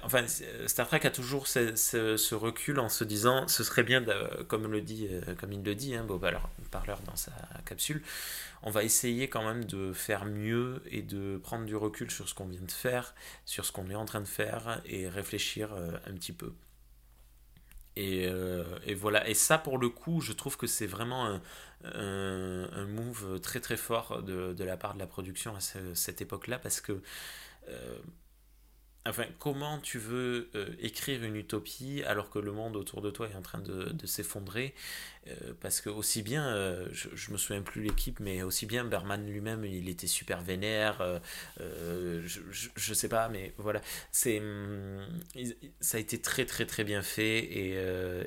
enfin, 0.03 0.25
euh, 0.43 0.69
Star 0.69 0.87
Trek 0.89 1.01
a 1.05 1.11
toujours 1.11 1.47
ce, 1.47 2.35
recul 2.35 2.79
en 2.79 2.89
se 2.89 3.05
disant, 3.05 3.47
ce 3.49 3.65
serait 3.65 3.83
bien, 3.83 4.07
euh, 4.09 4.45
comme 4.45 4.65
il 4.65 4.71
le 4.71 5.75
dit, 5.75 5.95
hein, 5.95 6.05
Bob 6.05 6.27
Parleur 6.71 7.01
dans 7.07 7.17
sa 7.17 7.33
capsule, 7.65 8.03
on 8.63 8.71
va 8.71 8.85
essayer 8.85 9.29
quand 9.29 9.45
même 9.45 9.65
de 9.65 9.93
faire 9.93 10.25
mieux 10.25 10.83
et 10.91 11.03
de 11.03 11.39
prendre 11.39 11.65
du 11.65 11.77
recul 11.77 12.11
sur 12.11 12.29
ce 12.29 12.35
qu'on 12.35 12.47
vient 12.47 12.61
de 12.61 12.71
faire, 12.71 13.15
sur 13.45 13.65
ce 13.65 13.73
qu'on 13.73 13.89
est 13.91 13.95
en 13.95 14.05
train 14.05 14.21
de 14.21 14.27
faire 14.27 14.83
et 14.85 15.09
réfléchir 15.09 15.73
un 16.07 16.13
petit 16.15 16.33
peu. 16.33 16.53
Et, 17.97 18.29
voilà, 18.95 19.29
et 19.29 19.35
ça 19.35 19.59
pour 19.59 19.79
le 19.79 19.89
coup, 19.89 20.21
je 20.21 20.33
trouve 20.33 20.57
que 20.57 20.67
c'est 20.67 20.87
vraiment 20.87 21.41
un, 21.85 22.87
move 22.87 23.41
très 23.41 23.61
très 23.61 23.77
fort 23.77 24.23
de, 24.23 24.65
la 24.65 24.77
part 24.77 24.95
de 24.95 24.99
la 24.99 25.07
production 25.07 25.55
à 25.57 25.61
cette 25.61 26.21
époque-là 26.21 26.59
parce 26.59 26.81
que 26.81 27.01
Enfin, 29.09 29.25
comment 29.39 29.79
tu 29.79 29.99
veux 29.99 30.51
euh, 30.55 30.69
écrire 30.81 31.25
une 31.25 31.37
utopie 31.37 32.03
alors 32.07 32.29
que 32.31 32.39
le 32.39 32.53
monde 32.53 32.77
autour 32.77 33.01
de 33.01 33.11
toi 33.11 33.29
est 33.29 33.35
en 33.35 33.43
train 33.43 33.61
de, 33.61 33.91
de 33.91 34.07
s'effondrer 34.07 34.75
euh, 35.29 35.53
parce 35.61 35.81
que 35.81 35.91
aussi 35.91 36.23
bien, 36.23 36.47
euh, 36.49 36.87
je, 36.93 37.09
je, 37.15 37.33
me 37.33 37.37
souviens 37.37 37.63
plus 37.63 37.83
l'équipe, 37.83 38.21
mais 38.21 38.43
aussi 38.43 38.67
bien 38.67 38.85
Berman 38.85 39.27
lui-même, 39.27 39.65
il 39.65 39.89
était 39.89 40.07
super 40.07 40.41
vénère. 40.41 41.01
Euh, 41.61 42.23
je, 42.27 42.41
je, 42.75 42.95
sais 42.95 43.09
pas, 43.09 43.29
mais 43.29 43.53
voilà, 43.59 43.81
c'est 44.13 44.41
hum, 44.41 45.01
ça 45.81 45.99
a 45.99 46.01
été 46.01 46.21
très 46.21 46.47
très 46.47 46.67
très 46.67 46.85
bien 46.85 47.03
fait 47.03 47.39
et, 47.39 47.79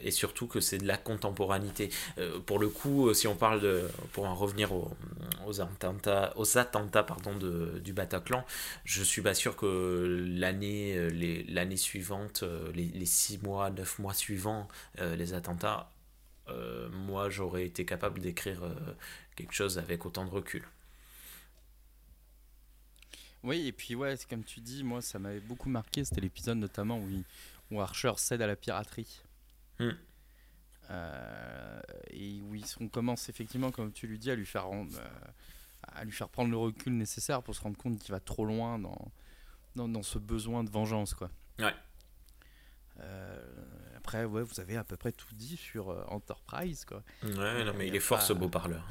et 0.02 0.12
surtout 0.12 0.48
que 0.48 0.60
c'est 0.60 0.78
de 0.78 0.88
la 0.88 0.98
contemporanité. 0.98 1.90
pour 2.46 2.60
le 2.60 2.70
coup, 2.70 3.14
si 3.14 3.28
on 3.28 3.36
parle 3.36 3.62
de, 3.62 3.88
pour 4.14 4.26
en 4.26 4.36
revenir 4.36 4.74
aux, 4.74 4.92
aux 5.46 5.62
attentats, 5.62 6.34
aux 6.38 6.58
attentats 6.58 7.04
pardon 7.04 7.36
de, 7.36 7.80
du 7.80 7.94
Bataclan, 7.94 8.46
je 8.86 9.04
suis 9.04 9.22
pas 9.22 9.34
sûr 9.34 9.56
que 9.56 10.26
l'année 10.30 11.10
l'année 11.50 11.78
suivante, 11.78 12.44
les, 12.74 12.86
les 12.86 13.06
six 13.06 13.42
mois, 13.42 13.70
neuf 13.70 14.00
mois 14.00 14.14
suivants, 14.14 14.68
les 15.00 15.34
attentats 15.34 15.92
euh, 16.52 16.90
moi 16.90 17.30
j'aurais 17.30 17.66
été 17.66 17.86
capable 17.86 18.20
d'écrire 18.20 18.64
euh, 18.64 18.76
quelque 19.36 19.54
chose 19.54 19.78
avec 19.78 20.06
autant 20.06 20.26
de 20.26 20.30
recul. 20.30 20.64
Oui, 23.44 23.66
et 23.68 23.72
puis 23.72 23.96
ouais, 23.96 24.16
comme 24.30 24.44
tu 24.44 24.60
dis, 24.60 24.84
moi 24.84 25.02
ça 25.02 25.18
m'avait 25.20 25.40
beaucoup 25.40 25.70
marqué, 25.70 26.04
c'était 26.04 26.22
l'épisode 26.22 26.58
notamment 26.58 27.00
où, 27.00 27.24
où, 27.72 27.82
Archer 27.82 28.14
cède 28.18 28.42
à 28.42 28.48
la 28.48 28.56
piraterie. 28.56 29.22
Hmm. 29.80 29.92
Euh, 30.90 31.82
et 32.10 32.42
où 32.42 32.56
on 32.82 32.88
commence 32.88 33.30
effectivement, 33.30 33.72
comme 33.72 33.92
tu 33.92 34.08
lui 34.08 34.20
dis, 34.20 34.30
à 34.30 34.36
lui 34.36 34.46
faire, 34.46 34.68
à 35.84 36.04
lui 36.04 36.12
faire 36.12 36.30
prendre 36.30 36.52
le 36.52 36.58
recul 36.58 36.94
nécessaire 36.94 37.42
pour 37.42 37.56
se 37.56 37.62
rendre 37.62 37.78
compte 37.78 37.98
qu'il 37.98 38.12
va 38.12 38.20
trop 38.20 38.46
loin 38.46 38.78
dans, 38.78 39.12
dans, 39.76 39.88
dans, 39.88 40.04
ce 40.04 40.20
besoin 40.20 40.64
de 40.64 40.70
vengeance. 40.70 41.14
Quoi. 41.14 41.32
Ouais. 41.60 41.74
Après, 44.04 44.26
ouais, 44.26 44.42
vous 44.42 44.60
avez 44.60 44.78
à 44.78 44.84
peu 44.84 44.98
près 44.98 45.12
tout 45.12 45.34
dit 45.34 45.56
sur 45.56 45.92
euh, 45.92 46.04
Enterprise, 46.08 46.86
quoi. 46.86 47.04
Ouais, 47.24 47.64
non, 47.64 47.74
mais 47.78 47.88
il 47.88 47.96
est 47.96 48.00
fort 48.00 48.20
ce 48.20 48.34
beau 48.34 48.50
parleur. 48.50 48.84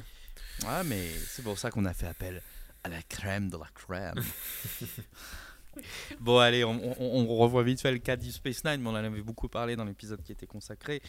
Ouais, 0.63 0.85
mais 0.85 1.09
c'est 1.27 1.41
pour 1.41 1.59
ça 1.59 1.69
qu'on 1.69 1.83
a 1.83 1.93
fait 1.93 2.07
appel 2.07 2.41
à 2.85 2.87
la 2.87 3.01
crème 3.01 3.49
de 3.49 3.57
la 3.57 3.67
crème. 3.75 4.23
bon, 6.21 6.37
allez, 6.39 6.63
on, 6.63 7.27
revoit 7.27 7.61
vite 7.63 7.81
fait 7.81 7.91
le 7.91 7.97
cas 7.97 8.15
de 8.15 8.23
Space 8.23 8.63
Nine, 8.63 8.79
mais 8.79 8.87
on 8.87 8.93
en 8.93 8.95
avait 8.95 9.21
beaucoup 9.21 9.49
parlé 9.49 9.75
dans 9.75 9.83
l'épisode 9.83 10.23
qui 10.23 10.31
était 10.31 10.47
consacré. 10.47 11.01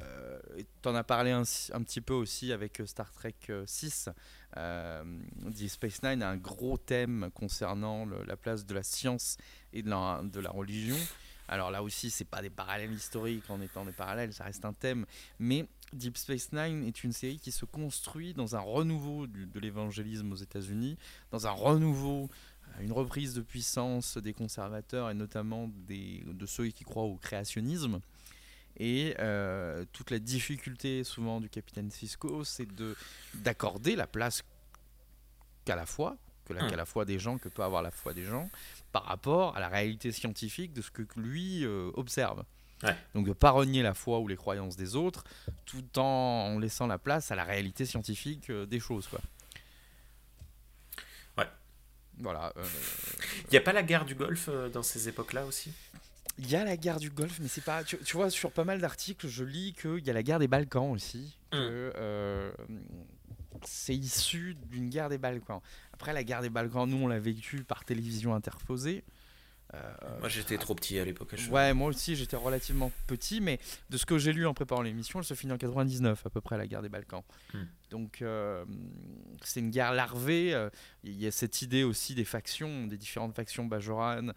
Euh, 0.00 0.38
tu 0.82 0.88
en 0.88 0.94
as 0.94 1.04
parlé 1.04 1.30
un, 1.30 1.42
un, 1.42 1.82
petit 1.82 2.00
peu 2.00 2.14
aussi 2.14 2.52
avec 2.52 2.80
euh, 2.80 2.86
Star 2.86 3.12
Trek 3.12 3.36
6. 3.66 4.08
Euh, 4.56 5.04
Deep 5.50 5.68
Space 5.68 6.02
Nine 6.02 6.22
a 6.22 6.30
un 6.30 6.38
gros 6.38 6.78
thème 6.78 7.28
concernant 7.34 8.06
la 8.06 8.36
place 8.38 8.64
de 8.64 8.74
la 8.74 8.82
science 8.82 9.36
et 9.74 9.82
de 9.82 9.90
la, 9.90 10.22
de 10.24 10.40
la 10.40 10.50
religion. 10.50 10.96
Alors 11.50 11.72
là 11.72 11.82
aussi, 11.82 12.10
c'est 12.10 12.24
pas 12.24 12.42
des 12.42 12.48
parallèles 12.48 12.92
historiques 12.92 13.50
en 13.50 13.60
étant 13.60 13.84
des 13.84 13.90
parallèles, 13.90 14.32
ça 14.32 14.44
reste 14.44 14.64
un 14.64 14.72
thème. 14.72 15.04
Mais 15.40 15.66
Deep 15.92 16.16
Space 16.16 16.52
Nine 16.52 16.84
est 16.84 17.02
une 17.02 17.12
série 17.12 17.40
qui 17.40 17.50
se 17.50 17.64
construit 17.64 18.34
dans 18.34 18.54
un 18.54 18.60
renouveau 18.60 19.26
de 19.26 19.58
l'évangélisme 19.58 20.30
aux 20.30 20.36
États-Unis, 20.36 20.96
dans 21.32 21.48
un 21.48 21.50
renouveau, 21.50 22.30
euh, 22.78 22.82
une 22.82 22.92
reprise 22.92 23.34
de 23.34 23.40
puissance 23.40 24.16
des 24.16 24.32
conservateurs 24.32 25.10
et 25.10 25.14
notamment 25.14 25.68
des, 25.88 26.22
de 26.24 26.46
ceux 26.46 26.68
qui 26.68 26.84
croient 26.84 27.02
au 27.02 27.16
créationnisme. 27.16 28.00
Et 28.76 29.16
euh, 29.18 29.84
toute 29.92 30.12
la 30.12 30.20
difficulté 30.20 31.02
souvent 31.02 31.40
du 31.40 31.48
capitaine 31.48 31.90
Cisco, 31.90 32.44
c'est 32.44 32.68
d'accorder 33.34 33.96
la 33.96 34.06
place 34.06 34.44
qu'à 35.64 35.74
la 35.74 35.84
foi, 35.84 36.16
que 36.44 36.52
la, 36.52 36.62
hum. 36.62 36.70
qu'à 36.70 36.76
la 36.76 36.86
foi 36.86 37.04
des 37.04 37.18
gens, 37.18 37.38
que 37.38 37.48
peut 37.48 37.64
avoir 37.64 37.82
la 37.82 37.90
foi 37.90 38.14
des 38.14 38.24
gens, 38.24 38.48
par 38.92 39.04
rapport 39.04 39.56
à 39.56 39.60
la 39.60 39.68
réalité 39.68 40.12
scientifique 40.12 40.72
de 40.72 40.82
ce 40.82 40.90
que 40.90 41.02
lui 41.16 41.64
euh, 41.64 41.90
observe. 41.94 42.44
Donc 43.14 43.26
de 43.26 43.34
pas 43.34 43.50
renier 43.50 43.82
la 43.82 43.92
foi 43.92 44.20
ou 44.20 44.28
les 44.28 44.36
croyances 44.36 44.74
des 44.74 44.96
autres, 44.96 45.24
tout 45.66 45.98
en 45.98 46.58
laissant 46.58 46.86
la 46.86 46.96
place 46.96 47.30
à 47.30 47.34
la 47.34 47.44
réalité 47.44 47.84
scientifique 47.84 48.48
euh, 48.48 48.64
des 48.64 48.80
choses. 48.80 49.06
Quoi. 49.06 49.20
Ouais. 51.36 51.48
Voilà. 52.18 52.54
Euh, 52.56 52.64
Il 53.44 53.50
n'y 53.50 53.58
a 53.58 53.60
pas 53.60 53.74
la 53.74 53.82
guerre 53.82 54.06
du 54.06 54.14
Golfe 54.14 54.48
dans 54.72 54.82
ces 54.82 55.08
époques-là 55.10 55.44
aussi? 55.44 55.72
Il 56.38 56.50
y 56.50 56.56
a 56.56 56.64
la 56.64 56.78
guerre 56.78 56.98
du 56.98 57.10
Golfe, 57.10 57.38
mais 57.42 57.48
c'est 57.48 57.64
pas. 57.64 57.84
Tu, 57.84 57.98
vois, 58.14 58.30
sur 58.30 58.50
pas 58.50 58.64
mal 58.64 58.80
d'articles, 58.80 59.28
je 59.28 59.44
lis 59.44 59.74
qu'il 59.74 60.02
y 60.06 60.08
a 60.08 60.14
la 60.14 60.22
guerre 60.22 60.38
des 60.38 60.48
Balkans 60.48 60.90
aussi. 60.90 61.36
Que, 61.52 62.54
hum. 62.66 62.80
c'est 63.62 63.94
issu 63.94 64.56
d'une 64.70 64.88
guerre 64.88 65.10
des 65.10 65.18
Balkans. 65.18 65.60
Après, 66.00 66.14
la 66.14 66.24
guerre 66.24 66.40
des 66.40 66.48
Balkans, 66.48 66.88
nous, 66.88 66.96
on 66.96 67.08
l'a 67.08 67.18
vécu 67.18 67.62
par 67.62 67.84
télévision 67.84 68.34
interposée. 68.34 69.04
Euh, 69.74 69.92
moi, 70.18 70.30
j'étais 70.30 70.56
trop 70.56 70.74
petit 70.74 70.98
à 70.98 71.04
l'époque. 71.04 71.34
Ouais, 71.50 71.74
moi 71.74 71.88
aussi, 71.88 72.16
j'étais 72.16 72.36
relativement 72.36 72.90
petit, 73.06 73.42
mais 73.42 73.60
de 73.90 73.98
ce 73.98 74.06
que 74.06 74.16
j'ai 74.16 74.32
lu 74.32 74.46
en 74.46 74.54
préparant 74.54 74.80
l'émission, 74.80 75.18
elle 75.18 75.26
se 75.26 75.34
finit 75.34 75.52
en 75.52 75.58
99, 75.58 76.24
à 76.24 76.30
peu 76.30 76.40
près, 76.40 76.56
la 76.56 76.66
guerre 76.66 76.80
des 76.80 76.88
Balkans. 76.88 77.22
Hmm. 77.52 77.64
Donc, 77.90 78.22
euh, 78.22 78.64
c'est 79.42 79.60
une 79.60 79.68
guerre 79.68 79.92
larvée. 79.92 80.54
Euh, 80.54 80.70
il 81.04 81.20
y 81.20 81.26
a 81.26 81.30
cette 81.30 81.60
idée 81.60 81.84
aussi 81.84 82.14
des 82.14 82.24
factions, 82.24 82.86
des 82.86 82.96
différentes 82.96 83.36
factions 83.36 83.66
bajoranes 83.66 84.32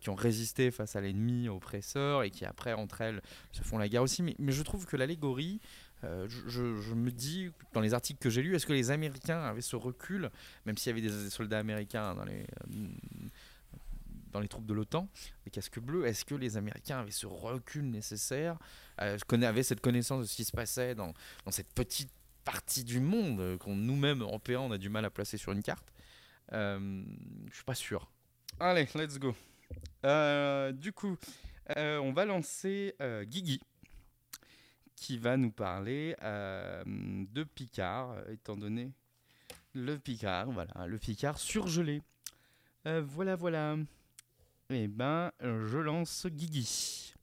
qui 0.00 0.10
ont 0.10 0.14
résisté 0.14 0.70
face 0.70 0.94
à 0.94 1.00
l'ennemi 1.00 1.48
oppresseur 1.48 2.22
et 2.22 2.30
qui, 2.30 2.44
après, 2.44 2.74
entre 2.74 3.00
elles, 3.00 3.20
se 3.50 3.62
font 3.62 3.78
la 3.78 3.88
guerre 3.88 4.02
aussi. 4.02 4.22
Mais, 4.22 4.36
mais 4.38 4.52
je 4.52 4.62
trouve 4.62 4.86
que 4.86 4.96
l'allégorie 4.96 5.58
euh, 6.04 6.26
je, 6.28 6.94
me 6.94 7.10
dis, 7.10 7.50
dans 7.72 7.80
les 7.80 7.94
articles 7.94 8.20
que 8.20 8.30
j'ai 8.30 8.42
lus, 8.42 8.54
est-ce 8.54 8.66
que 8.66 8.72
les 8.72 8.90
Américains 8.90 9.40
avaient 9.42 9.60
ce 9.60 9.76
recul, 9.76 10.30
même 10.64 10.76
s'il 10.76 10.96
y 10.96 10.98
avait 10.98 11.06
des 11.06 11.30
soldats 11.30 11.58
américains 11.58 12.14
dans 12.14 12.24
les, 12.24 12.46
dans 14.32 14.40
les 14.40 14.48
troupes 14.48 14.66
de 14.66 14.74
l'OTAN, 14.74 15.08
les 15.44 15.50
casques 15.50 15.80
bleus, 15.80 16.06
est-ce 16.06 16.24
que 16.24 16.34
les 16.34 16.56
Américains 16.56 17.00
avaient 17.00 17.10
ce 17.10 17.26
recul 17.26 17.90
nécessaire, 17.90 18.58
euh, 19.00 19.18
avaient 19.42 19.62
cette 19.62 19.80
connaissance 19.80 20.22
de 20.22 20.26
ce 20.26 20.36
qui 20.36 20.44
se 20.44 20.52
passait 20.52 20.94
dans, 20.94 21.12
dans 21.44 21.50
cette 21.50 21.72
petite 21.72 22.10
partie 22.44 22.84
du 22.84 23.00
monde 23.00 23.58
qu'on 23.58 23.76
nous-mêmes, 23.76 24.22
Européens, 24.22 24.60
on 24.60 24.72
a 24.72 24.78
du 24.78 24.88
mal 24.88 25.04
à 25.04 25.10
placer 25.10 25.36
sur 25.36 25.52
une 25.52 25.62
carte 25.62 25.92
euh, 26.52 27.04
Je 27.50 27.54
suis 27.54 27.64
pas 27.64 27.74
sûr. 27.74 28.10
Allez, 28.58 28.88
let's 28.94 29.18
go. 29.18 29.34
Euh, 30.04 30.72
du 30.72 30.92
coup, 30.92 31.16
on 31.76 32.12
va 32.12 32.24
lancer 32.24 32.96
Guigui 33.24 33.60
qui 35.00 35.16
va 35.16 35.38
nous 35.38 35.50
parler 35.50 36.14
euh, 36.22 36.84
de 36.86 37.42
Picard, 37.42 38.16
étant 38.28 38.56
donné 38.56 38.92
le 39.72 39.96
Picard, 39.96 40.50
voilà, 40.50 40.86
le 40.86 40.98
Picard 40.98 41.38
surgelé. 41.38 42.02
Euh, 42.86 43.02
voilà, 43.04 43.34
voilà. 43.34 43.76
Eh 44.68 44.88
ben, 44.88 45.32
je 45.40 45.78
lance 45.78 46.26
Guigui. 46.26 47.14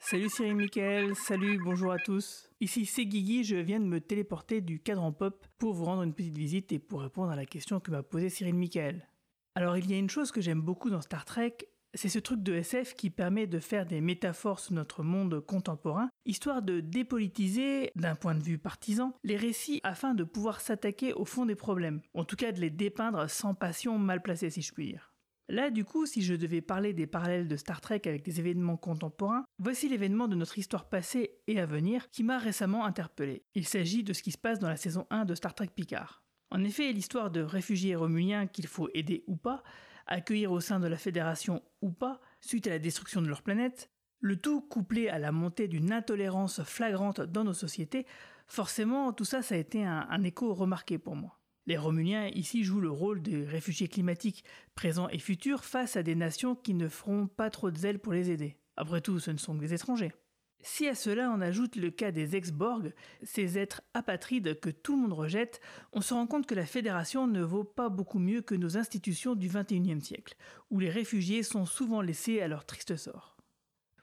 Salut 0.00 0.28
Cyril 0.28 0.56
Michael, 0.56 1.14
salut, 1.14 1.58
bonjour 1.62 1.92
à 1.92 1.98
tous. 1.98 2.50
Ici 2.60 2.84
c'est 2.84 3.06
Guigui, 3.06 3.44
je 3.44 3.56
viens 3.56 3.78
de 3.78 3.84
me 3.84 4.00
téléporter 4.00 4.60
du 4.60 4.80
cadran 4.80 5.12
pop 5.12 5.46
pour 5.58 5.74
vous 5.74 5.84
rendre 5.84 6.02
une 6.02 6.14
petite 6.14 6.36
visite 6.36 6.72
et 6.72 6.78
pour 6.78 7.02
répondre 7.02 7.30
à 7.30 7.36
la 7.36 7.46
question 7.46 7.78
que 7.78 7.90
m'a 7.90 8.02
posée 8.02 8.28
Cyril 8.28 8.54
Michael. 8.54 9.06
Alors 9.54 9.76
il 9.76 9.88
y 9.90 9.94
a 9.94 9.98
une 9.98 10.10
chose 10.10 10.32
que 10.32 10.40
j'aime 10.40 10.62
beaucoup 10.62 10.90
dans 10.90 11.00
Star 11.00 11.24
Trek, 11.24 11.58
c'est 11.94 12.08
ce 12.08 12.18
truc 12.18 12.42
de 12.42 12.54
SF 12.54 12.94
qui 12.94 13.10
permet 13.10 13.46
de 13.46 13.58
faire 13.58 13.86
des 13.86 14.00
métaphores 14.00 14.60
sur 14.60 14.74
notre 14.74 15.02
monde 15.02 15.40
contemporain, 15.40 16.10
histoire 16.26 16.62
de 16.62 16.80
dépolitiser, 16.80 17.90
d'un 17.96 18.14
point 18.14 18.34
de 18.34 18.42
vue 18.42 18.58
partisan, 18.58 19.14
les 19.24 19.36
récits 19.36 19.80
afin 19.82 20.14
de 20.14 20.24
pouvoir 20.24 20.60
s'attaquer 20.60 21.12
au 21.14 21.24
fond 21.24 21.46
des 21.46 21.54
problèmes, 21.54 22.00
en 22.14 22.24
tout 22.24 22.36
cas 22.36 22.52
de 22.52 22.60
les 22.60 22.70
dépeindre 22.70 23.28
sans 23.30 23.54
passion 23.54 23.98
mal 23.98 24.22
placée 24.22 24.50
si 24.50 24.62
je 24.62 24.72
puis 24.72 24.86
dire. 24.86 25.14
Là, 25.50 25.70
du 25.70 25.82
coup, 25.82 26.04
si 26.04 26.20
je 26.20 26.34
devais 26.34 26.60
parler 26.60 26.92
des 26.92 27.06
parallèles 27.06 27.48
de 27.48 27.56
Star 27.56 27.80
Trek 27.80 28.02
avec 28.04 28.22
des 28.22 28.38
événements 28.38 28.76
contemporains, 28.76 29.46
voici 29.58 29.88
l'événement 29.88 30.28
de 30.28 30.36
notre 30.36 30.58
histoire 30.58 30.90
passée 30.90 31.38
et 31.46 31.58
à 31.58 31.64
venir 31.64 32.10
qui 32.10 32.22
m'a 32.22 32.36
récemment 32.36 32.84
interpellé. 32.84 33.46
Il 33.54 33.66
s'agit 33.66 34.04
de 34.04 34.12
ce 34.12 34.22
qui 34.22 34.30
se 34.30 34.36
passe 34.36 34.58
dans 34.58 34.68
la 34.68 34.76
saison 34.76 35.06
1 35.08 35.24
de 35.24 35.34
Star 35.34 35.54
Trek 35.54 35.70
Picard. 35.74 36.22
En 36.50 36.64
effet, 36.64 36.92
l'histoire 36.92 37.30
de 37.30 37.40
réfugiés 37.40 37.96
romuliens 37.96 38.46
qu'il 38.46 38.66
faut 38.66 38.90
aider 38.92 39.24
ou 39.26 39.36
pas, 39.36 39.62
accueillir 40.08 40.50
au 40.52 40.60
sein 40.60 40.80
de 40.80 40.86
la 40.86 40.96
Fédération 40.96 41.62
ou 41.80 41.90
pas, 41.90 42.20
suite 42.40 42.66
à 42.66 42.70
la 42.70 42.78
destruction 42.78 43.22
de 43.22 43.28
leur 43.28 43.42
planète, 43.42 43.90
le 44.20 44.36
tout 44.36 44.60
couplé 44.60 45.08
à 45.08 45.18
la 45.18 45.32
montée 45.32 45.68
d'une 45.68 45.92
intolérance 45.92 46.62
flagrante 46.62 47.20
dans 47.20 47.44
nos 47.44 47.54
sociétés, 47.54 48.06
forcément 48.46 49.12
tout 49.12 49.24
ça 49.24 49.42
ça 49.42 49.54
a 49.54 49.58
été 49.58 49.84
un, 49.84 50.22
écho 50.24 50.52
remarqué 50.54 50.98
pour 50.98 51.14
moi. 51.14 51.38
Les 51.66 51.76
Romuliens 51.76 52.28
ici 52.28 52.64
jouent 52.64 52.80
le 52.80 52.90
rôle 52.90 53.22
des 53.22 53.44
réfugiés 53.44 53.88
climatiques 53.88 54.42
présents 54.74 55.08
et 55.10 55.18
futurs 55.18 55.64
face 55.64 55.96
à 55.96 56.02
des 56.02 56.14
nations 56.14 56.56
qui 56.56 56.72
ne 56.72 56.88
feront 56.88 57.26
pas 57.26 57.50
trop 57.50 57.70
de 57.70 57.76
zèle 57.76 57.98
pour 57.98 58.14
les 58.14 58.30
aider. 58.30 58.56
Après 58.76 59.02
tout, 59.02 59.20
ce 59.20 59.30
ne 59.30 59.36
sont 59.36 59.54
que 59.54 59.60
des 59.60 59.74
étrangers. 59.74 60.12
Si 60.60 60.88
à 60.88 60.94
cela 60.94 61.30
on 61.30 61.40
ajoute 61.40 61.76
le 61.76 61.90
cas 61.90 62.10
des 62.10 62.34
ex-Borg, 62.34 62.92
ces 63.22 63.58
êtres 63.58 63.82
apatrides 63.94 64.58
que 64.60 64.70
tout 64.70 64.96
le 64.96 65.02
monde 65.02 65.12
rejette, 65.12 65.60
on 65.92 66.00
se 66.00 66.14
rend 66.14 66.26
compte 66.26 66.46
que 66.46 66.54
la 66.54 66.66
Fédération 66.66 67.26
ne 67.26 67.42
vaut 67.42 67.64
pas 67.64 67.88
beaucoup 67.88 68.18
mieux 68.18 68.42
que 68.42 68.54
nos 68.54 68.76
institutions 68.76 69.34
du 69.34 69.48
XXIe 69.48 70.00
siècle, 70.00 70.34
où 70.70 70.80
les 70.80 70.90
réfugiés 70.90 71.42
sont 71.42 71.64
souvent 71.64 72.00
laissés 72.00 72.40
à 72.40 72.48
leur 72.48 72.64
triste 72.64 72.96
sort. 72.96 73.36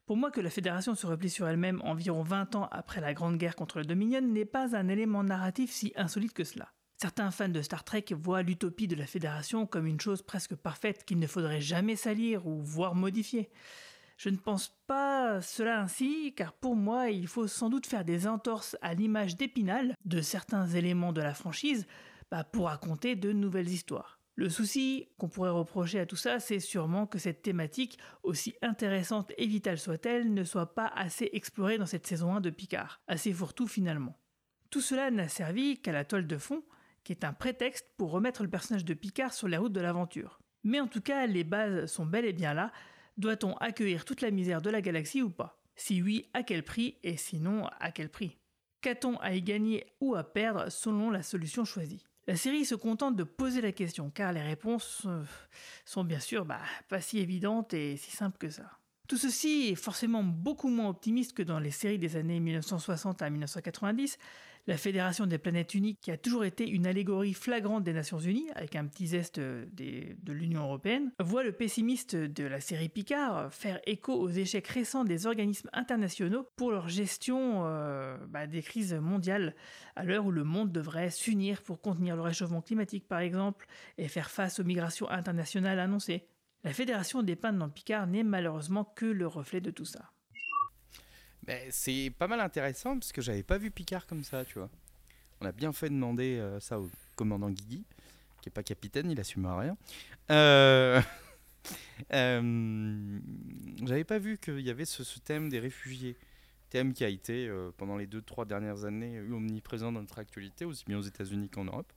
Pour 0.06 0.18
moi, 0.18 0.30
que 0.30 0.42
la 0.42 0.52
Fédération 0.52 0.94
se 0.94 1.08
replie 1.08 1.32
sur 1.32 1.48
elle-même 1.48 1.82
environ 1.84 2.22
20 2.22 2.56
ans 2.56 2.70
après 2.72 3.02
la 3.02 3.14
Grande 3.14 3.38
Guerre 3.38 3.56
contre 3.56 3.80
le 3.80 3.86
Dominion 3.86 4.22
n'est 4.22 4.46
pas 4.46 4.76
un 4.76 4.88
élément 4.88 5.24
narratif 5.24 5.72
si 5.72 5.94
insolite 5.96 6.34
que 6.34 6.44
cela. 6.44 6.72
Certains 6.98 7.32
fans 7.32 7.50
de 7.50 7.62
Star 7.62 7.84
Trek 7.84 8.06
voient 8.12 8.44
l'utopie 8.44 8.88
de 8.88 8.96
la 8.96 9.08
Fédération 9.08 9.66
comme 9.66 9.88
une 9.88 10.00
chose 10.00 10.22
presque 10.22 10.56
parfaite 10.56 11.04
qu'il 11.06 11.20
ne 11.20 11.28
faudrait 11.28 11.60
jamais 11.60 11.96
salir 11.96 12.48
ou 12.48 12.62
voire 12.62 12.96
modifier. 12.96 13.50
Je 14.18 14.30
ne 14.30 14.38
pense 14.38 14.72
pas 14.88 15.42
cela 15.42 15.82
ainsi, 15.82 16.34
car 16.36 16.54
pour 16.54 16.76
moi, 16.76 17.10
il 17.10 17.28
faut 17.28 17.48
sans 17.48 17.70
doute 17.70 17.86
faire 17.86 18.06
des 18.06 18.28
entorses 18.28 18.78
à 18.82 18.94
l'image 18.94 19.36
d'Épinal 19.36 19.94
de 20.06 20.22
certains 20.22 20.68
éléments 20.68 21.14
de 21.14 21.22
la 21.22 21.34
franchise 21.34 21.86
bah, 22.32 22.44
pour 22.44 22.66
raconter 22.68 23.16
de 23.16 23.34
nouvelles 23.34 23.70
histoires. 23.70 24.20
Le 24.38 24.50
souci 24.50 25.08
qu'on 25.18 25.30
pourrait 25.30 25.50
reprocher 25.50 26.00
à 26.00 26.06
tout 26.06 26.18
ça, 26.18 26.40
c'est 26.40 26.60
sûrement 26.60 27.08
que 27.08 27.20
cette 27.20 27.42
thématique, 27.42 27.98
aussi 28.24 28.54
intéressante 28.62 29.32
et 29.38 29.48
vitale 29.48 29.80
soit-elle, 29.80 30.34
ne 30.34 30.44
soit 30.44 30.76
pas 30.76 30.88
assez 30.88 31.30
explorée 31.32 31.78
dans 31.78 31.86
cette 31.86 32.06
saison 32.06 32.36
1 32.36 32.42
de 32.42 32.50
Picard, 32.50 33.02
assez 33.08 33.32
fourre-tout 33.32 33.68
finalement. 33.68 34.18
Tout 34.70 34.82
cela 34.82 35.10
n'a 35.10 35.30
servi 35.30 35.82
qu'à 35.82 35.94
la 35.94 36.04
toile 36.04 36.28
de 36.28 36.38
fond, 36.38 36.64
qui 37.06 37.14
est 37.14 37.24
un 37.24 37.32
prétexte 37.32 37.88
pour 37.98 38.12
remettre 38.12 38.44
le 38.44 38.50
personnage 38.50 38.84
de 38.84 38.94
Picard 38.94 39.34
sur 39.34 39.48
les 39.48 39.56
routes 39.56 39.72
de 39.72 39.80
l'aventure. 39.80 40.40
Mais 40.64 40.82
en 40.82 40.88
tout 40.88 41.02
cas, 41.02 41.28
les 41.28 41.46
bases 41.46 41.86
sont 41.86 42.06
bel 42.06 42.26
et 42.26 42.34
bien 42.34 42.54
là. 42.54 42.74
Doit-on 43.18 43.56
accueillir 43.58 44.06
toute 44.06 44.22
la 44.22 44.32
misère 44.32 44.62
de 44.62 44.70
la 44.70 44.82
galaxie 44.82 45.22
ou 45.22 45.30
pas? 45.30 45.58
Si 45.76 46.02
oui, 46.02 46.30
à 46.34 46.44
quel 46.44 46.64
prix? 46.64 46.98
Et 47.04 47.18
sinon, 47.18 47.68
à 47.80 47.92
quel 47.92 48.10
prix? 48.10 48.38
Qu'a-t-on 48.82 49.18
à 49.18 49.34
y 49.34 49.42
gagner 49.42 49.86
ou 50.00 50.16
à 50.16 50.24
perdre 50.24 50.70
selon 50.70 51.10
la 51.10 51.24
solution 51.24 51.66
choisie? 51.66 52.06
La 52.28 52.36
série 52.36 52.66
se 52.66 52.76
contente 52.76 53.16
de 53.16 53.24
poser 53.24 53.62
la 53.62 53.72
question, 53.72 54.10
car 54.10 54.34
les 54.34 54.42
réponses 54.42 55.04
euh, 55.06 55.24
sont 55.86 56.04
bien 56.04 56.20
sûr 56.20 56.44
bah, 56.44 56.62
pas 56.90 57.00
si 57.00 57.20
évidentes 57.20 57.74
et 57.74 57.98
si 57.98 58.12
simples 58.12 58.38
que 58.38 58.50
ça. 58.50 58.70
Tout 59.08 59.18
ceci 59.18 59.70
est 59.70 59.76
forcément 59.76 60.24
beaucoup 60.24 60.70
moins 60.70 60.90
optimiste 60.90 61.34
que 61.34 61.44
dans 61.44 61.60
les 61.60 61.70
séries 61.70 62.00
des 62.00 62.16
années 62.16 62.40
1960 62.40 63.22
à 63.22 63.30
1990, 63.30 64.18
la 64.68 64.78
Fédération 64.78 65.28
des 65.28 65.38
planètes 65.38 65.74
uniques, 65.76 66.00
qui 66.02 66.12
a 66.12 66.18
toujours 66.18 66.44
été 66.44 66.68
une 66.68 66.88
allégorie 66.88 67.34
flagrante 67.34 67.84
des 67.84 67.94
Nations 67.94 68.20
Unies, 68.20 68.50
avec 68.56 68.76
un 68.76 68.86
petit 68.86 69.08
zeste 69.08 69.40
de 69.40 70.34
l'Union 70.34 70.64
européenne, 70.64 71.12
voit 71.20 71.44
le 71.44 71.52
pessimiste 71.52 72.16
de 72.16 72.44
la 72.46 72.60
série 72.60 72.90
Picard 72.90 73.54
faire 73.54 73.80
écho 73.86 74.14
aux 74.14 74.30
échecs 74.30 74.68
récents 74.68 75.04
des 75.04 75.28
organismes 75.28 75.70
internationaux 75.74 76.48
pour 76.56 76.72
leur 76.72 76.90
gestion 76.90 77.66
euh, 77.66 78.18
bah, 78.28 78.48
des 78.48 78.62
crises 78.62 78.94
mondiales, 78.94 79.56
à 79.96 80.04
l'heure 80.04 80.26
où 80.26 80.32
le 80.32 80.44
monde 80.44 80.72
devrait 80.72 81.12
s'unir 81.12 81.62
pour 81.62 81.82
contenir 81.82 82.16
le 82.16 82.22
réchauffement 82.22 82.62
climatique 82.62 83.08
par 83.08 83.20
exemple, 83.20 83.68
et 83.98 84.08
faire 84.08 84.32
face 84.32 84.60
aux 84.60 84.64
migrations 84.64 85.10
internationales 85.10 85.80
annoncées. 85.80 86.28
La 86.64 86.74
Fédération 86.74 87.22
dépeinte 87.22 87.60
dans 87.60 87.70
Picard 87.70 88.08
n'est 88.08 88.24
malheureusement 88.24 88.84
que 88.84 89.06
le 89.06 89.28
reflet 89.28 89.62
de 89.62 89.70
tout 89.70 89.86
ça 89.86 90.15
c'est 91.70 92.12
pas 92.18 92.28
mal 92.28 92.40
intéressant 92.40 92.98
parce 92.98 93.12
que 93.12 93.22
j'avais 93.22 93.44
pas 93.44 93.58
vu 93.58 93.72
Picard 93.72 94.08
comme 94.08 94.24
ça, 94.24 94.46
tu 94.46 94.60
vois. 94.60 94.70
On 95.42 95.46
a 95.46 95.52
bien 95.52 95.74
fait 95.74 95.90
de 95.90 95.96
demander 95.96 96.38
euh, 96.40 96.60
ça 96.60 96.80
au 96.80 96.90
commandant 97.16 97.50
Guigui, 97.50 97.84
qui 98.42 98.50
est 98.50 98.52
pas 98.52 98.64
capitaine, 98.64 99.12
il 99.12 99.20
assume 99.20 99.46
rien. 99.46 99.78
Euh... 100.32 101.02
euh 102.14 103.20
j'avais 103.84 104.04
pas 104.04 104.20
vu 104.20 104.38
qu'il 104.38 104.62
y 104.62 104.70
avait 104.70 104.86
ce, 104.86 105.04
thème 105.20 105.50
des 105.50 105.60
réfugiés, 105.60 106.16
thème 106.70 106.94
qui 106.94 107.04
a 107.04 107.10
été 107.10 107.48
euh, 107.48 107.72
pendant 107.78 107.98
les 107.98 108.08
deux 108.08 108.22
trois 108.22 108.46
dernières 108.46 108.86
années 108.86 109.20
omniprésent 109.20 109.92
dans 109.92 110.02
notre 110.02 110.20
actualité, 110.20 110.66
aussi 110.66 110.86
bien 110.86 110.98
aux 110.98 111.04
États-Unis 111.04 111.50
qu'en 111.50 111.66
Europe. 111.66 111.92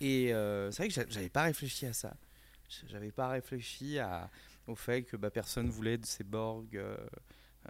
Et 0.00 0.28
c'est 0.70 0.76
vrai 0.76 0.88
que 0.88 1.10
j'avais 1.10 1.30
pas 1.30 1.44
réfléchi 1.44 1.86
à 1.86 1.92
ça. 1.94 2.14
J'avais 2.88 3.12
pas 3.12 3.28
réfléchi 3.28 3.98
au 4.66 4.74
fait 4.74 5.02
que 5.02 5.16
bah, 5.16 5.30
personne 5.30 5.68
voulait 5.68 5.98
de 5.98 6.06
ces 6.06 6.24
Borg 6.24 6.76
euh, 6.76 6.96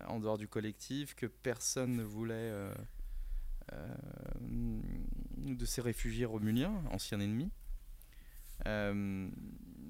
en 0.08 0.20
dehors 0.20 0.38
du 0.38 0.48
collectif, 0.48 1.14
que 1.14 1.26
personne 1.26 1.96
ne 1.96 2.02
voulait 2.02 2.34
euh, 2.34 2.72
euh, 3.72 3.94
de 4.40 5.64
ces 5.64 5.80
réfugiés 5.80 6.24
romuliens, 6.24 6.82
anciens 6.90 7.20
ennemis. 7.20 7.50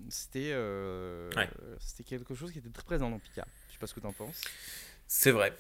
c'était 0.08 0.54
c'était 1.78 2.04
quelque 2.04 2.34
chose 2.34 2.52
qui 2.52 2.58
était 2.58 2.70
très 2.70 2.84
présent 2.84 3.10
dans 3.10 3.18
Picard. 3.18 3.46
Je 3.68 3.72
sais 3.72 3.78
pas 3.78 3.86
ce 3.86 3.94
que 3.94 4.00
tu 4.00 4.06
en 4.06 4.12
penses. 4.12 4.42
C'est 5.06 5.30
vrai. 5.30 5.56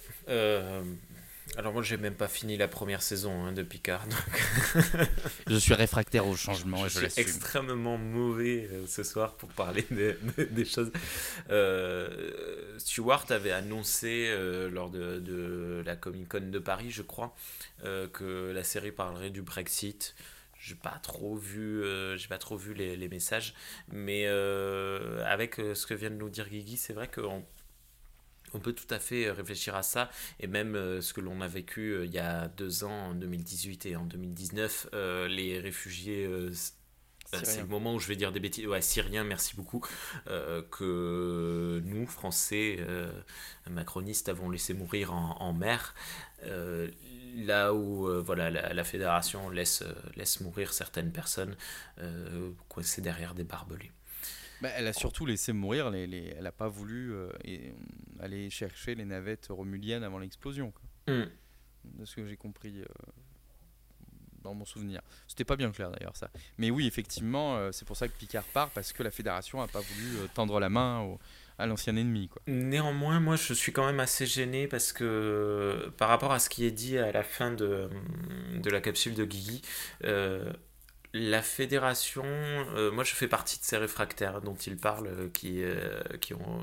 Alors 1.56 1.72
moi 1.72 1.82
j'ai 1.82 1.96
même 1.96 2.14
pas 2.14 2.28
fini 2.28 2.56
la 2.56 2.68
première 2.68 3.02
saison 3.02 3.44
hein, 3.44 3.52
de 3.52 3.62
Picard. 3.62 4.04
je 5.46 5.56
suis 5.56 5.74
réfractaire 5.74 6.26
au 6.26 6.34
changement 6.34 6.88
je, 6.88 7.00
je 7.00 7.06
suis 7.06 7.20
extrêmement 7.20 7.96
mauvais 7.96 8.68
euh, 8.72 8.86
ce 8.86 9.02
soir 9.04 9.34
pour 9.36 9.48
parler 9.50 9.86
des 10.50 10.64
choses. 10.64 10.90
Euh, 11.50 12.78
Stewart 12.78 13.26
avait 13.30 13.52
annoncé 13.52 14.26
euh, 14.28 14.68
lors 14.68 14.90
de, 14.90 15.82
la 15.86 15.96
Comic 15.96 16.28
Con 16.28 16.50
de 16.50 16.58
Paris, 16.58 16.90
je 16.90 17.02
crois, 17.02 17.34
que 17.82 18.52
la 18.52 18.64
série 18.64 18.92
parlerait 18.92 19.30
du 19.30 19.42
Brexit. 19.42 20.14
J'ai 20.58 20.74
pas 20.74 20.98
trop 21.02 21.36
vu, 21.36 21.82
j'ai 22.16 22.28
pas 22.28 22.38
trop 22.38 22.56
vu 22.56 22.74
les, 22.74 22.96
les 22.96 23.08
messages, 23.08 23.54
mais 23.92 24.26
avec 24.26 25.56
ce 25.56 25.86
que 25.86 25.94
vient 25.94 26.10
de 26.10 26.16
nous 26.16 26.30
dire 26.30 26.48
Guigui, 26.48 26.76
c'est 26.76 26.92
vrai 26.92 27.08
qu'on 27.08 27.44
on 28.56 28.60
peut 28.60 28.72
tout 28.72 28.92
à 28.92 28.98
fait 28.98 29.26
euh, 29.26 29.32
réfléchir 29.32 29.76
à 29.76 29.82
ça 29.82 30.10
et 30.40 30.46
même 30.46 30.74
euh, 30.74 31.00
ce 31.00 31.12
que 31.12 31.20
l'on 31.20 31.40
a 31.40 31.48
vécu 31.48 31.92
euh, 31.92 32.06
il 32.06 32.12
y 32.12 32.18
a 32.18 32.48
deux 32.48 32.84
ans, 32.84 33.10
en 33.10 33.14
2018 33.14 33.86
et 33.86 33.96
en 33.96 34.04
2019, 34.04 34.88
les 35.28 35.60
réfugiés. 35.60 36.28
c'est 37.32 37.60
le 37.60 37.66
moment 37.66 37.94
où 37.94 37.98
je 37.98 38.08
vais 38.08 38.16
dire 38.16 38.32
des 38.32 38.40
bêtises. 38.40 38.66
Ouais, 38.66 38.80
syriens, 38.80 39.24
merci 39.24 39.56
beaucoup. 39.56 39.84
que 40.26 41.82
nous, 41.84 42.06
Français, 42.06 42.78
macronistes, 43.68 44.28
avons 44.28 44.50
laissé 44.50 44.74
mourir 44.74 45.12
en, 45.12 45.52
mer. 45.52 45.94
là 47.36 47.74
où 47.74 48.08
voilà, 48.22 48.50
la, 48.50 48.84
fédération 48.84 49.50
laisse, 49.50 49.82
laisse 50.14 50.40
mourir 50.40 50.72
certaines 50.72 51.12
personnes 51.12 51.56
coincées 52.68 53.02
derrière 53.02 53.34
des 53.34 53.44
barbelés. 53.44 53.92
Bah, 54.60 54.70
elle 54.76 54.86
a 54.86 54.92
surtout 54.92 55.26
laissé 55.26 55.52
mourir, 55.52 55.90
les, 55.90 56.06
les, 56.06 56.34
elle 56.36 56.44
n'a 56.44 56.52
pas 56.52 56.68
voulu 56.68 57.12
euh, 57.12 57.30
aller 58.20 58.48
chercher 58.50 58.94
les 58.94 59.04
navettes 59.04 59.48
romuliennes 59.50 60.04
avant 60.04 60.18
l'explosion. 60.18 60.72
Mm. 61.08 61.24
De 61.84 62.04
ce 62.04 62.16
que 62.16 62.26
j'ai 62.26 62.36
compris 62.36 62.80
euh, 62.80 62.86
dans 64.42 64.54
mon 64.54 64.64
souvenir. 64.64 65.02
C'était 65.28 65.44
pas 65.44 65.56
bien 65.56 65.70
clair 65.70 65.90
d'ailleurs 65.90 66.16
ça. 66.16 66.30
Mais 66.58 66.70
oui, 66.70 66.86
effectivement, 66.86 67.56
euh, 67.56 67.70
c'est 67.70 67.84
pour 67.84 67.96
ça 67.96 68.08
que 68.08 68.14
Picard 68.14 68.44
part, 68.44 68.70
parce 68.70 68.92
que 68.92 69.02
la 69.02 69.10
Fédération 69.10 69.60
n'a 69.60 69.68
pas 69.68 69.80
voulu 69.80 70.28
tendre 70.34 70.58
la 70.58 70.68
main 70.68 71.16
à 71.58 71.66
l'ancien 71.66 71.96
ennemi. 71.96 72.28
Quoi. 72.28 72.42
Néanmoins, 72.46 73.20
moi 73.20 73.36
je 73.36 73.54
suis 73.54 73.72
quand 73.72 73.86
même 73.86 74.00
assez 74.00 74.26
gêné 74.26 74.66
parce 74.66 74.92
que 74.92 75.92
par 75.96 76.08
rapport 76.08 76.32
à 76.32 76.38
ce 76.38 76.48
qui 76.50 76.64
est 76.64 76.70
dit 76.70 76.98
à 76.98 77.12
la 77.12 77.22
fin 77.22 77.52
de, 77.52 77.88
de 78.54 78.70
la 78.70 78.80
capsule 78.80 79.14
de 79.14 79.24
Guigui, 79.24 79.62
la 81.16 81.42
fédération, 81.42 82.24
euh, 82.24 82.90
moi 82.90 83.04
je 83.04 83.14
fais 83.14 83.28
partie 83.28 83.58
de 83.58 83.64
ces 83.64 83.76
réfractaires 83.76 84.42
dont 84.42 84.54
il 84.54 84.76
parle, 84.76 85.06
euh, 85.06 85.28
qui, 85.32 85.62
euh, 85.62 86.02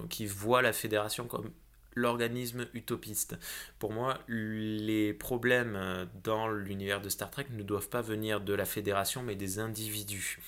qui, 0.10 0.26
voient 0.28 0.62
la 0.62 0.74
fédération 0.74 1.26
comme 1.26 1.50
l'organisme 1.96 2.66
utopiste. 2.74 3.38
Pour 3.78 3.92
moi, 3.92 4.18
les 4.28 5.14
problèmes 5.14 6.08
dans 6.24 6.50
l'univers 6.50 7.02
de 7.02 7.10
Star 7.10 7.30
Trek 7.30 7.46
ne 7.52 7.62
doivent 7.62 7.90
pas 7.90 8.02
venir 8.02 8.42
de 8.42 8.54
la 8.54 8.66
fédération, 8.66 9.22
mais 9.22 9.36
des 9.36 9.60
individus. 9.60 10.40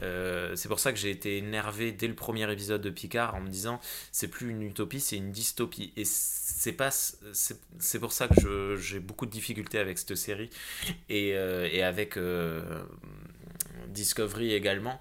c'est 0.00 0.68
pour 0.68 0.80
ça 0.80 0.92
que 0.92 0.98
j'ai 0.98 1.10
été 1.10 1.36
énervé 1.36 1.92
dès 1.92 2.08
le 2.08 2.14
premier 2.14 2.50
épisode 2.50 2.80
de 2.80 2.88
Picard 2.88 3.34
en 3.34 3.42
me 3.42 3.48
disant 3.48 3.78
c'est 4.10 4.28
plus 4.28 4.48
une 4.48 4.62
utopie, 4.62 5.00
c'est 5.00 5.18
une 5.18 5.32
dystopie. 5.32 5.92
Et 5.98 6.06
c'est 6.06 6.72
pas 6.72 6.90
c'est 6.90 8.00
pour 8.00 8.12
ça 8.12 8.28
que 8.28 8.76
j'ai 8.76 9.00
beaucoup 9.00 9.26
de 9.26 9.30
difficultés 9.30 9.78
avec 9.78 9.98
cette 9.98 10.16
série 10.16 10.48
et 11.10 11.36
avec 11.82 12.16
Discovery 13.96 14.52
également. 14.54 15.00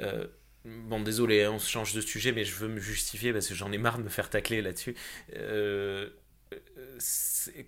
Euh, 0.00 0.26
Bon, 0.66 1.00
désolé, 1.00 1.44
hein, 1.44 1.52
on 1.54 1.58
change 1.60 1.94
de 1.94 2.00
sujet, 2.00 2.32
mais 2.32 2.44
je 2.44 2.54
veux 2.56 2.66
me 2.66 2.80
justifier 2.80 3.32
parce 3.32 3.46
que 3.46 3.54
j'en 3.54 3.70
ai 3.70 3.78
marre 3.78 3.98
de 3.98 4.02
me 4.02 4.08
faire 4.08 4.28
tacler 4.28 4.62
là-dessus. 4.62 4.96
Euh, 5.36 6.10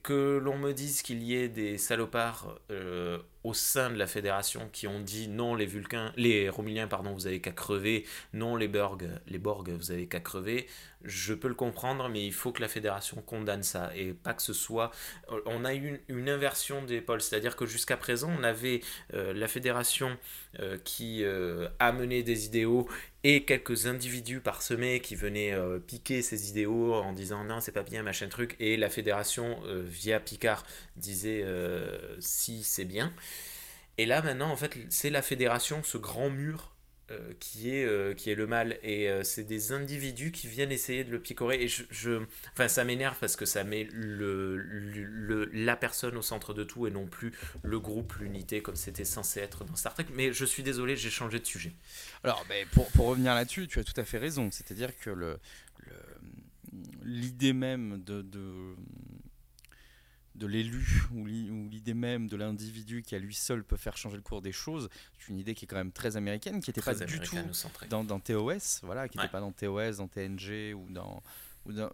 que 0.03 0.39
l'on 0.39 0.59
me 0.59 0.73
dise 0.73 1.03
qu'il 1.03 1.23
y 1.23 1.35
ait 1.35 1.49
des 1.49 1.79
salopards 1.79 2.59
euh, 2.71 3.19
au 3.45 3.55
sein 3.55 3.91
de 3.91 3.97
la 3.97 4.07
fédération 4.07 4.69
qui 4.73 4.87
ont 4.87 5.01
dit 5.01 5.29
non 5.29 5.55
les 5.55 5.67
Vulcains, 5.67 6.13
les 6.17 6.49
Romiliens 6.49 6.89
pardon, 6.89 7.13
vous 7.13 7.27
avez 7.27 7.41
qu'à 7.41 7.53
crever, 7.53 8.05
non 8.33 8.57
les 8.57 8.69
Borg, 8.69 9.09
les 9.27 9.39
Borg, 9.39 9.71
vous 9.71 9.91
avez 9.93 10.07
qu'à 10.07 10.21
crever. 10.21 10.67
Je 11.05 11.35
peux 11.35 11.49
le 11.49 11.55
comprendre, 11.55 12.09
mais 12.09 12.27
il 12.27 12.33
faut 12.33 12.53
que 12.53 12.61
la 12.61 12.69
fédération 12.69 13.23
condamne 13.23 13.63
ça 13.63 13.91
et 13.95 14.13
pas 14.13 14.35
que 14.35 14.43
ce 14.43 14.53
soit. 14.53 14.91
On 15.47 15.65
a 15.65 15.75
eu 15.75 16.01
une, 16.09 16.29
inversion 16.29 16.85
des 16.85 17.01
pôles, 17.01 17.21
c'est-à-dire 17.21 17.57
que 17.57 17.67
jusqu'à 17.67 17.97
présent 17.97 18.31
on 18.39 18.43
avait 18.43 18.81
euh, 19.15 19.33
la 19.33 19.49
fédération 19.49 20.17
euh, 20.59 20.77
qui 20.85 21.25
a 21.79 21.93
mené 21.93 22.23
des 22.23 22.47
idéaux 22.47 22.89
et 23.25 23.45
quelques 23.45 23.87
individus 23.87 24.41
parsemés 24.41 25.01
qui 25.01 25.17
venaient 25.17 25.55
piquer 25.87 26.23
ces 26.23 26.51
idéaux 26.51 26.95
en 26.95 27.13
disant 27.13 27.45
non 27.45 27.61
c'est 27.61 27.73
pas 27.73 27.83
bien 27.83 28.03
machin 28.03 28.29
truc 28.29 28.55
et 28.61 28.77
la 28.77 28.91
fédération 28.91 29.61
via 29.85 30.21
Picard 30.21 30.65
disait 30.97 31.45
si 32.21 32.63
c'est 32.63 32.85
bien 32.85 33.13
et 33.99 34.07
là, 34.07 34.23
maintenant, 34.23 34.51
en 34.51 34.57
fait, 34.57 34.79
c'est 34.89 35.11
la 35.11 35.23
fédération, 35.23 35.83
ce 35.83 35.99
grand 35.99 36.31
mur 36.31 36.73
euh, 37.11 37.33
qui, 37.41 37.71
est, 37.75 37.87
euh, 37.87 38.13
qui 38.13 38.31
est 38.31 38.35
le 38.35 38.47
mal. 38.47 38.79
Et 38.83 39.09
euh, 39.09 39.25
c'est 39.25 39.45
des 39.45 39.73
individus 39.73 40.31
qui 40.31 40.47
viennent 40.47 40.71
essayer 40.71 41.05
de 41.05 41.11
le 41.11 41.19
picorer. 41.19 41.63
Et 41.63 41.69
je, 41.69 42.21
Enfin, 42.53 42.69
ça 42.69 42.85
m'énerve 42.85 43.17
parce 43.19 43.35
que 43.35 43.47
ça 43.47 43.65
met 43.65 43.89
le, 43.93 45.49
la 45.55 45.75
personne 45.75 46.19
au 46.19 46.23
centre 46.23 46.53
de 46.53 46.65
tout 46.65 46.87
et 46.87 46.91
non 46.91 47.07
plus 47.07 47.33
le 47.63 47.81
groupe, 47.81 48.13
l'unité, 48.21 48.61
comme 48.61 48.77
c'était 48.77 49.07
censé 49.07 49.41
être 49.41 49.65
dans 49.65 49.75
Star 49.75 49.95
Trek. 49.95 50.05
Mais 50.13 50.35
je 50.35 50.45
suis 50.45 50.63
désolé, 50.63 50.97
j'ai 50.97 51.09
changé 51.09 51.41
de 51.41 51.47
sujet. 51.47 51.73
Alors, 52.25 52.45
mais 52.51 52.67
pour, 52.73 52.87
pour 52.91 53.07
revenir 53.07 53.35
là-dessus, 53.35 53.69
tu 53.69 53.79
as 53.79 53.85
tout 53.85 53.99
à 53.99 54.05
fait 54.05 54.19
raison. 54.19 54.51
C'est-à-dire 54.51 54.95
que 54.99 55.39
l'idée 57.05 57.55
même 57.55 58.03
de, 58.05 58.21
de, 58.21 58.75
de 60.39 60.47
l'élu 60.47 61.03
ou 61.13 61.27
l'idée 61.27 61.95
même 61.95 62.29
de 62.29 62.37
l'individu 62.37 63.03
qui 63.03 63.15
à 63.15 63.19
lui 63.19 63.35
seul 63.35 63.65
peut 63.65 63.77
faire 63.77 63.97
changer 63.97 64.17
le 64.17 64.23
cours 64.23 64.41
des 64.41 64.53
choses, 64.53 64.89
c'est 65.19 65.29
une 65.29 65.39
idée 65.39 65.55
qui 65.55 65.65
est 65.65 65.69
quand 65.69 65.77
même 65.77 65.93
très 65.93 66.17
américaine, 66.17 66.61
qui 66.61 66.71
n'était 66.71 66.81
pas 66.81 66.95
du 66.95 67.21
tout 67.21 67.37
dans, 67.91 68.05
dans, 68.05 68.21
TOS, 68.21 68.81
voilà, 68.83 69.09
qui 69.09 69.19
n'était 69.19 69.31
pas 69.31 69.41
dans 69.41 69.53
TOS, 69.53 69.97
dans 69.99 70.09
TNG 70.09 70.75
ou 70.75 70.87
dans, 70.91 71.23
ou 71.67 71.73
dans, 71.73 71.91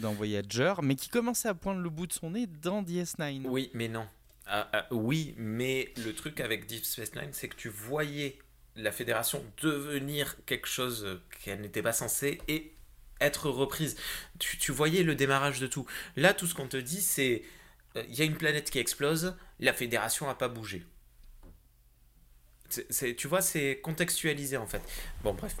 dans, 0.00 0.12
Voyager, 0.12 0.74
mais 0.82 0.94
qui 0.94 1.08
commençait 1.08 1.48
à 1.48 1.54
poindre 1.54 1.80
le 1.80 1.90
bout 1.90 2.06
de 2.06 2.12
son 2.12 2.30
nez 2.30 2.46
dans 2.46 2.82
DS9. 2.82 3.46
Oui, 3.46 3.70
mais 3.74 3.88
non. 3.88 4.06
Ah, 4.46 4.68
ah, 4.72 4.86
oui, 4.90 5.34
mais 5.36 5.92
le 5.98 6.14
truc 6.14 6.40
avec 6.40 6.66
Deep 6.66 6.84
Space 6.84 7.14
Nine, 7.14 7.30
c'est 7.32 7.48
que 7.48 7.56
tu 7.56 7.68
voyais 7.68 8.38
la 8.76 8.92
fédération 8.92 9.44
devenir 9.60 10.36
quelque 10.46 10.68
chose 10.68 11.20
qu'elle 11.42 11.60
n'était 11.60 11.82
pas 11.82 11.92
censée 11.92 12.40
et 12.48 12.72
être 13.20 13.48
reprise. 13.50 13.96
Tu, 14.38 14.72
voyais 14.72 15.02
le 15.02 15.14
démarrage 15.14 15.60
de 15.60 15.66
tout. 15.66 15.86
Là, 16.16 16.34
tout 16.34 16.46
ce 16.46 16.54
qu'on 16.54 16.68
te 16.68 16.76
dit, 16.76 17.00
c'est 17.00 17.42
il 17.94 18.00
euh, 18.00 18.04
y 18.08 18.22
a 18.22 18.24
une 18.24 18.36
planète 18.36 18.70
qui 18.70 18.78
explose, 18.78 19.34
la 19.60 19.72
fédération 19.72 20.26
n'a 20.26 20.34
pas 20.34 20.48
bougé. 20.48 20.84
Tu 23.16 23.26
vois, 23.26 23.40
c'est 23.40 23.80
contextualisé 23.82 24.58
en 24.58 24.66
fait. 24.66 24.82
Bon, 25.22 25.32
bref. 25.32 25.56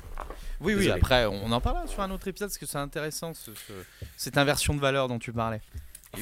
Oui, 0.60 0.74
oui, 0.74 0.90
après, 0.90 1.24
on 1.24 1.50
en 1.52 1.60
parlera 1.60 1.86
sur 1.86 2.02
un 2.02 2.10
autre 2.10 2.28
épisode 2.28 2.50
parce 2.50 2.58
que 2.58 2.66
c'est 2.66 2.76
intéressant, 2.76 3.32
cette 4.16 4.36
inversion 4.36 4.74
de 4.74 4.80
valeur 4.80 5.08
dont 5.08 5.18
tu 5.18 5.32
parlais. 5.32 5.62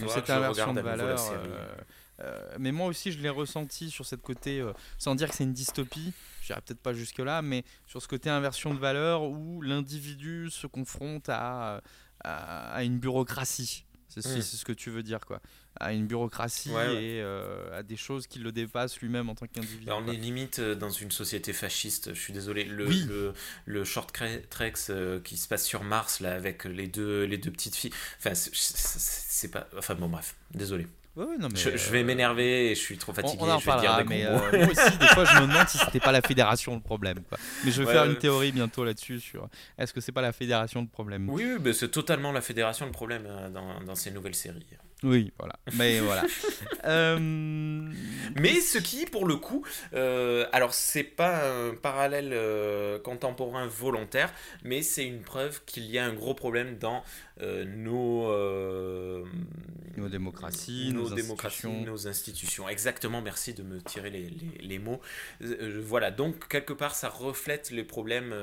Cette 0.09 0.31
inversion 0.31 0.73
de 0.75 0.81
valeur. 0.81 1.21
Euh, 1.33 1.75
euh, 2.21 2.41
mais 2.61 2.71
moi 2.71 2.87
aussi, 2.87 3.11
je 3.11 3.19
l'ai 3.19 3.29
ressenti 3.29 3.91
sur 3.91 4.07
cette 4.07 4.23
côté, 4.23 4.65
sans 4.97 5.17
dire 5.17 5.29
que 5.29 5.35
c'est 5.35 5.45
une 5.45 5.53
dystopie, 5.53 6.13
je 6.47 6.53
dirais 6.53 6.63
peut-être 6.65 6.81
pas 6.81 6.93
jusque-là, 6.93 7.43
mais 7.43 7.65
sur 7.89 8.01
ce 8.01 8.07
côté 8.07 8.31
inversion 8.31 8.73
de 8.73 8.79
valeur 8.79 9.25
où 9.25 9.63
l'individu 9.63 10.49
se 10.51 10.69
confronte 10.69 11.29
à, 11.29 11.83
à, 12.21 12.85
une 12.85 12.99
bureaucratie. 12.99 13.85
Hmm. 14.17 14.21
C'est 14.21 14.43
ce 14.43 14.65
que 14.65 14.73
tu 14.73 14.91
veux 14.91 15.03
dire, 15.03 15.21
quoi. 15.27 15.43
À 15.79 15.93
une 15.93 16.07
bureaucratie 16.07 16.71
et 16.71 17.21
euh, 17.21 17.77
à 17.77 17.83
des 17.83 17.97
choses 17.97 18.29
qui 18.29 18.39
le 18.39 18.53
dépassent 18.53 18.99
lui-même 19.01 19.29
en 19.29 19.35
tant 19.35 19.47
qu'individu. 19.47 19.91
On 19.91 20.07
est 20.07 20.17
limite 20.17 20.61
euh, 20.61 20.75
dans 20.75 20.89
une 20.89 21.11
société 21.11 21.53
fasciste, 21.53 22.15
je 22.15 22.21
suis 22.21 22.33
désolé. 22.33 22.65
Le, 22.65 22.87
le, 22.87 23.35
le, 23.67 23.85
short 23.85 24.17
Trex 24.49 24.89
euh, 24.89 25.21
qui 25.21 25.37
se 25.37 25.49
passe 25.49 25.67
sur 25.67 25.83
Mars, 25.83 26.21
là, 26.21 26.33
avec 26.33 26.65
les 26.65 26.87
deux, 26.87 27.25
les 27.25 27.37
deux 27.37 27.51
petites 27.51 27.75
filles. 27.75 27.93
Enfin, 28.19 28.35
c'est 28.35 29.51
pas. 29.51 29.69
Enfin, 29.77 29.97
bon, 29.97 30.09
bref, 30.09 30.37
désolé 30.55 30.87
je, 31.17 31.91
vais 31.91 32.01
euh, 32.01 32.05
m'énerver 32.05 32.71
et 32.71 32.75
je 32.75 32.81
suis 32.81 32.99
trop 32.99 33.13
fatigué. 33.13 33.39
On, 33.41 33.49
en 33.49 33.59
je 33.59 33.67
vais 33.67 34.05
mais 34.05 34.27
euh, 34.27 34.33
moi 34.33 34.71
aussi, 34.71 34.99
des 34.99 35.07
fois, 35.07 35.25
je 35.25 35.41
me 35.41 35.47
demande 35.47 35.69
si 35.69 35.79
c'était 35.79 36.01
pas 36.01 36.13
la 36.13 36.21
fédération 36.21 36.75
le 36.75 36.81
problème. 36.81 37.21
Mais 37.65 37.71
je 37.71 37.83
vais 37.83 37.91
faire 37.91 38.05
une 38.05 38.19
théorie 38.19 38.53
bientôt 38.53 38.85
là-dessus 38.85 39.21
sur 39.21 39.49
est-ce 39.79 39.93
que 39.93 40.01
c'est 40.01 40.13
pas 40.13 40.21
la 40.23 40.33
fédération 40.33 40.83
le 40.83 40.89
problème? 40.89 41.29
Oui, 41.31 41.57
oui 41.59 41.75
c'est 41.75 41.91
totalement 41.91 42.33
la 42.33 42.43
fédération 42.43 42.85
le 42.85 42.93
problème 42.93 43.25
euh, 43.27 43.49
dans, 43.49 43.81
dans 43.83 43.95
ces 43.95 44.11
nouvelles 44.11 44.35
séries. 44.35 44.67
Oui, 45.03 45.31
voilà. 45.39 45.59
Mais 45.75 46.01
voilà. 46.01 46.25
Euh, 46.85 47.19
mais 47.21 48.61
ce 48.61 48.79
qui, 48.79 49.05
pour 49.05 49.27
le 49.27 49.37
coup, 49.37 49.65
euh, 49.93 50.47
alors 50.53 50.73
c'est 50.73 51.05
pas 51.05 51.51
un 51.51 51.75
parallèle 51.75 52.31
euh, 52.33 52.99
contemporain 52.99 53.67
volontaire, 53.67 54.33
mais 54.65 54.83
c'est 54.83 55.07
une 55.07 55.21
preuve 55.21 55.63
qu'il 55.67 55.85
y 55.85 55.99
a 55.99 56.05
un 56.05 56.15
gros 56.15 56.35
problème 56.35 56.79
dans 56.79 57.03
nos, 57.67 58.33
nos 59.99 60.09
démocraties, 60.09 60.91
nos, 60.95 61.13
institutions. 61.13 61.83
nos 61.85 62.09
institutions. 62.09 62.67
Exactement. 62.67 63.21
Merci 63.21 63.53
de 63.53 63.63
me 63.63 63.83
tirer 63.83 64.09
les, 64.09 64.31
les, 64.31 64.67
les 64.67 64.79
mots. 64.79 65.03
voilà. 65.41 66.11
Donc 66.11 66.49
quelque 66.49 66.73
part, 66.73 66.95
ça 66.95 67.11
reflète 67.11 67.71
les 67.71 67.85
problèmes 67.85 68.35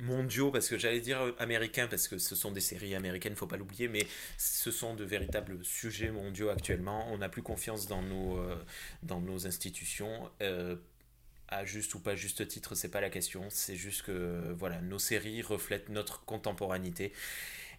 mondiaux, 0.00 0.50
parce 0.50 0.68
que 0.68 0.76
j'allais 0.76 0.98
dire 0.98 1.20
américains, 1.38 1.86
parce 1.86 2.08
que 2.08 2.18
ce 2.18 2.34
sont 2.34 2.50
des 2.50 2.60
séries 2.60 2.96
américaines, 2.96 3.36
faut 3.36 3.46
pas 3.46 3.56
l'oublier, 3.56 3.86
mais 3.86 4.04
ce 4.36 4.72
sont 4.72 4.94
de 4.94 5.04
véritables 5.04 5.58
sujets 5.62 5.83
mondiaux 6.10 6.48
actuellement. 6.48 7.06
On 7.12 7.18
n'a 7.18 7.28
plus 7.28 7.42
confiance 7.42 7.86
dans 7.86 8.02
nos, 8.02 8.38
euh, 8.38 8.56
dans 9.02 9.20
nos 9.20 9.46
institutions. 9.46 10.30
Euh, 10.42 10.76
à 11.48 11.64
juste 11.64 11.94
ou 11.94 12.00
pas 12.00 12.16
juste 12.16 12.48
titre, 12.48 12.74
c'est 12.74 12.88
pas 12.88 13.00
la 13.00 13.10
question. 13.10 13.44
C'est 13.50 13.76
juste 13.76 14.02
que 14.02 14.54
voilà, 14.58 14.80
nos 14.80 14.98
séries 14.98 15.42
reflètent 15.42 15.88
notre 15.88 16.24
contemporanité. 16.24 17.12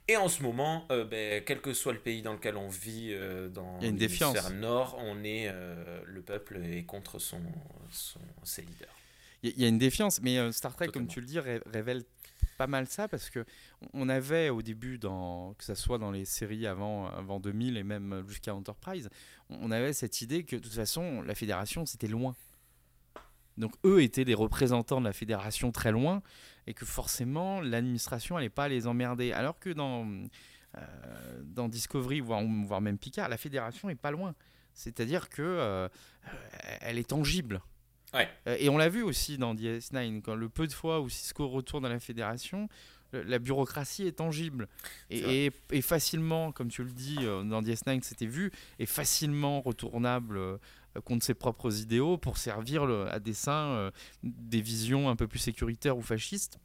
Et 0.08 0.18
en 0.18 0.28
ce 0.28 0.44
moment, 0.44 0.86
euh, 0.92 1.04
ben, 1.04 1.44
quel 1.44 1.62
que 1.62 1.74
soit 1.74 1.94
le 1.94 2.00
pays 2.00 2.22
dans 2.22 2.34
lequel 2.34 2.58
on 2.58 2.70
vit, 2.70 3.16
dans 3.54 3.80
l'hémisphère 3.80 4.52
nord, 4.52 4.98
on 5.00 5.24
est 5.24 5.52
le 6.06 6.22
peuple 6.22 6.58
est 6.64 6.84
contre 6.84 7.20
son, 7.20 7.42
son 7.90 8.20
ses 8.44 8.62
leaders. 8.62 8.96
Il 9.42 9.60
y, 9.60 9.66
a 9.66 9.68
une 9.68 9.78
défiance, 9.78 10.22
mais 10.22 10.52
Star 10.52 10.76
Trek, 10.76 10.88
comme 10.88 11.08
tu 11.08 11.20
le 11.20 11.26
dis, 11.28 11.40
révèle 11.40 12.04
pas 12.58 12.68
mal 12.68 12.88
ça 12.88 13.08
parce 13.08 13.30
que 13.30 13.46
on 13.94 14.10
avait 14.10 14.50
au 14.50 14.62
début, 14.62 14.98
dans, 14.98 15.54
que 15.54 15.64
ce 15.64 15.76
soit 15.76 15.98
dans 15.98 16.12
les 16.12 16.26
séries 16.26 16.68
avant, 16.68 17.08
avant 17.08 17.40
2000 17.40 17.78
et 17.78 17.84
même 17.84 18.24
jusqu'à 18.28 18.56
Enterprise, 18.56 19.10
on 19.50 19.72
avait 19.72 19.94
cette 19.94 20.22
idée 20.22 20.44
que 20.44 20.56
de 20.56 20.62
toute 20.62 20.74
façon 20.74 21.22
la 21.22 21.36
fédération 21.36 21.86
c'était 21.86 22.08
loin. 22.08 22.36
Donc 23.58 23.74
eux 23.86 24.02
étaient 24.02 24.24
les 24.24 24.34
représentants 24.34 25.00
de 25.00 25.06
la 25.06 25.14
fédération 25.14 25.72
très 25.72 25.92
loin 25.92 26.22
et 26.68 26.74
que 26.74 26.86
forcément 26.86 27.62
l'administration 27.62 28.36
n'allait 28.36 28.50
pas 28.50 28.68
les 28.68 28.88
emmerder. 28.88 29.32
Alors 29.32 29.60
que 29.60 29.70
dans, 29.70 30.06
euh, 30.78 31.42
dans 31.44 31.70
Discovery, 31.70 32.20
voire, 32.20 32.44
voire, 32.66 32.82
même 32.82 32.98
Picard, 32.98 33.30
la 33.30 33.38
fédération 33.38 33.90
est 33.90 33.96
pas 33.96 34.12
loin. 34.12 34.36
C'est-à-dire 34.74 35.30
que 35.30 35.42
euh, 35.42 35.88
elle 36.82 36.98
est 36.98 37.10
tangible. 37.10 37.62
Euh, 38.16 38.58
et 38.60 38.70
on 38.70 38.78
l'a 38.78 38.90
vu 38.90 39.04
aussi 39.04 39.38
dans 39.38 39.54
DS9, 39.56 40.22
quand 40.22 40.36
le 40.36 40.50
peu 40.50 40.68
de 40.68 40.74
fois 40.74 41.02
où 41.02 41.10
Cisco 41.10 41.48
retourne 41.48 41.86
à 41.86 41.90
la 41.90 42.00
fédération, 42.00 42.70
la 43.14 43.40
bureaucratie 43.40 44.06
est 44.08 44.18
tangible. 44.18 44.68
Et, 45.10 45.52
facilement, 45.82 46.52
comme 46.52 46.70
tu 46.70 46.84
le 46.84 46.92
dis, 46.92 47.18
euh, 47.22 47.44
dans 47.44 47.62
DS9 47.62 48.02
c'était 48.02 48.26
vu, 48.26 48.52
est 48.80 48.86
facilement 48.86 49.62
retournable 49.62 50.38
euh, 50.38 50.58
contre 51.06 51.26
ses 51.26 51.34
propres 51.34 51.80
idéaux 51.80 52.18
pour 52.18 52.38
servir 52.38 52.84
à 52.84 53.20
dessein 53.20 53.92
des 54.24 54.62
visions 54.62 55.10
un 55.10 55.16
peu 55.16 55.28
plus 55.28 55.40
sécuritaires 55.40 55.98
ou 55.98 56.02
fascistes. 56.02 56.58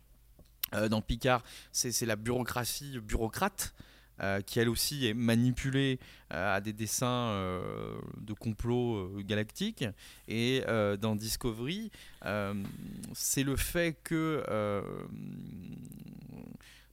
dans 0.89 1.03
Picard, 1.03 1.43
c'est 1.73 2.07
la 2.07 2.15
bureaucratie 2.15 3.01
bureaucrate 3.01 3.75
euh, 4.23 4.43
qui 4.43 4.59
elle 4.61 4.69
aussi 4.69 5.07
est 5.07 5.15
manipulée 5.15 5.99
euh, 6.33 6.57
à 6.57 6.61
des 6.61 6.75
dessins 6.75 7.07
euh, 7.07 7.99
de 8.19 8.35
complot 8.35 9.11
galactiques. 9.23 9.85
Et 10.29 10.63
dans 11.01 11.17
Discovery, 11.17 11.91
c'est 13.15 13.43
le 13.43 13.57
fait 13.57 13.97
que 14.05 14.45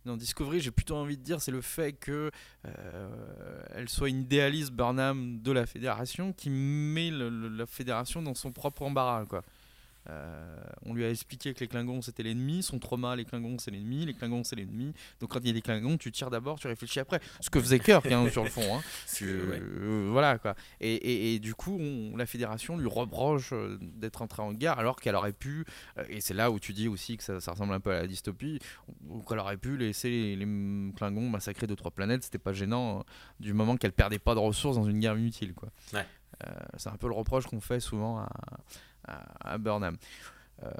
dans 0.05 0.15
Discovery, 0.15 0.61
j'ai 0.61 0.71
plutôt 0.71 0.95
envie 0.95 1.17
de 1.17 1.23
dire, 1.23 1.41
c'est 1.41 1.51
le 1.51 1.61
fait 1.61 1.93
que 1.93 2.32
elle 3.75 3.89
soit 3.89 4.09
une 4.09 4.21
idéaliste 4.21 4.71
Burnham 4.71 5.41
de 5.41 5.51
la 5.51 5.65
fédération 5.65 6.34
qui 6.34 6.49
met 6.49 7.11
la 7.11 7.65
fédération 7.65 8.21
dans 8.21 8.36
son 8.36 8.51
propre 8.51 8.84
embarras, 8.84 9.25
quoi. 9.25 9.43
Euh, 10.09 10.55
on 10.85 10.93
lui 10.93 11.03
a 11.03 11.09
expliqué 11.09 11.53
que 11.53 11.59
les 11.59 11.67
Klingons 11.67 12.01
c'était 12.01 12.23
l'ennemi, 12.23 12.63
son 12.63 12.79
trauma, 12.79 13.15
les 13.15 13.25
Klingons 13.25 13.57
c'est 13.59 13.71
l'ennemi, 13.71 14.05
les 14.05 14.13
Klingons 14.13 14.43
c'est 14.43 14.55
l'ennemi. 14.55 14.93
Donc 15.19 15.31
quand 15.31 15.39
il 15.39 15.47
y 15.47 15.49
a 15.49 15.53
des 15.53 15.61
Klingons, 15.61 15.97
tu 15.97 16.11
tires 16.11 16.29
d'abord, 16.29 16.59
tu 16.59 16.67
réfléchis 16.67 16.99
après. 16.99 17.19
Ce 17.41 17.49
que 17.49 17.59
faisait 17.59 17.79
Kirk 17.79 18.05
hein, 18.11 18.29
sur 18.29 18.43
le 18.43 18.49
fond. 18.49 18.75
Hein. 18.75 18.81
Euh, 19.21 20.09
voilà 20.11 20.37
quoi. 20.37 20.55
Et, 20.79 21.39
du 21.39 21.55
coup, 21.55 21.79
la 22.15 22.25
fédération 22.25 22.77
lui 22.77 22.87
reproche 22.87 23.49
euh, 23.51 23.77
d'être 23.81 24.21
entrée 24.21 24.41
en 24.41 24.53
guerre 24.53 24.77
alors 24.79 24.95
qu'elle 24.97 25.15
aurait 25.15 25.33
pu, 25.33 25.65
et 26.07 26.21
c'est 26.21 26.33
là 26.33 26.51
où 26.51 26.59
tu 26.59 26.73
dis 26.73 26.87
aussi 26.87 27.17
que 27.17 27.23
ça, 27.23 27.51
ressemble 27.51 27.73
un 27.73 27.79
peu 27.79 27.91
à 27.91 28.01
la 28.01 28.07
dystopie, 28.07 28.59
ou 29.07 29.21
qu'elle 29.21 29.39
aurait 29.39 29.57
pu 29.57 29.75
laisser 29.77 30.35
les, 30.35 30.45
Klingons 30.95 31.29
massacrer 31.29 31.67
deux 31.67 31.75
trois 31.75 31.91
planètes, 31.91 32.23
c'était 32.23 32.37
pas 32.37 32.53
gênant 32.53 32.99
hein, 32.99 33.03
du 33.39 33.53
moment 33.53 33.75
qu'elle 33.75 33.91
perdait 33.91 34.19
pas 34.19 34.35
de 34.35 34.39
ressources 34.39 34.75
dans 34.75 34.85
une 34.85 34.99
guerre 34.99 35.17
inutile 35.17 35.53
quoi. 35.53 35.69
c'est 36.77 36.89
un 36.89 36.97
peu 36.97 37.07
le 37.07 37.13
reproche 37.13 37.47
qu'on 37.47 37.61
fait 37.61 37.79
souvent 37.79 38.19
à, 38.19 38.29
à, 39.07 39.57
Burnham. 39.57 39.97
Euh, 40.63 40.71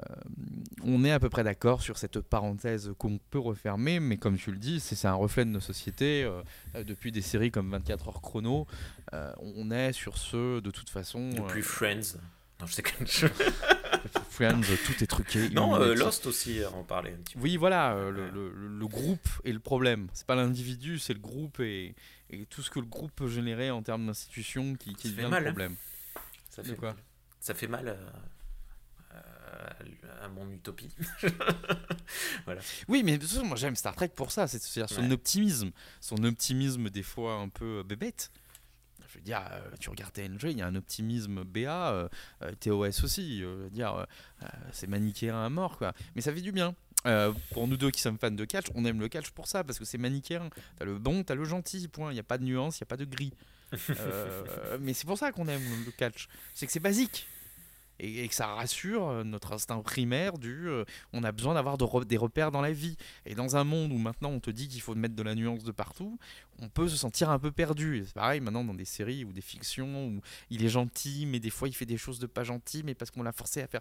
on 0.82 1.04
est 1.04 1.12
à 1.12 1.20
peu 1.20 1.28
près 1.28 1.44
d'accord 1.44 1.82
sur 1.82 1.98
cette 1.98 2.20
parenthèse 2.20 2.92
qu'on 2.98 3.18
peut 3.30 3.38
refermer, 3.38 4.00
mais 4.00 4.16
comme 4.16 4.36
tu 4.36 4.50
le 4.50 4.58
dis, 4.58 4.80
c'est 4.80 5.06
un 5.06 5.14
reflet 5.14 5.44
de 5.44 5.50
nos 5.50 5.60
sociétés. 5.60 6.24
Euh, 6.24 6.82
depuis 6.84 7.12
des 7.12 7.22
séries 7.22 7.50
comme 7.50 7.70
24 7.70 8.08
heures 8.08 8.20
chrono, 8.20 8.66
euh, 9.14 9.32
on 9.38 9.70
est 9.70 9.92
sur 9.92 10.18
ce, 10.18 10.60
de 10.60 10.70
toute 10.70 10.90
façon. 10.90 11.30
Depuis 11.30 11.62
Friends. 11.62 12.18
Non, 12.60 12.66
je 12.66 12.72
sais 12.72 12.82
que... 12.82 12.90
Friends, 14.30 14.62
tout 14.84 15.04
est 15.04 15.06
truqué. 15.06 15.48
Non, 15.50 15.78
Lost 15.94 16.26
aussi, 16.26 16.60
en 16.64 16.82
parlait 16.82 17.12
un 17.12 17.22
petit 17.22 17.34
peu. 17.34 17.40
Oui, 17.40 17.56
voilà, 17.56 18.10
le, 18.10 18.30
le, 18.30 18.86
groupe 18.88 19.28
est 19.44 19.52
le 19.52 19.60
problème. 19.60 20.08
C'est 20.12 20.26
pas 20.26 20.34
l'individu, 20.34 20.98
c'est 20.98 21.12
le 21.12 21.20
groupe 21.20 21.60
et, 21.60 21.94
et, 22.30 22.46
tout 22.46 22.62
ce 22.62 22.70
que 22.70 22.80
le 22.80 22.86
groupe 22.86 23.12
peut 23.14 23.28
générer 23.28 23.70
en 23.70 23.82
termes 23.82 24.06
d'institution 24.06 24.74
qui, 24.74 24.94
qui 24.94 25.10
devient 25.10 25.28
le 25.30 25.36
hein. 25.36 25.42
problème. 25.42 25.76
Ça 26.50 26.64
fait 26.64 26.74
quoi 26.74 26.96
ça 27.40 27.54
fait 27.54 27.68
mal 27.68 27.96
à, 30.20 30.28
mon 30.28 30.50
utopie. 30.50 30.94
voilà. 32.44 32.60
Oui, 32.88 33.02
mais 33.02 33.18
moi 33.44 33.56
j'aime 33.56 33.76
Star 33.76 33.94
Trek 33.96 34.10
pour 34.14 34.30
ça, 34.30 34.46
c'est-à-dire 34.46 34.88
son 34.88 35.10
optimisme, 35.10 35.70
son 36.00 36.22
optimisme 36.24 36.90
des 36.90 37.02
fois 37.02 37.34
un 37.34 37.48
peu 37.48 37.82
bébête. 37.82 38.30
Je 39.08 39.14
veux 39.18 39.24
dire, 39.24 39.42
euh, 39.52 39.70
tu 39.80 39.88
regardes 39.88 40.12
TNG, 40.12 40.50
il 40.50 40.58
y 40.58 40.62
a 40.62 40.66
un 40.66 40.74
optimisme 40.74 41.42
BA, 41.42 41.92
euh, 41.92 42.08
euh, 42.42 42.52
TOS 42.60 43.04
aussi. 43.04 43.42
dire, 43.70 44.06
c'est 44.72 44.86
manichéen 44.86 45.36
à 45.42 45.48
mort, 45.48 45.78
quoi. 45.78 45.94
Mais 46.14 46.20
ça 46.20 46.32
fait 46.32 46.42
du 46.42 46.52
bien. 46.52 46.74
pour 47.52 47.68
nous 47.68 47.76
deux 47.76 47.90
qui 47.90 48.00
sommes 48.00 48.18
fans 48.18 48.30
de 48.30 48.44
catch, 48.44 48.66
on 48.74 48.84
aime 48.84 49.00
le 49.00 49.08
catch 49.08 49.30
pour 49.30 49.46
ça, 49.46 49.64
parce 49.64 49.78
que 49.78 49.84
c'est 49.84 49.98
manichéen. 49.98 50.50
T'as 50.76 50.84
le 50.84 50.98
bon, 50.98 51.24
t'as 51.24 51.34
le 51.34 51.44
gentil, 51.44 51.88
point. 51.88 52.10
Il 52.10 52.14
n'y 52.14 52.20
a 52.20 52.24
pas 52.24 52.38
de 52.38 52.44
nuance, 52.44 52.78
il 52.78 52.82
n'y 52.82 52.86
a 52.86 52.90
pas 52.90 52.96
de 52.96 53.06
gris. 53.06 53.32
Mais 54.80 54.94
c'est 54.94 55.06
pour 55.06 55.18
ça 55.18 55.32
qu'on 55.32 55.48
aime 55.48 55.62
le 55.84 55.92
catch. 55.92 56.28
C'est 56.54 56.66
que 56.66 56.72
c'est 56.72 56.80
basique 56.80 57.26
et, 58.00 58.28
que 58.28 58.34
ça 58.34 58.46
rassure 58.46 59.08
euh, 59.08 59.24
notre 59.24 59.52
instinct 59.52 59.80
primaire 59.82 60.38
du 60.38 60.68
euh, 60.68 60.84
on 61.12 61.24
a 61.24 61.32
besoin 61.32 61.54
d'avoir 61.54 61.76
des 61.78 62.16
repères 62.16 62.50
dans 62.50 62.60
la 62.60 62.72
vie. 62.72 62.96
Et 63.26 63.34
dans 63.34 63.56
un 63.56 63.64
monde 63.64 63.92
où 63.92 63.98
maintenant 63.98 64.30
on 64.30 64.40
te 64.40 64.50
dit 64.50 64.68
qu'il 64.68 64.80
faut 64.80 64.94
mettre 64.94 65.14
de 65.14 65.22
la 65.22 65.34
nuance 65.34 65.64
de 65.64 65.72
partout, 65.72 66.18
on 66.60 66.68
peut 66.68 66.88
se 66.88 66.96
sentir 66.96 67.30
un 67.30 67.38
peu 67.38 67.50
perdu. 67.50 68.04
C'est 68.06 68.14
pareil 68.14 68.40
maintenant 68.40 68.64
dans 68.64 68.74
des 68.74 68.84
séries 68.84 69.24
ou 69.24 69.32
des 69.32 69.40
fictions 69.40 70.08
où 70.08 70.20
il 70.50 70.64
est 70.64 70.68
gentil, 70.68 71.26
mais 71.26 71.40
des 71.40 71.50
fois 71.50 71.68
il 71.68 71.74
fait 71.74 71.86
des 71.86 71.96
choses 71.96 72.18
de 72.18 72.26
pas 72.26 72.44
gentil, 72.44 72.82
mais 72.84 72.94
parce 72.94 73.10
qu'on 73.10 73.22
l'a 73.22 73.32
forcé 73.32 73.62
à 73.62 73.66
faire. 73.66 73.80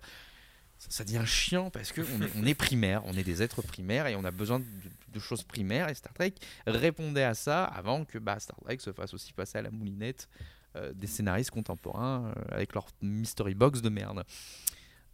Ça, 0.80 1.04
devient 1.04 1.24
chiant 1.26 1.70
parce 1.70 1.92
qu'on 1.92 2.02
est, 2.02 2.32
on 2.36 2.46
est 2.46 2.54
primaire, 2.54 3.02
on 3.06 3.14
est 3.18 3.24
des 3.24 3.42
êtres 3.42 3.62
primaires 3.62 4.08
et 4.08 4.16
on 4.16 4.24
a 4.24 4.32
besoin 4.32 4.60
de, 4.60 5.20
choses 5.20 5.42
primaires. 5.42 5.90
Et 5.90 5.96
Star 5.96 6.14
Trek 6.14 6.36
répondait 6.68 7.24
à 7.24 7.34
ça 7.34 7.66
avant 7.66 8.06
que 8.06 8.20
bah, 8.20 8.40
Star 8.40 8.58
Trek 8.60 8.78
se 8.80 8.94
fasse 8.94 9.16
aussi 9.16 9.34
passer 9.34 9.58
à 9.58 9.64
la 9.64 9.72
moulinette 9.72 10.30
euh, 10.76 10.94
des 10.94 11.08
scénaristes 11.08 11.50
contemporains 11.50 12.26
euh, 12.26 12.34
avec 12.52 12.76
leur 12.76 12.88
mystery 13.02 13.56
box 13.56 13.82
de 13.82 13.90
merde. 13.90 14.24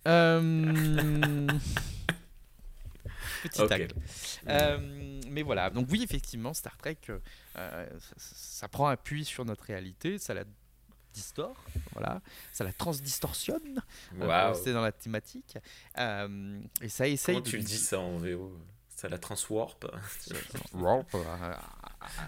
Euh, 0.07 1.47
petit 3.43 3.67
tag. 3.67 3.93
mais 5.29 5.43
voilà, 5.43 5.69
donc 5.69 5.87
oui, 5.89 6.03
effectivement, 6.03 6.53
Star 6.53 6.75
Trek, 6.77 6.97
ça, 8.17 8.67
prend 8.67 8.87
appui 8.87 9.23
sur 9.23 9.45
notre 9.45 9.63
réalité, 9.63 10.17
ça 10.17 10.33
la 10.33 10.43
distord, 11.13 11.55
voilà, 11.93 12.21
ça 12.51 12.63
la 12.63 12.73
transdistorsionne, 12.73 13.81
c'est 14.63 14.73
dans 14.73 14.81
la 14.81 14.91
thématique, 14.91 15.57
et 15.97 16.89
ça 16.89 17.07
essaye. 17.07 17.35
Comment 17.35 17.45
tu 17.45 17.57
le 17.57 17.63
dis 17.63 17.77
ça 17.77 17.99
en 17.99 18.17
VO 18.17 18.51
ça 19.03 19.09
la 19.09 19.17
transwarp? 19.17 19.85
Warp. 20.73 21.13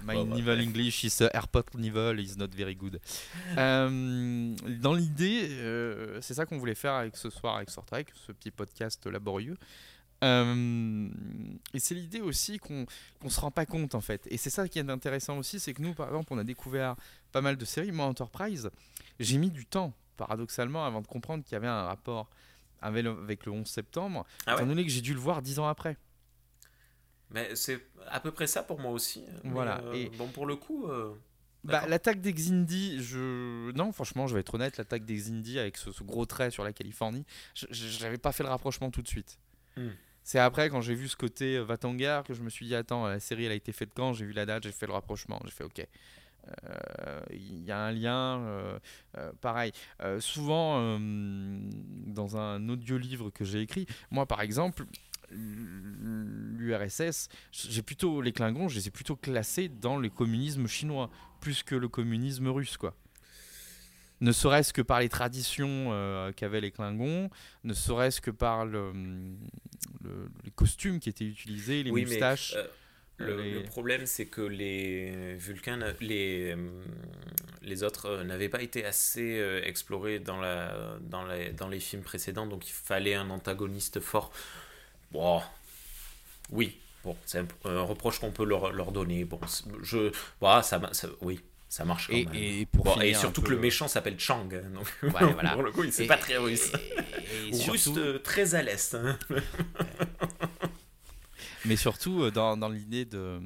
My 0.04 0.16
well, 0.44 0.60
English 0.60 1.06
is 1.06 1.22
airport 1.34 1.74
nivel 1.76 2.20
is 2.20 2.36
not 2.38 2.50
very 2.54 2.76
good. 2.76 3.00
Euh, 3.58 4.56
dans 4.82 4.94
l'idée, 4.94 5.48
euh, 5.52 6.20
c'est 6.22 6.34
ça 6.34 6.46
qu'on 6.46 6.58
voulait 6.58 6.76
faire 6.76 6.94
avec 6.94 7.16
ce 7.16 7.30
soir 7.30 7.56
avec 7.56 7.70
Star 7.70 7.86
Trek, 7.86 8.06
ce 8.14 8.34
petit 8.34 8.52
podcast 8.52 9.06
laborieux. 9.08 9.58
Euh, 10.24 11.10
et 11.74 11.80
c'est 11.80 11.94
l'idée 11.94 12.22
aussi 12.22 12.58
qu'on 12.58 12.86
ne 13.24 13.30
se 13.30 13.40
rend 13.40 13.52
pas 13.52 13.66
compte 13.66 13.96
en 13.96 14.02
fait. 14.02 14.26
Et 14.32 14.38
c'est 14.38 14.50
ça 14.50 14.68
qui 14.68 14.80
est 14.80 14.90
intéressant 14.90 15.38
aussi, 15.38 15.60
c'est 15.60 15.74
que 15.74 15.82
nous 15.82 15.94
par 15.94 16.08
exemple 16.08 16.34
on 16.34 16.38
a 16.38 16.44
découvert 16.44 16.96
pas 17.32 17.42
mal 17.42 17.58
de 17.58 17.66
séries. 17.66 17.92
Moi 17.92 18.06
Enterprise, 18.06 18.70
j'ai 19.20 19.38
mis 19.38 19.52
du 19.52 19.66
temps 19.66 19.94
paradoxalement 20.18 20.86
avant 20.86 21.02
de 21.02 21.08
comprendre 21.08 21.44
qu'il 21.44 21.54
y 21.54 21.56
avait 21.56 21.68
un 21.68 21.84
rapport 21.84 22.30
avec 22.82 23.04
le, 23.04 23.12
avec 23.12 23.46
le 23.46 23.52
11 23.52 23.68
septembre, 23.68 24.26
ah 24.46 24.54
étant 24.56 24.66
donné 24.66 24.84
que 24.84 24.92
j'ai 24.92 25.02
dû 25.02 25.14
le 25.14 25.20
voir 25.20 25.42
dix 25.42 25.60
ans 25.60 25.68
après. 25.68 25.98
Mais 27.32 27.56
c'est 27.56 27.82
à 28.08 28.20
peu 28.20 28.32
près 28.32 28.48
ça 28.48 28.64
pour 28.64 28.80
moi 28.80 28.92
aussi. 28.92 29.24
Voilà. 29.44 29.82
Euh, 29.82 29.94
et 29.94 30.10
bon, 30.10 30.28
pour 30.28 30.46
le 30.46 30.56
coup. 30.56 30.88
Euh, 30.88 31.14
bah, 31.64 31.88
l'attaque 31.88 32.22
des 32.22 32.32
Xindi, 32.32 33.04
je. 33.04 33.72
Non, 33.72 33.92
franchement, 33.92 34.28
je 34.28 34.36
vais 34.36 34.42
être 34.42 34.54
honnête, 34.54 34.78
l'attaque 34.78 35.04
des 35.04 35.16
Xindi 35.16 35.58
avec 35.58 35.78
ce, 35.78 35.90
gros 36.04 36.28
trait 36.28 36.52
sur 36.52 36.64
la 36.64 36.74
Californie, 36.74 37.26
je 37.56 38.04
n'avais 38.04 38.20
pas 38.20 38.32
fait 38.32 38.44
le 38.44 38.50
rapprochement 38.50 38.92
tout 38.92 39.02
de 39.02 39.08
suite. 39.08 39.40
Hmm. 39.78 39.90
C'est 40.24 40.40
après, 40.40 40.70
quand 40.70 40.82
j'ai 40.82 40.96
vu 40.96 41.08
ce 41.08 41.16
côté 41.16 41.58
euh, 41.58 41.64
Vatangar, 41.64 42.24
que 42.24 42.34
je 42.34 42.42
me 42.42 42.50
suis 42.50 42.66
dit, 42.66 42.76
attends, 42.76 43.08
la 43.08 43.20
série, 43.20 43.46
elle 43.46 43.52
a 43.52 43.56
été 43.56 43.72
faite 43.72 43.92
quand? 43.96 44.14
J'ai 44.14 44.26
vu 44.26 44.34
la 44.34 44.46
date, 44.46 44.64
j'ai 44.64 44.72
fait 44.72 44.88
le 44.88 44.94
rapprochement. 44.94 45.40
J'ai 45.46 45.52
fait, 45.52 45.64
ok. 45.64 45.86
Il 47.32 47.64
y 47.64 47.72
a 47.72 47.80
un 47.80 47.92
lien, 47.92 48.80
pareil. 49.42 49.72
souvent, 50.20 51.00
dans 51.00 52.38
un 52.38 52.70
audio-livre 52.70 53.32
que 53.32 53.44
j'ai 53.44 53.62
écrit, 53.62 53.88
moi 54.12 54.28
par 54.28 54.42
exemple, 54.42 54.86
l'URSS, 55.32 57.30
j'ai 57.52 57.82
plutôt 57.82 58.22
les 58.22 58.32
Klingons, 58.32 58.68
je 58.68 58.76
les 58.76 58.88
ai 58.88 58.92
plutôt 58.92 59.16
classés 59.16 59.70
dans 59.70 59.98
le 59.98 60.10
communisme 60.10 60.68
chinois 60.68 61.10
plus 61.40 61.64
que 61.64 61.76
le 61.76 61.88
communisme 61.88 62.48
russe, 62.48 62.78
quoi. 62.78 62.96
Ne 64.26 64.32
serait-ce 64.32 64.74
que 64.74 64.82
par 64.82 65.02
les 65.02 65.10
traditions 65.10 65.90
euh, 65.92 66.32
qu'avaient 66.32 66.60
les 66.60 66.72
Klingons, 66.72 67.30
ne 67.64 67.74
serait-ce 67.76 68.22
que 68.22 68.32
par 68.32 68.66
le, 68.66 68.92
les 70.44 70.50
costumes 70.50 71.00
qui 71.00 71.10
étaient 71.10 71.26
utilisés, 71.26 71.84
les 71.84 71.92
moustaches. 71.92 72.56
Euh, 72.56 72.66
le, 73.18 73.64
problème, 73.66 74.08
c'est 74.08 74.26
que 74.26 74.42
les 74.42 75.36
Vulcains, 75.36 75.78
les, 76.02 76.56
les 77.62 77.84
autres 77.84 78.24
n'avaient 78.24 78.50
pas 78.50 78.64
été 78.64 78.84
assez 78.84 79.38
euh, 79.38 79.62
explorés 79.64 80.18
dans, 80.18 80.42
la, 80.42 80.98
dans, 81.02 81.26
les, 81.28 81.52
dans 81.52 81.68
les 81.68 81.80
films 81.80 82.02
précédents, 82.02 82.48
donc 82.48 82.68
il 82.68 82.74
fallait 82.74 83.14
un 83.14 83.30
antagoniste 83.30 84.00
fort. 84.00 84.32
Bon, 85.12 85.40
oui, 86.50 86.80
bon, 87.04 87.16
c'est 87.28 87.46
un, 87.66 87.82
reproche 87.82 88.18
qu'on 88.18 88.32
peut 88.32 88.44
leur, 88.44 88.74
leur, 88.74 88.92
donner. 88.92 89.24
Bon, 89.24 89.40
je, 89.84 90.12
voilà, 90.42 90.64
ça, 90.64 90.82
ça, 90.94 91.10
oui, 91.22 91.40
ça 91.68 91.86
marche 91.86 92.08
quand 92.08 92.14
et, 92.14 92.26
même. 92.26 92.36
Et, 92.36 92.66
pour 92.66 93.02
et 93.02 93.14
surtout 93.14 93.42
que 93.42 93.50
le 93.50 93.60
méchant 93.60 93.88
s'appelle 93.88 94.20
Chang. 94.20 94.50
Hein, 94.54 94.70
donc, 94.74 94.88
voilà. 95.02 95.54
pour 95.54 95.64
le 95.64 95.72
coup, 95.72 95.84
c'est 95.92 96.06
pas 96.06 96.18
très 96.18 96.38
russe. 96.38 96.72
Russe 97.68 97.90
euh, 97.98 98.20
très 98.20 98.56
à 98.56 98.62
l'est. 98.62 98.96
Hein. 98.96 99.18
Mais 101.66 101.76
surtout, 101.76 102.24
euh, 102.24 102.32
dans, 102.32 102.56
dans 102.58 102.70
l'idée 102.70 103.06
de. 103.06 103.40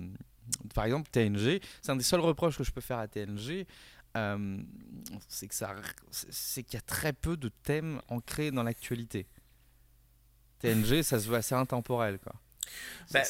Par 0.74 0.86
exemple, 0.86 1.10
TNG, 1.12 1.62
c'est 1.82 1.92
un 1.92 1.96
des 1.96 2.04
seuls 2.04 2.20
reproches 2.20 2.58
que 2.58 2.64
je 2.64 2.72
peux 2.72 2.82
faire 2.82 3.00
à 3.00 3.08
TNG. 3.08 3.66
Euh, 4.18 4.58
c'est 5.28 5.48
que 5.48 5.54
ça 5.54 5.76
c'est 6.10 6.64
qu'il 6.64 6.74
y 6.74 6.78
a 6.78 6.82
très 6.82 7.14
peu 7.14 7.38
de 7.38 7.50
thèmes 7.64 8.02
ancrés 8.08 8.52
dans 8.52 8.64
l'actualité. 8.64 9.28
TNG, 10.60 11.04
ça 11.04 11.20
se 11.20 11.28
voit 11.28 11.38
assez 11.38 11.56
intemporel, 11.56 12.20
quoi. 12.20 12.34
Bah, 13.12 13.24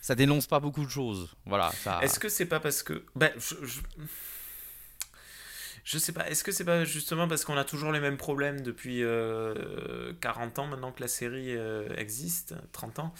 ça, 0.00 0.14
dénonce 0.14 0.46
pas 0.46 0.60
beaucoup 0.60 0.84
de 0.84 0.90
choses. 0.90 1.34
Voilà. 1.46 1.70
Ça... 1.72 2.00
Est-ce 2.02 2.18
que 2.18 2.28
c'est 2.28 2.46
pas 2.46 2.60
parce 2.60 2.82
que. 2.82 3.04
Bah, 3.14 3.30
je, 5.84 5.98
sais 5.98 6.12
pas. 6.12 6.28
Est-ce 6.28 6.44
que 6.44 6.52
c'est 6.52 6.64
pas 6.64 6.84
justement 6.84 7.28
parce 7.28 7.44
qu'on 7.44 7.56
a 7.56 7.64
toujours 7.64 7.92
les 7.92 8.00
mêmes 8.00 8.16
problèmes 8.16 8.60
depuis 8.60 9.00
40 9.00 9.04
euh, 9.04 10.14
ans 10.62 10.66
maintenant 10.66 10.92
que 10.92 11.00
la 11.00 11.08
série 11.08 11.56
euh, 11.56 11.88
existe 11.96 12.54
30 12.72 12.98
ans? 13.00 13.14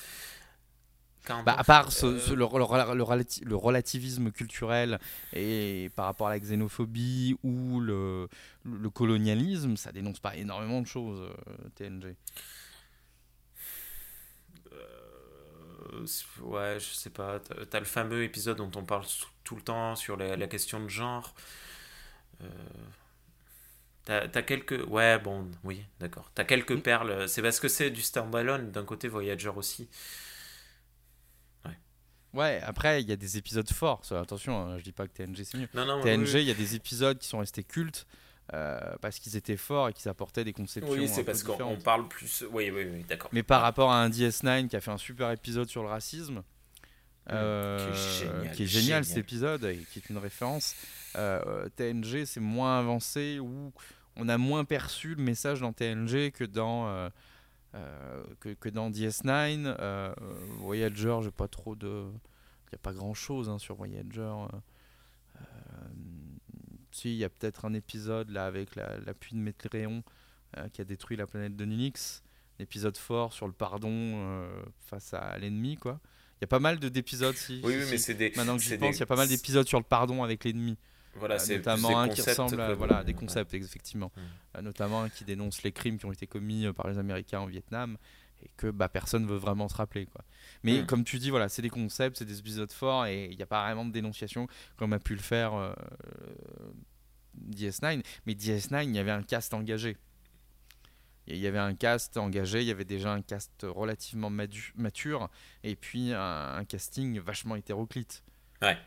Bah, 1.45 1.55
à 1.59 1.64
part 1.64 1.91
euh, 2.05 2.18
le, 2.31 3.45
le, 3.45 3.57
relativisme 3.57 4.31
culturel 4.31 4.99
et 5.35 5.91
par 5.95 6.07
rapport 6.07 6.29
à 6.29 6.31
la 6.31 6.39
xénophobie 6.39 7.37
ou 7.43 7.81
le, 7.81 8.29
le 8.64 8.89
colonialisme, 8.89 9.76
ça 9.76 9.93
dénonce 9.93 10.20
pas 10.20 10.37
énormément 10.37 10.81
de 10.81 10.87
choses, 10.87 11.29
TNG. 11.74 12.16
Euh, 14.72 15.78
ouais, 16.43 16.78
je 16.78 16.95
sais 16.95 17.11
pas. 17.11 17.41
T'as 17.70 17.78
le 17.78 17.84
fameux 17.84 18.22
épisode 18.22 18.59
dont 18.59 18.70
on 18.76 18.84
parle 18.84 19.05
tout 19.45 19.57
le 19.57 19.62
temps 19.62 19.97
sur 19.97 20.16
la, 20.16 20.47
question 20.47 20.82
de 20.82 20.89
genre. 20.89 21.34
Euh, 22.43 22.49
T'as 24.05 24.22
as 24.34 24.43
quelques. 24.43 24.86
Ouais, 24.89 25.18
bon, 25.18 25.51
oui, 25.64 25.84
d'accord. 26.01 26.30
T'as 26.34 26.45
quelques 26.45 26.72
Mm. 26.72 26.80
perles. 26.80 27.28
C'est 27.28 27.43
parce 27.43 27.61
que 27.61 27.68
c'est 27.68 27.91
du 27.91 28.01
standalone, 28.01 28.70
d'un 28.70 28.84
côté 28.84 29.07
Voyager 29.07 29.51
aussi. 29.51 29.89
Ouais, 32.34 32.61
après, 32.62 33.03
il 33.03 33.09
y 33.09 33.12
a 33.12 33.16
des 33.16 33.39
épisodes 33.39 33.68
forts. 33.70 34.03
attention, 34.12 34.61
hein, 34.61 34.78
je 34.78 34.84
dis 34.84 34.93
pas 34.93 35.09
que 35.09 35.12
TNG 35.12 35.45
c'est 35.45 35.57
mieux. 35.57 35.68
Non, 35.72 35.86
non, 35.86 36.03
TNG, 36.03 36.34
oui, 36.34 36.43
il 36.43 36.49
y 36.49 36.51
a 36.51 36.55
des 36.55 36.74
épisodes 36.74 37.18
qui 37.18 37.26
sont 37.26 37.39
restés 37.39 37.64
cultes 37.64 38.07
euh, 38.55 38.80
parce 39.01 39.18
qu'ils 39.18 39.36
étaient 39.36 39.57
forts 39.57 39.90
et 39.90 39.92
qu'ils 39.92 40.09
apportaient 40.09 40.44
des 40.44 40.53
conceptions. 40.53 40.92
Oui, 40.92 41.09
c'est 41.09 41.24
parce 41.24 41.42
qu'on 41.42 41.76
parle 41.76 42.09
plus. 42.09 42.44
Oui, 42.51 42.70
oui, 42.70 42.86
oui, 42.90 43.05
d'accord. 43.09 43.30
Mais 43.32 43.42
par 43.42 43.61
rapport 43.61 43.90
à 43.90 44.03
un 44.03 44.09
DS9 44.09 44.68
qui 44.68 44.76
a 44.76 44.80
fait 44.80 44.90
un 44.90 44.99
super 44.99 45.30
épisode 45.30 45.68
sur 45.68 45.82
le 45.82 45.88
racisme, 45.88 46.42
euh, 47.30 47.76
Qui 47.76 47.90
est 47.90 48.26
génial, 48.26 48.55
qui 48.55 48.62
est 48.62 48.66
génial, 48.66 49.05
cet 49.05 49.18
épisode 49.18 49.64
et 49.64 49.76
qui 49.92 49.99
est 49.99 50.09
une 50.09 50.16
référence, 50.16 50.74
euh, 51.16 51.68
TNG 51.76 52.24
c'est 52.24 52.40
moins 52.40 52.78
avancé 52.78 53.38
où 53.38 53.70
on 54.16 54.28
a 54.30 54.38
moins 54.38 54.64
perçu 54.64 55.14
le 55.14 55.22
message 55.22 55.61
dans 55.61 55.74
TNG 55.74 56.30
que 56.32 56.44
dans, 56.44 57.11
que, 58.40 58.55
que 58.55 58.68
dans 58.70 58.90
DS9. 58.90 59.76
Euh, 59.78 60.14
Voyager, 60.59 61.18
j'ai 61.22 61.30
pas 61.30 61.49
trop 61.49 61.76
de. 61.76 62.07
Il 62.09 62.74
n'y 62.74 62.76
a 62.76 62.82
pas 62.82 62.92
grand 62.92 63.14
chose 63.14 63.55
sur 63.59 63.74
Voyager. 63.74 64.32
Si, 66.99 67.11
il 67.12 67.16
y 67.18 67.24
a 67.24 67.28
peut-être 67.28 67.64
un 67.64 67.74
épisode 67.74 68.30
là 68.30 68.46
avec 68.46 68.74
la- 68.76 68.99
l'appui 68.99 69.34
de 69.34 69.40
Métréon 69.40 70.03
euh, 70.57 70.68
qui 70.68 70.80
a 70.80 70.84
détruit 70.84 71.16
la 71.16 71.26
planète 71.26 71.57
de 71.57 71.64
Nunix. 71.64 72.22
Un 72.59 72.62
épisode 72.64 72.96
fort 72.96 73.32
sur 73.32 73.46
le 73.46 73.53
pardon 73.53 73.90
euh, 73.92 74.62
face 74.86 75.14
à 75.14 75.36
l'ennemi, 75.38 75.76
quoi. 75.76 76.01
Il 76.40 76.42
y 76.42 76.44
a 76.44 76.49
pas 76.49 76.59
mal 76.61 76.78
de- 76.78 76.88
d'épisodes, 76.88 77.34
si. 77.36 77.61
Oui, 77.64 77.74
oui, 77.76 77.84
si. 77.84 77.90
mais 77.92 77.99
c'est 77.99 78.14
des. 78.14 78.32
Maintenant 78.36 78.57
que 78.57 78.62
j'y 78.62 78.76
pense, 78.78 78.90
des- 78.90 78.96
il 78.96 79.01
y 79.01 79.03
a 79.03 79.07
pas 79.07 79.16
mal 79.16 79.28
d'épisodes 79.28 79.66
sur 79.66 79.78
le 79.78 79.84
pardon 79.84 80.22
avec 80.24 80.44
l'ennemi. 80.44 80.76
Voilà, 81.14 81.34
Euh, 81.34 81.38
c'est 81.38 81.57
notamment 81.57 81.88
des 81.88 81.94
un 81.94 82.09
qui 82.09 82.20
ressemble 82.22 82.61
à 82.61 82.74
voilà, 82.74 83.03
des 83.03 83.12
ouais. 83.12 83.18
concepts, 83.18 83.53
effectivement. 83.55 84.12
Mm. 84.16 84.20
Euh, 84.59 84.62
notamment 84.62 85.03
un 85.03 85.09
qui 85.09 85.24
dénonce 85.24 85.62
les 85.64 85.72
crimes 85.72 85.99
qui 85.99 86.07
ont 86.07 86.12
été 86.12 86.26
commis 86.26 86.66
euh, 86.66 86.72
par 86.72 86.86
les 86.88 86.99
Américains 86.99 87.40
en 87.40 87.46
Vietnam 87.46 87.96
et 88.45 88.51
que 88.57 88.68
bah, 88.70 88.89
personne 88.89 89.26
veut 89.26 89.36
vraiment 89.36 89.68
se 89.68 89.74
rappeler. 89.76 90.07
Quoi. 90.07 90.24
Mais 90.62 90.82
Mm. 90.82 90.86
comme 90.86 91.05
tu 91.05 91.18
dis, 91.18 91.30
voilà, 91.30 91.49
c'est 91.49 91.62
des 91.62 91.70
concepts, 91.70 92.18
c'est 92.18 92.24
des 92.24 92.39
épisodes 92.39 92.70
forts 92.72 93.07
et 93.07 93.26
il 93.30 93.36
n'y 93.36 93.43
a 93.43 93.47
pas 93.47 93.64
vraiment 93.64 93.84
de 93.84 93.93
dénonciation 93.93 94.47
comme 94.76 94.93
a 94.93 94.99
pu 94.99 95.14
le 95.14 95.20
faire 95.20 95.55
euh, 95.55 95.72
DS9. 97.51 98.03
Mais 98.26 98.34
DS9, 98.34 98.84
il 98.84 98.95
y 98.95 98.99
avait 98.99 99.11
un 99.11 99.22
cast 99.22 99.55
engagé. 99.55 99.97
Il 101.26 101.36
y 101.36 101.47
avait 101.47 101.59
un 101.59 101.74
cast 101.74 102.16
engagé, 102.16 102.62
il 102.62 102.66
y 102.68 102.70
avait 102.70 102.86
déjà 102.86 103.12
un 103.12 103.20
cast 103.20 103.53
relativement 103.62 104.30
mature 104.30 105.28
et 105.62 105.76
puis 105.76 106.12
un, 106.14 106.55
un 106.57 106.64
casting 106.64 107.20
vachement 107.20 107.55
hétéroclite. 107.55 108.22
Ouais. 108.62 108.78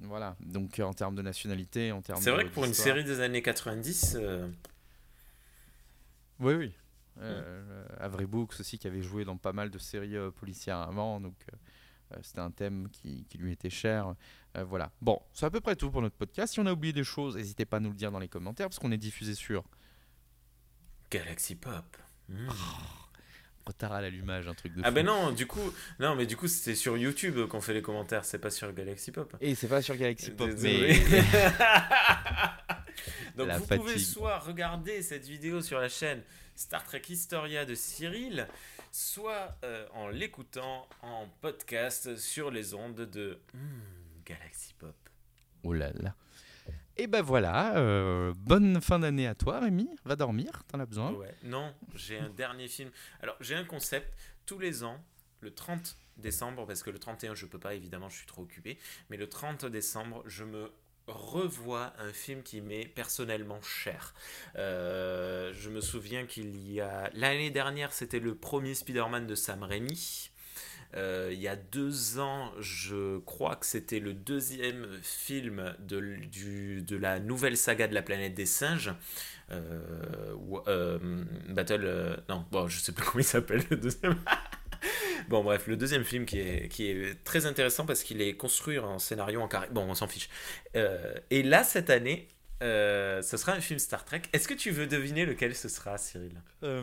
Voilà, 0.00 0.36
donc 0.40 0.78
en 0.78 0.92
termes 0.92 1.14
de 1.14 1.22
nationalité, 1.22 1.90
en 1.92 2.02
termes 2.02 2.20
C'est 2.20 2.30
vrai 2.30 2.44
que 2.44 2.50
pour 2.50 2.66
une 2.66 2.74
série 2.74 3.02
des 3.02 3.20
années 3.20 3.40
90, 3.40 4.16
euh, 4.20 4.46
Oui, 6.38 6.52
oui. 6.52 6.74
Euh, 7.18 7.86
Avery 7.98 8.26
Brooks 8.26 8.54
aussi 8.60 8.78
qui 8.78 8.86
avait 8.86 9.02
joué 9.02 9.24
dans 9.24 9.36
pas 9.36 9.52
mal 9.52 9.70
de 9.70 9.78
séries 9.78 10.16
euh, 10.16 10.30
policières 10.30 10.78
avant, 10.78 11.20
donc 11.20 11.34
euh, 12.12 12.16
c'était 12.22 12.40
un 12.40 12.50
thème 12.50 12.88
qui, 12.90 13.24
qui 13.24 13.38
lui 13.38 13.52
était 13.52 13.70
cher. 13.70 14.14
Euh, 14.56 14.64
voilà. 14.64 14.92
Bon, 15.00 15.20
c'est 15.32 15.46
à 15.46 15.50
peu 15.50 15.60
près 15.60 15.76
tout 15.76 15.90
pour 15.90 16.02
notre 16.02 16.16
podcast. 16.16 16.54
Si 16.54 16.60
on 16.60 16.66
a 16.66 16.72
oublié 16.72 16.92
des 16.92 17.04
choses, 17.04 17.36
n'hésitez 17.36 17.64
pas 17.64 17.78
à 17.78 17.80
nous 17.80 17.90
le 17.90 17.96
dire 17.96 18.12
dans 18.12 18.18
les 18.18 18.28
commentaires 18.28 18.68
parce 18.68 18.78
qu'on 18.78 18.92
est 18.92 18.98
diffusé 18.98 19.34
sur 19.34 19.64
Galaxy 21.10 21.54
Pop. 21.54 21.96
Mm. 22.28 22.48
retard 23.66 23.92
à 23.92 24.00
l'allumage, 24.00 24.48
un 24.48 24.54
truc 24.54 24.74
de 24.74 24.82
Ah 24.84 24.88
fou. 24.88 24.94
ben 24.94 25.06
non, 25.06 25.32
du 25.32 25.46
coup, 25.46 25.72
non, 26.00 26.14
mais 26.16 26.26
du 26.26 26.36
coup 26.36 26.48
c'était 26.48 26.74
sur 26.74 26.96
YouTube 26.96 27.46
qu'on 27.46 27.60
fait 27.60 27.74
les 27.74 27.82
commentaires, 27.82 28.24
c'est 28.24 28.38
pas 28.38 28.50
sur 28.50 28.72
Galaxy 28.72 29.12
Pop. 29.12 29.36
Et 29.40 29.54
c'est 29.54 29.68
pas 29.68 29.82
sur 29.82 29.96
Galaxy 29.96 30.30
Pop, 30.32 30.48
Désolé. 30.48 31.00
mais 31.10 31.22
Donc 33.36 33.48
La 33.48 33.58
vous 33.58 33.66
pouvez 33.66 33.98
soit 33.98 34.38
regarder 34.38 35.02
cette 35.02 35.26
vidéo 35.26 35.60
sur 35.60 35.78
la 35.78 35.88
chaîne 35.88 36.22
Star 36.56 36.82
Trek 36.84 37.02
Historia 37.10 37.66
de 37.66 37.74
Cyril, 37.74 38.48
soit 38.90 39.56
euh, 39.62 39.86
en 39.92 40.08
l'écoutant 40.08 40.88
en 41.02 41.28
podcast 41.42 42.16
sur 42.16 42.50
les 42.50 42.72
ondes 42.72 43.02
de 43.02 43.38
hmm, 43.52 44.24
Galaxy 44.24 44.72
Pop. 44.74 44.96
oh 45.62 45.74
là 45.74 45.92
là. 45.92 46.14
Et 46.96 47.06
ben 47.06 47.20
voilà, 47.20 47.76
euh, 47.76 48.32
bonne 48.38 48.80
fin 48.80 48.98
d'année 48.98 49.26
à 49.26 49.34
toi 49.34 49.60
Rémi, 49.60 49.86
va 50.06 50.16
dormir, 50.16 50.64
t'en 50.66 50.80
as 50.80 50.86
besoin. 50.86 51.12
Ouais. 51.12 51.34
Non, 51.42 51.74
j'ai 51.94 52.18
un 52.18 52.30
dernier 52.30 52.68
film. 52.68 52.90
Alors, 53.20 53.36
j'ai 53.40 53.54
un 53.54 53.64
concept. 53.64 54.16
Tous 54.46 54.58
les 54.58 54.82
ans, 54.82 54.98
le 55.40 55.52
30 55.52 55.98
décembre, 56.16 56.66
parce 56.66 56.82
que 56.82 56.88
le 56.88 56.98
31, 56.98 57.34
je 57.34 57.44
peux 57.44 57.58
pas, 57.58 57.74
évidemment, 57.74 58.08
je 58.08 58.16
suis 58.16 58.26
trop 58.26 58.42
occupé. 58.42 58.78
Mais 59.10 59.18
le 59.18 59.28
30 59.28 59.66
décembre, 59.66 60.22
je 60.24 60.44
me 60.44 60.72
revois 61.08 61.92
un 61.98 62.12
film 62.12 62.42
qui 62.42 62.60
m'est 62.60 62.84
personnellement 62.86 63.60
cher. 63.62 64.14
Euh, 64.56 65.52
je 65.54 65.70
me 65.70 65.80
souviens 65.80 66.26
qu'il 66.26 66.70
y 66.72 66.80
a... 66.80 67.10
L'année 67.14 67.50
dernière, 67.50 67.92
c'était 67.92 68.18
le 68.20 68.34
premier 68.34 68.74
Spider-Man 68.74 69.26
de 69.26 69.34
Sam 69.34 69.62
Raimi. 69.62 70.30
Euh, 70.94 71.30
il 71.32 71.40
y 71.40 71.48
a 71.48 71.56
deux 71.56 72.18
ans, 72.20 72.52
je 72.60 73.18
crois 73.20 73.56
que 73.56 73.66
c'était 73.66 73.98
le 74.00 74.14
deuxième 74.14 74.86
film 75.02 75.74
de, 75.80 76.00
du- 76.26 76.80
de 76.82 76.96
la 76.96 77.18
nouvelle 77.18 77.56
saga 77.56 77.86
de 77.88 77.94
la 77.94 78.02
planète 78.02 78.34
des 78.34 78.46
singes. 78.46 78.94
Euh, 79.50 80.98
Battle. 81.48 82.22
non, 82.28 82.44
bon, 82.50 82.68
je 82.68 82.78
sais 82.80 82.92
plus 82.92 83.04
comment 83.04 83.18
il 83.20 83.24
s'appelle 83.24 83.62
le 83.70 83.76
deuxième. 83.76 84.16
bon, 85.28 85.42
bref, 85.44 85.66
le 85.66 85.76
deuxième 85.76 86.04
film 86.04 86.24
qui 86.26 86.38
est, 86.40 86.68
qui 86.68 86.86
est 86.90 87.22
très 87.24 87.46
intéressant 87.46 87.86
parce 87.86 88.02
qu'il 88.02 88.20
est 88.22 88.34
construit 88.36 88.78
en 88.78 88.98
scénario 88.98 89.40
en 89.40 89.48
carré. 89.48 89.68
Bon, 89.70 89.82
on 89.82 89.94
s'en 89.94 90.08
fiche. 90.08 90.28
Euh, 90.76 91.14
et 91.30 91.42
là, 91.42 91.64
cette 91.64 91.90
année. 91.90 92.28
euh, 92.62 93.20
ce 93.22 93.36
sera 93.36 93.52
un 93.52 93.60
film 93.60 93.78
Star 93.78 94.04
Trek. 94.04 94.22
Est-ce 94.32 94.48
que 94.48 94.54
tu 94.54 94.70
veux 94.70 94.86
deviner 94.86 95.26
lequel 95.26 95.54
ce 95.54 95.68
sera, 95.68 95.98
Cyril? 95.98 96.40
Euh, 96.62 96.82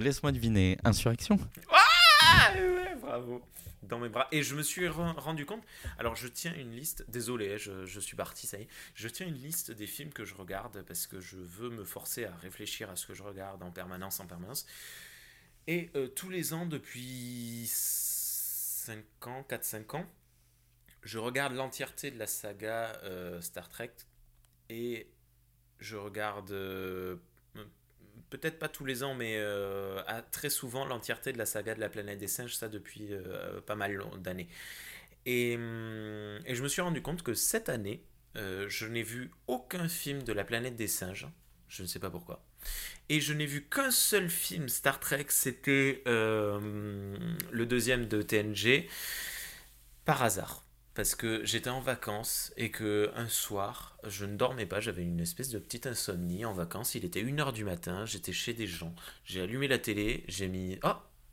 Laisse-moi 0.00 0.32
deviner, 0.32 0.78
Insurrection? 0.84 1.38
Ah 1.70 2.52
ouais, 2.58 2.94
bravo. 3.00 3.42
Dans 3.84 3.98
mes 3.98 4.08
bras. 4.08 4.26
Et 4.32 4.42
je 4.42 4.54
me 4.54 4.62
suis 4.62 4.88
ren- 4.88 5.12
rendu 5.16 5.44
compte. 5.44 5.62
Alors, 5.98 6.16
je 6.16 6.26
tiens 6.28 6.54
une 6.56 6.72
liste. 6.74 7.04
Désolé, 7.08 7.52
hein, 7.54 7.56
je, 7.58 7.84
je 7.84 8.00
suis 8.00 8.16
parti, 8.16 8.46
ça 8.46 8.58
y 8.58 8.62
est. 8.62 8.68
Je 8.94 9.08
tiens 9.08 9.26
une 9.26 9.34
liste 9.40 9.70
des 9.70 9.86
films 9.86 10.12
que 10.12 10.24
je 10.24 10.34
regarde 10.34 10.82
parce 10.86 11.06
que 11.06 11.20
je 11.20 11.36
veux 11.36 11.68
me 11.68 11.84
forcer 11.84 12.24
à 12.24 12.32
réfléchir 12.42 12.88
à 12.90 12.96
ce 12.96 13.06
que 13.06 13.14
je 13.14 13.22
regarde 13.22 13.62
en 13.62 13.70
permanence, 13.70 14.18
en 14.20 14.26
permanence. 14.26 14.66
Et 15.66 15.90
euh, 15.94 16.08
tous 16.08 16.28
les 16.28 16.54
ans, 16.54 16.66
depuis 16.66 17.64
5 17.66 19.04
ans, 19.26 19.46
4-5 19.48 19.96
ans, 19.96 20.06
je 21.02 21.18
regarde 21.18 21.54
l'entièreté 21.54 22.10
de 22.10 22.18
la 22.18 22.26
saga 22.26 22.92
euh, 23.04 23.40
Star 23.40 23.68
Trek 23.68 23.92
et 24.68 25.08
je 25.78 25.96
regarde 25.96 26.50
euh, 26.52 27.16
peut-être 28.30 28.58
pas 28.58 28.68
tous 28.68 28.84
les 28.84 29.02
ans, 29.02 29.14
mais 29.14 29.40
très 30.30 30.50
souvent 30.50 30.84
l'entièreté 30.84 31.32
de 31.32 31.38
la 31.38 31.46
saga 31.46 31.74
de 31.74 31.80
la 31.80 31.88
planète 31.88 32.18
des 32.18 32.28
singes, 32.28 32.56
ça 32.56 32.68
depuis 32.68 33.10
pas 33.66 33.74
mal 33.76 34.00
d'années. 34.18 34.48
Et, 35.26 35.56
hum, 35.56 36.38
et 36.46 36.54
je 36.54 36.62
me 36.62 36.68
suis 36.68 36.82
rendu 36.82 37.02
compte 37.02 37.22
que 37.22 37.34
cette 37.34 37.68
année, 37.68 38.04
je 38.34 38.86
n'ai 38.86 39.02
vu 39.02 39.30
aucun 39.46 39.88
film 39.88 40.22
de 40.22 40.32
la 40.32 40.44
planète 40.44 40.76
des 40.76 40.88
singes. 40.88 41.28
Je 41.68 41.82
ne 41.82 41.88
sais 41.88 41.98
pas 41.98 42.10
pourquoi. 42.10 42.42
Et 43.08 43.20
je 43.20 43.32
n'ai 43.32 43.46
vu 43.46 43.62
qu'un 43.68 43.90
seul 43.90 44.30
film 44.30 44.68
Star 44.68 45.00
Trek, 45.00 45.26
c'était 45.28 46.02
euh, 46.06 47.16
le 47.50 47.66
deuxième 47.66 48.06
de 48.08 48.22
TNG, 48.22 48.88
par 50.04 50.22
hasard. 50.22 50.64
Parce 50.94 51.14
que 51.14 51.42
j'étais 51.44 51.70
en 51.70 51.80
vacances 51.80 52.52
et 52.58 52.70
que 52.70 53.10
un 53.14 53.28
soir, 53.28 53.96
je 54.06 54.26
ne 54.26 54.36
dormais 54.36 54.66
pas, 54.66 54.80
j'avais 54.80 55.02
une 55.02 55.20
espèce 55.20 55.48
de 55.48 55.58
petite 55.58 55.86
insomnie 55.86 56.44
en 56.44 56.52
vacances. 56.52 56.94
Il 56.94 57.04
était 57.04 57.22
1h 57.22 57.52
du 57.52 57.64
matin, 57.64 58.04
j'étais 58.04 58.32
chez 58.32 58.52
des 58.52 58.66
gens. 58.66 58.94
J'ai 59.24 59.40
allumé 59.40 59.68
la 59.68 59.78
télé, 59.78 60.24
j'ai 60.28 60.48
mis 60.48 60.78
Oh, 60.84 60.92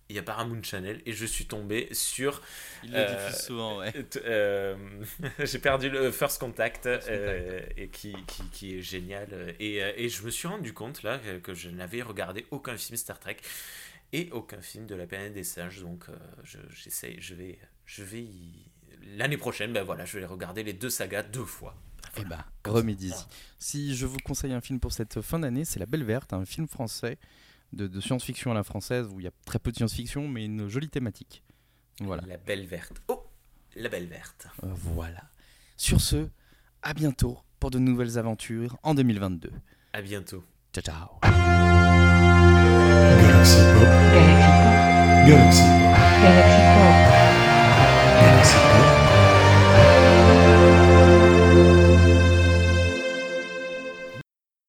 il 0.09 0.15
y 0.15 0.19
a 0.19 0.23
Paramount 0.23 0.61
Channel 0.63 1.01
et 1.05 1.13
je 1.13 1.25
suis 1.25 1.45
tombé 1.45 1.87
sur. 1.93 2.41
Il 2.83 2.91
le 2.91 3.05
diffuse 3.05 3.45
souvent, 3.45 3.77
ouais. 3.79 3.93
euh, 4.25 4.75
j'ai 5.39 5.59
perdu 5.59 5.89
le 5.89 6.11
First 6.11 6.39
Contact, 6.39 6.83
First 6.85 7.07
Contact. 7.07 7.09
euh, 7.09 7.61
et 7.77 7.89
qui, 7.89 8.15
qui, 8.27 8.43
qui 8.51 8.75
est 8.77 8.81
génial. 8.81 9.55
Et, 9.59 9.83
euh, 9.83 9.91
et 9.95 10.09
je 10.09 10.23
me 10.23 10.31
suis 10.31 10.47
rendu 10.47 10.73
compte 10.73 11.03
là 11.03 11.19
que, 11.43 11.53
je 11.53 11.69
n'avais 11.69 12.01
regardé 12.01 12.45
aucun 12.51 12.75
film 12.77 12.97
Star 12.97 13.19
Trek 13.19 13.37
et 14.11 14.29
aucun 14.31 14.61
film 14.61 14.87
de 14.87 14.95
la 14.95 15.05
planète 15.05 15.33
des 15.33 15.43
singes. 15.43 15.81
Donc 15.81 16.05
euh, 16.09 16.15
je, 16.43 16.57
j'essaye, 16.73 17.17
je 17.19 17.35
vais, 17.35 17.59
je 17.85 18.03
vais 18.03 18.21
y- 18.23 18.65
l'année 19.15 19.37
prochaine, 19.37 19.73
ben 19.73 19.83
voilà, 19.83 20.05
je 20.05 20.17
vais 20.19 20.25
regarder 20.25 20.63
les 20.63 20.73
deux 20.73 20.89
sagas 20.89 21.23
deux 21.23 21.45
fois. 21.45 21.75
Eh 22.17 22.25
ben, 22.25 22.43
remédie 22.65 23.13
Si 23.59 23.95
je 23.95 24.07
vous 24.07 24.17
conseille 24.25 24.53
un 24.53 24.61
film 24.61 24.79
pour 24.79 24.91
cette 24.91 25.21
fin 25.21 25.37
d'année, 25.37 25.63
c'est 25.63 25.79
La 25.79 25.85
Belle 25.85 26.03
Verte, 26.03 26.33
un 26.33 26.43
film 26.45 26.67
français 26.67 27.17
de, 27.73 27.87
de 27.87 27.99
science-fiction 28.01 28.51
à 28.51 28.53
la 28.53 28.63
française 28.63 29.07
où 29.13 29.19
il 29.19 29.23
y 29.23 29.27
a 29.27 29.31
très 29.45 29.59
peu 29.59 29.71
de 29.71 29.77
science-fiction, 29.77 30.27
mais 30.27 30.45
une 30.45 30.67
jolie 30.67 30.89
thématique. 30.89 31.43
Voilà. 32.01 32.23
La 32.27 32.37
belle 32.37 32.65
verte. 32.65 33.01
Oh, 33.07 33.23
la 33.75 33.89
belle 33.89 34.07
verte. 34.07 34.47
Euh, 34.63 34.67
Voilà. 34.73 35.23
Sur 35.77 36.01
ce, 36.01 36.27
à 36.81 36.93
bientôt 36.93 37.39
pour 37.59 37.71
de 37.71 37.79
nouvelles 37.79 38.17
aventures 38.17 38.77
en 38.83 38.93
2022. 38.93 39.51
À 39.93 40.01
bientôt. 40.01 40.43
Ciao, 40.73 40.83
ciao. 40.83 41.07
Galaxy 43.21 43.57
Pop. 43.73 43.87
Galaxy 45.27 45.61
Pop. 45.61 45.63
Galaxy 45.63 45.63
Pop. 45.63 46.23
Galaxy 46.23 46.61
Pop. 46.75 46.95
Galaxy 48.21 48.55
Pop. 48.55 48.98